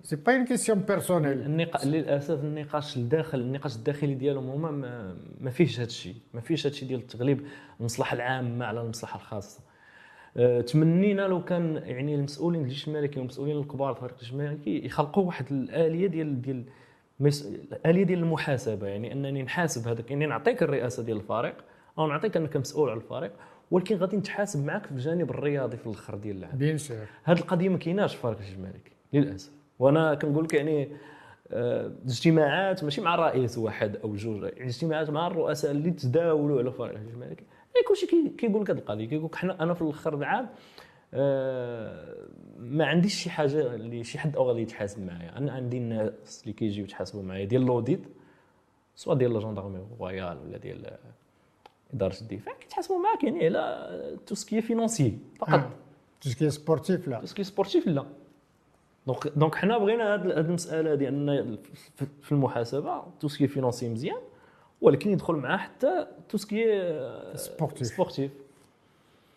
c'est 0.04 0.16
pas 0.16 0.32
une 0.32 0.44
question 0.44 0.78
personnelle 0.78 1.40
النقاش 1.40 1.86
للأسف 1.86 2.44
النقاش 2.44 2.96
الداخل 2.96 3.40
النقاش 3.40 3.76
الداخلي 3.76 4.14
ديالهم 4.14 4.50
هما 4.50 4.70
ما, 4.70 5.16
ما 5.40 5.50
فيهش 5.50 5.80
هذا 5.80 5.86
الشيء. 5.86 6.14
ما 6.34 6.40
فيهش 6.40 6.66
هذا 6.66 6.74
الشيء 6.74 6.88
ديال 6.88 7.00
التغليب 7.00 7.46
المصلحة 7.80 8.14
العامة 8.14 8.64
على 8.64 8.80
المصلحة 8.80 9.16
الخاصة. 9.16 9.60
أه، 10.36 10.60
تمنينا 10.60 11.22
لو 11.22 11.44
كان 11.44 11.76
يعني 11.76 12.14
المسؤولين 12.14 12.62
الجيش 12.62 12.88
الملكي 12.88 13.18
والمسؤولين 13.18 13.58
الكبار 13.58 13.90
الفريق 13.90 14.12
الجيش 14.12 14.32
الملكي 14.32 14.86
يخلقوا 14.86 15.24
واحد 15.24 15.52
الآلية 15.52 16.06
ديال 16.06 16.42
ديال 16.42 16.64
الآلية 17.20 18.04
ديال 18.04 18.18
المحاسبة. 18.18 18.86
يعني 18.86 19.12
أنني 19.12 19.42
نحاسب 19.42 19.88
هذاك 19.88 20.10
يعني 20.10 20.26
نعطيك 20.26 20.62
الرئاسة 20.62 21.02
ديال 21.02 21.16
الفريق 21.16 21.54
أو 21.98 22.06
نعطيك 22.06 22.36
أنك 22.36 22.56
مسؤول 22.56 22.90
على 22.90 23.00
الفريق 23.00 23.32
ولكن 23.70 23.96
غادي 23.96 24.16
نتحاسب 24.16 24.64
معك 24.64 24.86
في 24.86 24.92
الجانب 24.92 25.30
الرياضي 25.30 25.76
في 25.76 25.86
الأخر 25.86 26.14
ديال 26.14 26.36
اللعب 26.36 26.58
بيان 26.58 26.78
سور 26.78 27.06
هذه 27.24 27.38
القضية 27.38 27.68
ما 27.68 27.78
كايناش 27.78 28.14
في 28.14 28.22
فريق 28.22 28.38
الجيش 28.38 28.54
الملكي 28.54 28.92
للأسف. 29.12 29.63
وأنا 29.78 30.14
كنقول 30.14 30.44
لك 30.44 30.54
يعني 30.54 30.88
آه، 31.50 31.92
اجتماعات 32.06 32.84
ماشي 32.84 33.00
مع 33.00 33.14
رئيس 33.16 33.58
واحد 33.58 33.96
أو 33.96 34.16
جوج 34.16 34.42
يعني 34.42 34.66
اجتماعات 34.70 35.10
مع 35.10 35.26
الرؤساء 35.26 35.70
اللي 35.70 35.90
تداولوا 35.90 36.58
على 36.58 36.72
فريق 36.72 36.94
الجيش 36.98 37.14
الملكي. 37.14 37.44
يعني 37.74 37.86
كلشي 37.88 38.06
كي- 38.06 38.32
كيقول 38.38 38.62
لك 38.62 38.70
هذه 38.70 38.78
القضية 38.78 39.04
كيقول 39.08 39.24
لك 39.26 39.34
حنا 39.34 39.62
أنا 39.62 39.74
في 39.74 39.82
الأخر 39.82 40.14
العام 40.14 40.48
آه، 41.14 42.14
ما 42.58 42.86
عنديش 42.86 43.14
شي 43.14 43.30
حاجة 43.30 43.74
اللي 43.74 44.04
شي 44.04 44.18
حد 44.18 44.36
أو 44.36 44.48
غادي 44.48 44.62
يتحاسب 44.62 45.06
معايا. 45.06 45.38
أنا 45.38 45.52
عندي 45.52 45.78
الناس 45.78 46.40
اللي 46.42 46.52
كيجيو 46.52 46.84
يتحاسبوا 46.84 47.22
معايا 47.22 47.44
ديال 47.44 47.66
l'audit 47.66 48.00
سواء 48.96 49.16
ديال 49.16 49.32
la 49.32 49.38
gendarmerie 49.40 49.78
royale 50.00 50.38
ولا 50.38 50.58
ديال 50.58 50.86
آه، 50.86 50.98
إدارة 51.94 52.16
الدفاع 52.20 52.54
كيتحاسبوا 52.60 52.98
معاك 52.98 53.24
يعني 53.24 53.44
على 53.46 54.16
tout 54.26 54.34
ce 54.34 54.45
qui 54.45 54.62
financier 54.62 55.18
فقط. 55.38 55.70
tout 56.20 56.34
ce 56.34 56.40
qui 56.40 56.50
sportif 56.50 57.08
لا 57.08 57.20
parce 57.20 57.34
que 57.34 57.42
sportif 57.42 57.86
لا. 57.86 58.04
donc 59.06 59.28
donc 59.36 59.54
حنا 59.54 59.78
بغينا 59.78 60.14
هاد 60.14 60.26
هاد 60.26 60.46
المساله 60.48 60.94
ديال 60.94 61.28
ان 61.30 61.58
في- 62.22 62.32
المحاسبه 62.32 63.02
tout 63.20 63.28
ce 63.28 63.36
qui 63.36 63.46
financier 63.48 63.88
مزيان 63.88 64.16
ولكن 64.80 65.10
يدخل 65.10 65.34
معاه 65.34 65.56
حتى 65.56 66.06
tout 66.28 66.38
ce 66.38 66.49
qui 66.49 66.64
sportif. 67.34 67.86
sportif 67.86 68.30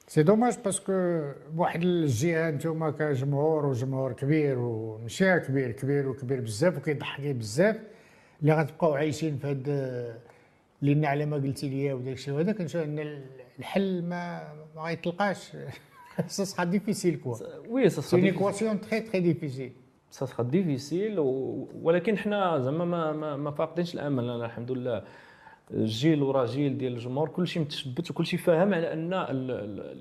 c'est 0.08 0.24
dommage 0.24 0.58
parce 0.66 1.01
que 1.01 1.22
بواحد 1.54 1.84
الجهه 1.84 2.50
نتوما 2.52 2.92
كجمهور 2.92 3.66
وجمهور 3.66 4.14
كبير 4.14 4.60
ومشى 4.60 5.40
كبير 5.40 5.72
كبير 5.72 6.10
وكبير 6.10 6.42
بزاف 6.42 6.78
وكيضحك 6.78 7.22
بزاف 7.22 7.80
اللي 8.42 8.54
غتبقاو 8.54 8.94
عايشين 8.94 9.38
في 9.38 9.48
هاد 9.48 9.68
لأن 10.82 11.06
على 11.06 11.26
ما 11.26 11.36
قلتي 11.38 11.70
لي 11.70 11.94
وداك 11.94 12.14
الشيء. 12.14 12.34
وهذا 12.34 12.52
كنشوف 12.52 12.82
إن 12.82 13.22
الحل 13.60 14.04
ما 14.04 14.54
ما 14.76 14.82
غيتلقاش. 14.82 15.52
سخا 16.28 16.64
ديفيسيل 16.64 17.20
كوا 17.20 17.36
وي 17.70 17.90
سا 17.90 18.02
سي 18.02 18.08
سخا 18.08 18.18
اون 18.18 18.24
ديفيسيل 18.24 18.26
ايكواسيون 18.26 18.82
تري 18.82 19.00
تري 19.00 19.20
ديفيسيل 19.20 19.72
سا 20.10 20.26
سخا 20.26 20.44
ديفيسيل 20.44 21.16
ولكن 21.82 22.18
حنا 22.18 22.60
زعما 22.60 22.86
ما 22.86 23.12
ما, 23.12 23.36
ما 23.36 23.52
فاقدينش 23.52 23.94
الأمل. 23.94 24.30
أنا 24.30 24.46
الحمد 24.46 24.72
لله 24.72 25.04
جيل 25.74 26.24
ورا 26.24 26.46
جيل 26.46 26.78
ديال 26.78 26.94
الجمهور 26.94 27.30
كلشي 27.30 27.60
متشبت 27.60 28.12
وكلشي 28.12 28.38
فاهم 28.38 28.74
على 28.74 28.94
أن 28.94 29.12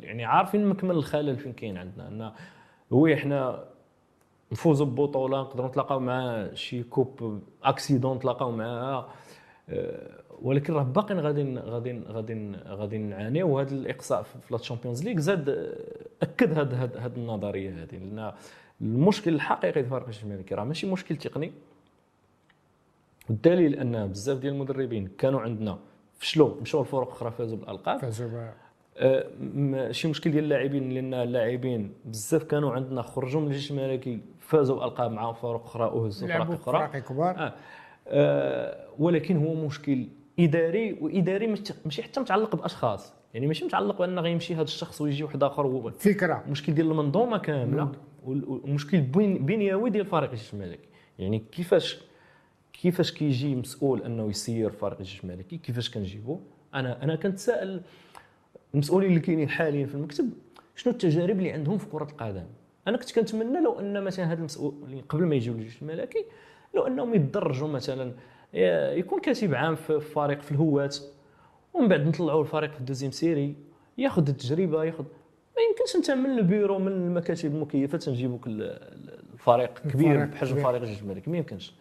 يعني 0.02 0.24
عارفين 0.24 0.66
مكمن 0.66 0.90
الخلل 0.90 1.36
فين 1.36 1.52
كاين 1.52 1.76
عندنا. 1.76 2.08
أن 2.08 2.32
oui 2.90 3.16
حنا 3.16 3.64
نفوزوا 4.52 4.86
ببطولة 4.86 5.40
نقدروا 5.40 5.68
نتلاقاو 5.68 6.00
مع 6.00 6.48
شي 6.54 6.82
coupe 6.82 7.40
accident 7.64 8.16
نتلاقاو 8.16 8.50
معاها. 8.50 9.08
آه، 9.68 10.20
ولكن 10.42 10.72
راه 10.72 10.82
باقيين 10.82 11.20
غادي 11.20 11.58
غادي 11.58 12.00
غادي 12.08 12.52
غادي 12.66 12.98
نعانيو 12.98 13.48
وهذا 13.48 13.74
الإقصاء 13.74 14.22
في 14.22 14.38
la 14.50 14.58
Champions 14.58 15.04
League 15.04 15.18
زاد 15.18 15.48
آه، 15.48 15.76
أكد 16.22 16.58
هاد 16.58 16.74
هاد 16.74 16.96
هاد 16.96 17.18
النظرية 17.18 17.70
هذه 17.70 17.96
لأن 17.98 18.32
المشكل 18.80 19.34
الحقيقي 19.34 19.82
في 19.82 19.88
فريق 19.88 20.04
الجيش 20.04 20.24
الملكي 20.24 20.54
راه 20.54 20.64
ماشي 20.64 20.86
مشكل 20.86 21.16
تقني. 21.16 21.52
والدليل 23.30 23.74
أن 23.74 24.06
بزاف 24.06 24.38
ديال 24.38 24.52
المدربين 24.52 25.08
كانوا 25.18 25.40
عندنا 25.40 25.78
فشلوا 26.18 26.60
مشاو 26.60 26.82
لفرق 26.82 27.08
أخرى 27.08 27.30
فازوا 27.30 27.58
بالألقاب. 27.58 28.00
فازوا 28.00 28.50
آه، 28.98 29.26
ماشي 29.54 30.08
مشكل 30.08 30.30
ديال 30.30 30.44
اللاعبين 30.44 30.90
لأن 30.92 31.14
اللاعبين 31.14 31.92
بزاف 32.04 32.44
كانوا 32.44 32.72
عندنا 32.72 33.02
خرجوا 33.02 33.40
من 33.40 33.46
الجيش 33.46 33.70
الملكي 33.70 34.20
فازوا 34.40 34.80
بالقاب 34.80 35.10
مع 35.10 35.32
فرق 35.32 35.64
أخرى 35.64 35.84
وهزوا 35.84 36.28
فرق 36.28 36.50
أخرى. 36.50 37.00
كبار. 37.00 37.36
آه. 37.38 37.54
آه 38.08 38.86
ولكن 38.98 39.46
هو 39.46 39.54
مشكل 39.54 40.06
إداري 40.40 40.92
وإداري 40.92 41.46
مش- 41.46 41.72
ماشي 41.84 42.02
حتى 42.02 42.20
متعلق 42.20 42.56
بأشخاص. 42.56 43.12
يعني 43.34 43.46
ماشي 43.46 43.64
متعلق 43.64 43.98
بأن 43.98 44.18
غيمشي 44.18 44.54
هذا 44.54 44.62
الشخص 44.62 45.00
ويجي 45.00 45.24
واحد 45.24 45.42
آخر 45.42 45.90
فكرة. 45.98 46.42
المشكل 46.46 46.74
ديال 46.74 46.90
المنظومة 46.90 47.38
كاملة 47.38 47.92
والمشكل 48.24 49.00
بنيوي 49.00 49.90
ديال 49.90 50.06
فريق 50.06 50.30
الجيش 50.30 50.54
الملكي. 50.54 50.88
يعني 51.18 51.38
كيفاش 51.52 51.98
كيفاش 52.72 53.12
كيجي 53.12 53.54
مسؤول 53.54 54.02
أنه 54.02 54.28
يسير 54.30 54.70
فريق 54.70 54.98
الجيش 54.98 55.24
الملكي؟ 55.24 55.58
كيفاش 55.58 55.90
كنجيبو؟ 55.90 56.40
أنا 56.74 57.02
أنا 57.04 57.14
كنتسائل 57.16 57.80
المسؤولين 58.74 59.08
اللي 59.10 59.20
كاينين 59.20 59.48
حاليا 59.48 59.86
في 59.86 59.94
المكتب 59.94 60.30
شنو 60.76 60.92
التجارب 60.92 61.38
اللي 61.38 61.52
عندهم 61.52 61.78
في 61.78 61.86
كرة 61.86 62.04
القدم؟ 62.04 62.44
أنا 62.88 62.96
كنت 62.96 63.12
كنتمنى 63.14 63.60
لو 63.60 63.80
أن 63.80 64.02
مثلا 64.04 64.30
هاد 64.32 64.38
المسؤولين 64.38 65.00
قبل 65.08 65.24
ما 65.26 65.34
يجيو 65.34 65.54
للجيش 65.54 65.82
الملكي 65.82 66.24
لو 66.74 66.86
أنهم 66.86 67.14
يتدرجوا 67.14 67.68
مثلا 67.68 68.12
يكون 68.98 69.20
كاتب 69.20 69.54
عام 69.54 69.74
في 69.74 70.00
فريق 70.00 70.40
في 70.42 70.52
الهوات 70.52 70.96
ومن 71.74 71.88
بعد 71.88 72.06
نطلعوا 72.06 72.42
الفريق 72.42 72.72
في 72.72 72.80
الدوزيام 72.80 73.10
سيري 73.12 73.54
ياخذ 73.98 74.28
التجربة 74.28 74.84
ياخذ 74.84 75.04
ما 75.56 75.62
يمكنش 75.70 75.96
انت 75.96 76.10
من 76.10 76.38
البيرو 76.38 76.78
من 76.78 76.88
المكاتب 76.92 77.54
المكيفة 77.54 77.98
تنجيبوك 77.98 78.46
ال- 78.46 78.62
ال- 78.62 79.18
الفريق 79.32 79.78
كبير 79.78 80.24
بحجم. 80.24 80.56
فريق 80.62 80.82
الجيش 80.82 81.02
الملكي 81.02 81.30
ما 81.30 81.36
يمكنش. 81.36 81.74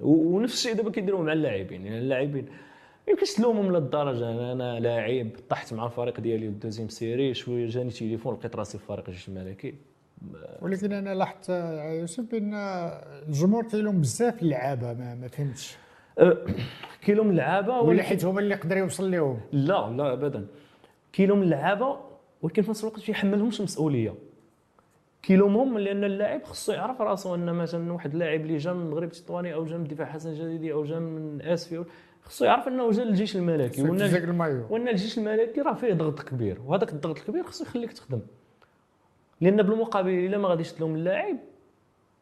ونفس 0.00 0.54
الشيء 0.54 0.72
دابا 0.74 0.90
كيديروا 0.90 1.22
مع 1.24 1.32
اللاعبين 1.32 1.86
يعني 1.86 1.98
اللاعبين 1.98 2.44
ما 3.06 3.12
يمكنش 3.12 3.32
تلومهم 3.32 3.72
للدرجه 3.76 4.30
أنا, 4.30 4.52
أنا 4.52 4.80
لاعب 4.80 5.28
طحت 5.50 5.72
مع 5.74 5.86
الفريق 5.86 6.20
ديالي 6.20 6.46
الدوزيام 6.46 6.88
سيري 6.88 7.34
شوية 7.34 7.66
جاني 7.66 7.90
تليفون 7.90 8.34
لقيت 8.34 8.56
راسي 8.56 8.78
في 8.78 8.84
فريق 8.86 9.04
الجيش 9.08 9.28
الملكي 9.28 9.74
ولكن 10.62 10.92
أنا 10.92 11.14
لاحظت 11.14 11.48
يوسف 12.00 12.24
بأن 12.30 12.54
الجمهور 13.28 13.64
كيلوم 13.68 14.00
بزاف 14.00 14.42
اللعابة 14.42 14.92
ما, 14.92 15.14
ما 15.14 15.28
فهمتش. 15.28 15.76
كيلو 17.02 17.24
من 17.24 17.30
اللعابه 17.30 17.80
ولا 17.80 18.02
حيت 18.02 18.24
هما 18.24 18.40
اللي 18.40 18.54
يقدر 18.54 18.76
يوصل 18.76 19.10
لهم 19.10 19.40
لا 19.52 19.90
لا 19.90 20.12
ابدا. 20.12 20.46
كيلوم 21.12 21.42
اللعابه 21.42 21.98
ولكن 22.42 22.62
في 22.62 22.70
نفس 22.70 22.84
الوقت 22.84 23.08
يحملهمش 23.08 23.60
المسؤوليه 23.60 24.14
كيلومهم 25.22 25.78
لأن 25.78 26.04
اللاعب 26.04 26.44
خصو 26.44 26.72
يعرف 26.72 27.00
راسو 27.00 27.34
أن 27.34 27.54
مثلا 27.54 27.92
واحد 27.92 28.12
اللاعب 28.12 28.40
اللي 28.40 28.56
جا 28.56 28.72
من 28.72 28.86
المغرب 28.86 29.08
التطواني 29.08 29.54
أو 29.54 29.64
جا 29.64 29.76
من 29.76 29.82
الدفاع 29.82 30.06
حسن 30.06 30.30
الجديدي 30.30 30.72
أو 30.72 30.84
جا 30.84 30.98
من 30.98 31.42
آسفي 31.42 31.84
خصو 32.22 32.44
يعرف 32.44 32.68
أنه 32.68 32.90
جا 32.90 33.04
للجيش 33.04 33.36
الملكي. 33.36 33.82
وأن 34.70 34.88
الجيش 34.88 35.18
الملكي 35.18 35.60
راه 35.60 35.74
فيه 35.74 35.92
ضغط 35.92 36.22
كبير. 36.22 36.58
وهذاك 36.66 36.92
الضغط 36.92 37.18
الكبير 37.18 37.42
خصو 37.42 37.64
يخليك 37.64 37.92
تخدم. 37.92 38.20
لأن 39.40 39.62
بالمقابل 39.62 40.10
إلا 40.10 40.38
ما 40.38 40.48
غاديش 40.48 40.72
تلوم 40.72 40.94
اللاعب 40.94 41.36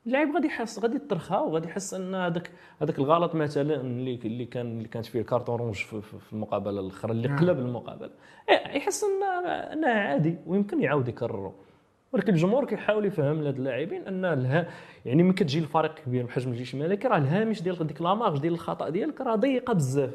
اللاعب 0.07 0.35
غادي 0.35 0.47
يحس 0.47 0.79
غادي 0.79 0.97
يترخى 0.97 1.37
وغادي 1.37 1.69
يحس 1.69 1.95
أن 1.95 2.15
هذاك 2.15 2.51
هذاك 2.81 2.99
الغلط 2.99 3.35
مثلا 3.35 3.75
اللي 3.81 4.21
اللي 4.25 4.45
كان 4.45 4.67
اللي 4.67 4.89
كانت 4.89 5.07
فيه 5.07 5.21
الكارتون 5.21 5.57
رونج 5.57 5.75
في, 5.75 6.33
المقابلة 6.33 6.81
الأخرى 6.81 7.13
اللي 7.13 7.29
نعم. 7.29 7.39
قلب 7.39 7.59
المقابلة. 7.59 8.11
إيه، 8.49 8.77
يحس 8.77 9.05
أن 9.05 9.45
انها 9.49 9.95
عادي 9.95 10.37
ويمكن 10.47 10.83
يعاود 10.83 11.09
يكرره. 11.09 11.55
ولكن 12.13 12.33
الجمهور 12.33 12.65
كيحاول 12.65 13.05
يفهم 13.05 13.43
لهاد 13.43 13.57
اللاعبين 13.57 14.07
أن 14.07 14.25
الها 14.25 14.69
يعني 15.05 15.23
ملي 15.23 15.33
كتجي 15.33 15.61
لفريق 15.61 15.95
كبير 15.95 16.27
بحجم 16.27 16.51
الجيش 16.51 16.75
الملكي 16.75 17.09
راه 17.09 17.17
الهامش 17.17 17.63
ديال 17.63 17.87
ديك 17.87 18.03
لامارج 18.03 18.41
ديال 18.41 18.53
الخطأ 18.53 18.89
ديالك 18.89 19.21
راه 19.21 19.37
ضيقة 19.37 19.73
بزاف. 19.75 20.15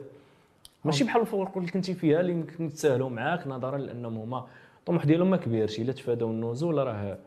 ماشي 0.85 1.03
بحال 1.03 1.21
الفرق 1.21 1.57
اللي 1.57 1.71
كنتي 1.71 1.93
فيها 1.93 2.19
اللي 2.19 2.31
يمكن 2.31 2.65
يتساهلوا 2.65 3.09
معاك 3.09 3.47
نظرا 3.47 3.77
لأنهم 3.77 4.17
هما 4.17 4.47
الطموح 4.79 5.05
ديالهم 5.05 5.29
ما 5.29 5.37
كبيرش 5.37 5.79
إلا 5.79 5.93
تفادوا 5.93 6.29
النزول 6.29 6.77
راه 6.77 7.17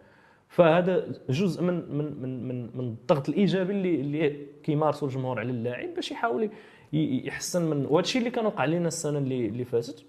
فهذا 0.50 1.06
جزء 1.28 1.62
من 1.62 1.74
من 1.74 2.22
من 2.22 2.48
من, 2.48 2.70
من 2.74 2.80
الضغط 2.80 3.28
الإيجابي 3.28 3.72
اللي 3.72 4.00
اللي 4.00 4.46
كيمارسوا 4.62 5.08
الجمهور 5.08 5.38
على 5.38 5.50
اللاعب 5.50 5.94
باش 5.94 6.10
يحاول 6.10 6.50
يحسن 6.92 7.62
من 7.70 7.86
وهذا 7.86 8.00
الشيء 8.00 8.18
اللي 8.18 8.30
كان 8.30 8.46
وقع 8.46 8.64
لنا 8.64 8.88
السنة 8.88 9.18
اللي 9.18 9.46
اللي 9.46 9.64
فاتت. 9.64 10.04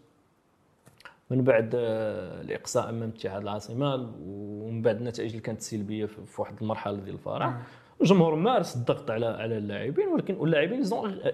من 1.29 1.43
بعد 1.43 1.71
آه، 1.75 2.41
الإقصاء 2.41 2.89
أمام 2.89 3.09
اتحاد 3.09 3.41
العاصمه 3.41 4.09
ومن 4.25 4.81
بعد 4.81 4.97
النتائج 4.97 5.29
اللي 5.29 5.41
كانت 5.41 5.61
سلبية 5.61 6.05
في 6.05 6.41
واحد 6.41 6.55
المرحلة 6.61 6.95
ديال 6.95 7.15
الفراغ. 7.15 7.45
آه. 7.45 7.61
الجمهور 8.01 8.35
مارس 8.35 8.75
الضغط 8.75 9.11
على 9.11 9.25
على 9.25 9.57
اللاعبين 9.57 10.07
ولكن 10.07 10.35
واللاعبين 10.35 10.79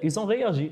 ils 0.03 0.15
ont 0.15 0.27
réagi 0.29 0.71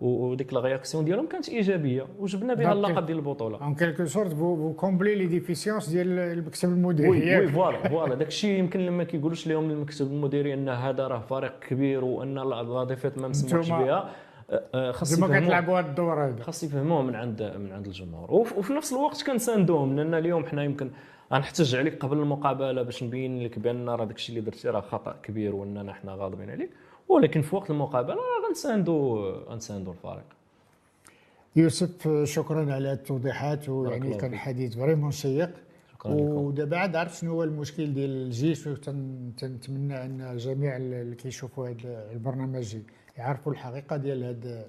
وديك 0.00 0.54
la 0.54 0.60
réaction 0.60 1.04
ديالهم 1.04 1.26
كانت 1.26 1.48
إيجابية 1.48 2.06
وجبنا 2.18 2.54
بها 2.54 2.72
اللقب 2.72 3.06
ديال 3.06 3.18
البطولة. 3.18 3.58
en 3.62 3.74
quelque 3.74 4.04
sorte 4.04 4.32
vous 4.32 4.72
comblez 4.72 5.14
les 5.14 5.26
déficiences 5.26 5.88
ديال 5.88 6.18
المكتب 6.18 6.68
المديري 6.68 7.08
oui 7.10 7.36
oui؟ 7.38 7.48
voilà 7.48 7.88
voilà 7.88 8.14
داك 8.14 8.28
الشيء 8.28 8.58
يمكن 8.58 8.80
لما 8.80 9.04
كيقولوش 9.04 9.46
لهم 9.46 9.70
المكتب 9.70 10.06
المديري 10.06 10.54
أن 10.54 10.68
هذا 10.68 11.06
راه 11.08 11.18
فريق 11.20 11.58
كبير 11.58 12.04
وأن 12.04 12.34
la 12.34 12.84
défaite 12.84 13.18
ما 13.18 13.28
مسموحش 13.28 13.68
بها. 13.68 14.10
آه، 14.50 14.62
آه، 14.74 14.92
خاص 14.92 15.08
زعما 15.08 15.26
يفهموا 15.26 15.46
كتلعبوا 15.46 15.78
هذا 15.80 15.86
الدور 15.88 16.24
هذا. 16.26 16.42
خاص 16.42 16.62
يفهموه 16.64 17.02
من 17.02 17.14
عند 17.14 17.42
من 17.58 17.72
عند 17.72 17.86
الجمهور. 17.86 18.32
وف- 18.34 18.58
وفي 18.58 18.72
نفس 18.72 18.92
الوقت 18.92 19.22
كنساندوهم 19.26 19.96
لأن 19.96 20.14
اليوم 20.14 20.46
حنا 20.46 20.64
يمكن 20.64 20.90
غنحتج 21.32 21.76
عليك 21.76 22.02
قبل 22.02 22.18
المقابلة 22.18 22.82
باش 22.82 23.02
نبين 23.04 23.42
لك 23.44 23.58
بأن 23.58 23.88
راه 23.88 24.04
داك 24.04 24.16
الشيء 24.16 24.38
اللي 24.38 24.50
درتي 24.50 24.68
راه 24.68 24.80
خطأ 24.80 25.16
كبير 25.22 25.54
وأننا 25.54 25.92
حنا 25.92 26.12
غاضبين 26.14 26.50
عليك. 26.50 26.70
ولكن 27.10 27.42
في 27.42 27.56
وقت 27.56 27.70
المقابلة 27.70 28.14
راه 28.14 28.48
غنساندو 28.48 29.18
غنساندو 29.30 29.90
الفريق. 29.90 30.24
يوسف 31.56 32.08
شكرا 32.24 32.74
على 32.74 32.92
التوضيحات 32.92 33.68
ويعني 33.68 34.14
كان. 34.14 34.36
حديث 34.36 34.76
فريمون 34.76 35.10
شيق 35.10 35.50
ودابا 36.04 36.76
عاد 36.76 36.96
عرفت 36.96 37.20
شنو 37.20 37.32
هو 37.32 37.44
المشكل 37.44 37.94
ديال 37.94 38.10
الجيش 38.10 38.66
وتنتمنى 38.66 40.04
أن 40.04 40.36
جميع 40.36 40.76
اللي 40.76 41.14
كيشوفوا 41.14 41.68
هذا 41.68 42.12
البرنامج 42.12 42.76
يعرفوا 43.18 43.52
الحقيقة 43.52 43.96
ديال 43.96 44.24
هذا 44.24 44.66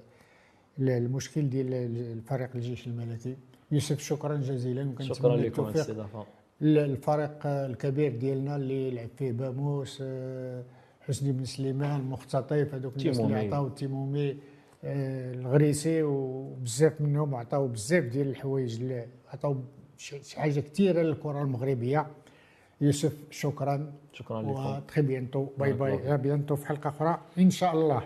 المشكل 0.78 1.50
ديال 1.50 1.72
الفريق 2.18 2.50
الجيش 2.54 2.86
الملكي. 2.86 3.36
يوسف 3.72 4.00
شكرا 4.00 4.36
جزيلا 4.36 4.94
شكرا 5.00 5.36
لكم 5.36 5.64
على 5.64 5.74
الاستضافة. 5.74 6.26
الفريق 6.62 7.46
الكبير 7.46 8.16
ديالنا 8.16 8.56
اللي 8.56 8.90
لعب 8.90 9.08
فيه 9.18 9.32
باموس 9.32 9.98
آه، 10.02 10.62
حسني 11.08 11.32
بن 11.32 11.44
سليمان 11.44 12.00
مختطيف 12.04 12.74
هذوك 12.74 12.96
الناس 12.96 13.20
اللي. 13.20 13.38
عطاو 13.38 13.68
تيمومي 13.68 14.36
آه، 14.84 15.34
الغريسي 15.34 16.02
وبزاف 16.02 17.00
منهم 17.00 17.34
عطاو 17.34 17.68
بزاف 17.68 18.04
ديال 18.04 18.28
الحوايج 18.28 18.80
اللي 18.80 19.06
عطاو 19.32 19.56
شي 19.96 20.40
حاجة 20.40 20.60
كثيرة 20.60 21.02
للكرة 21.02 21.42
المغربية. 21.42 22.06
يوسف 22.80 23.12
شكرا. 23.30 23.92
شكرا 24.12 24.42
لكم. 24.42 24.50
و 24.50 24.60
très 24.60 25.02
bientôt. 25.02 25.46
bye 25.58 25.72
bye. 25.72 26.16
bientôt 26.16 26.56
في 26.56 26.66
حلقة 26.66 26.88
أخرى. 26.88 27.18
إن 27.38 27.50
شاء 27.50 27.74
الله. 27.74 28.02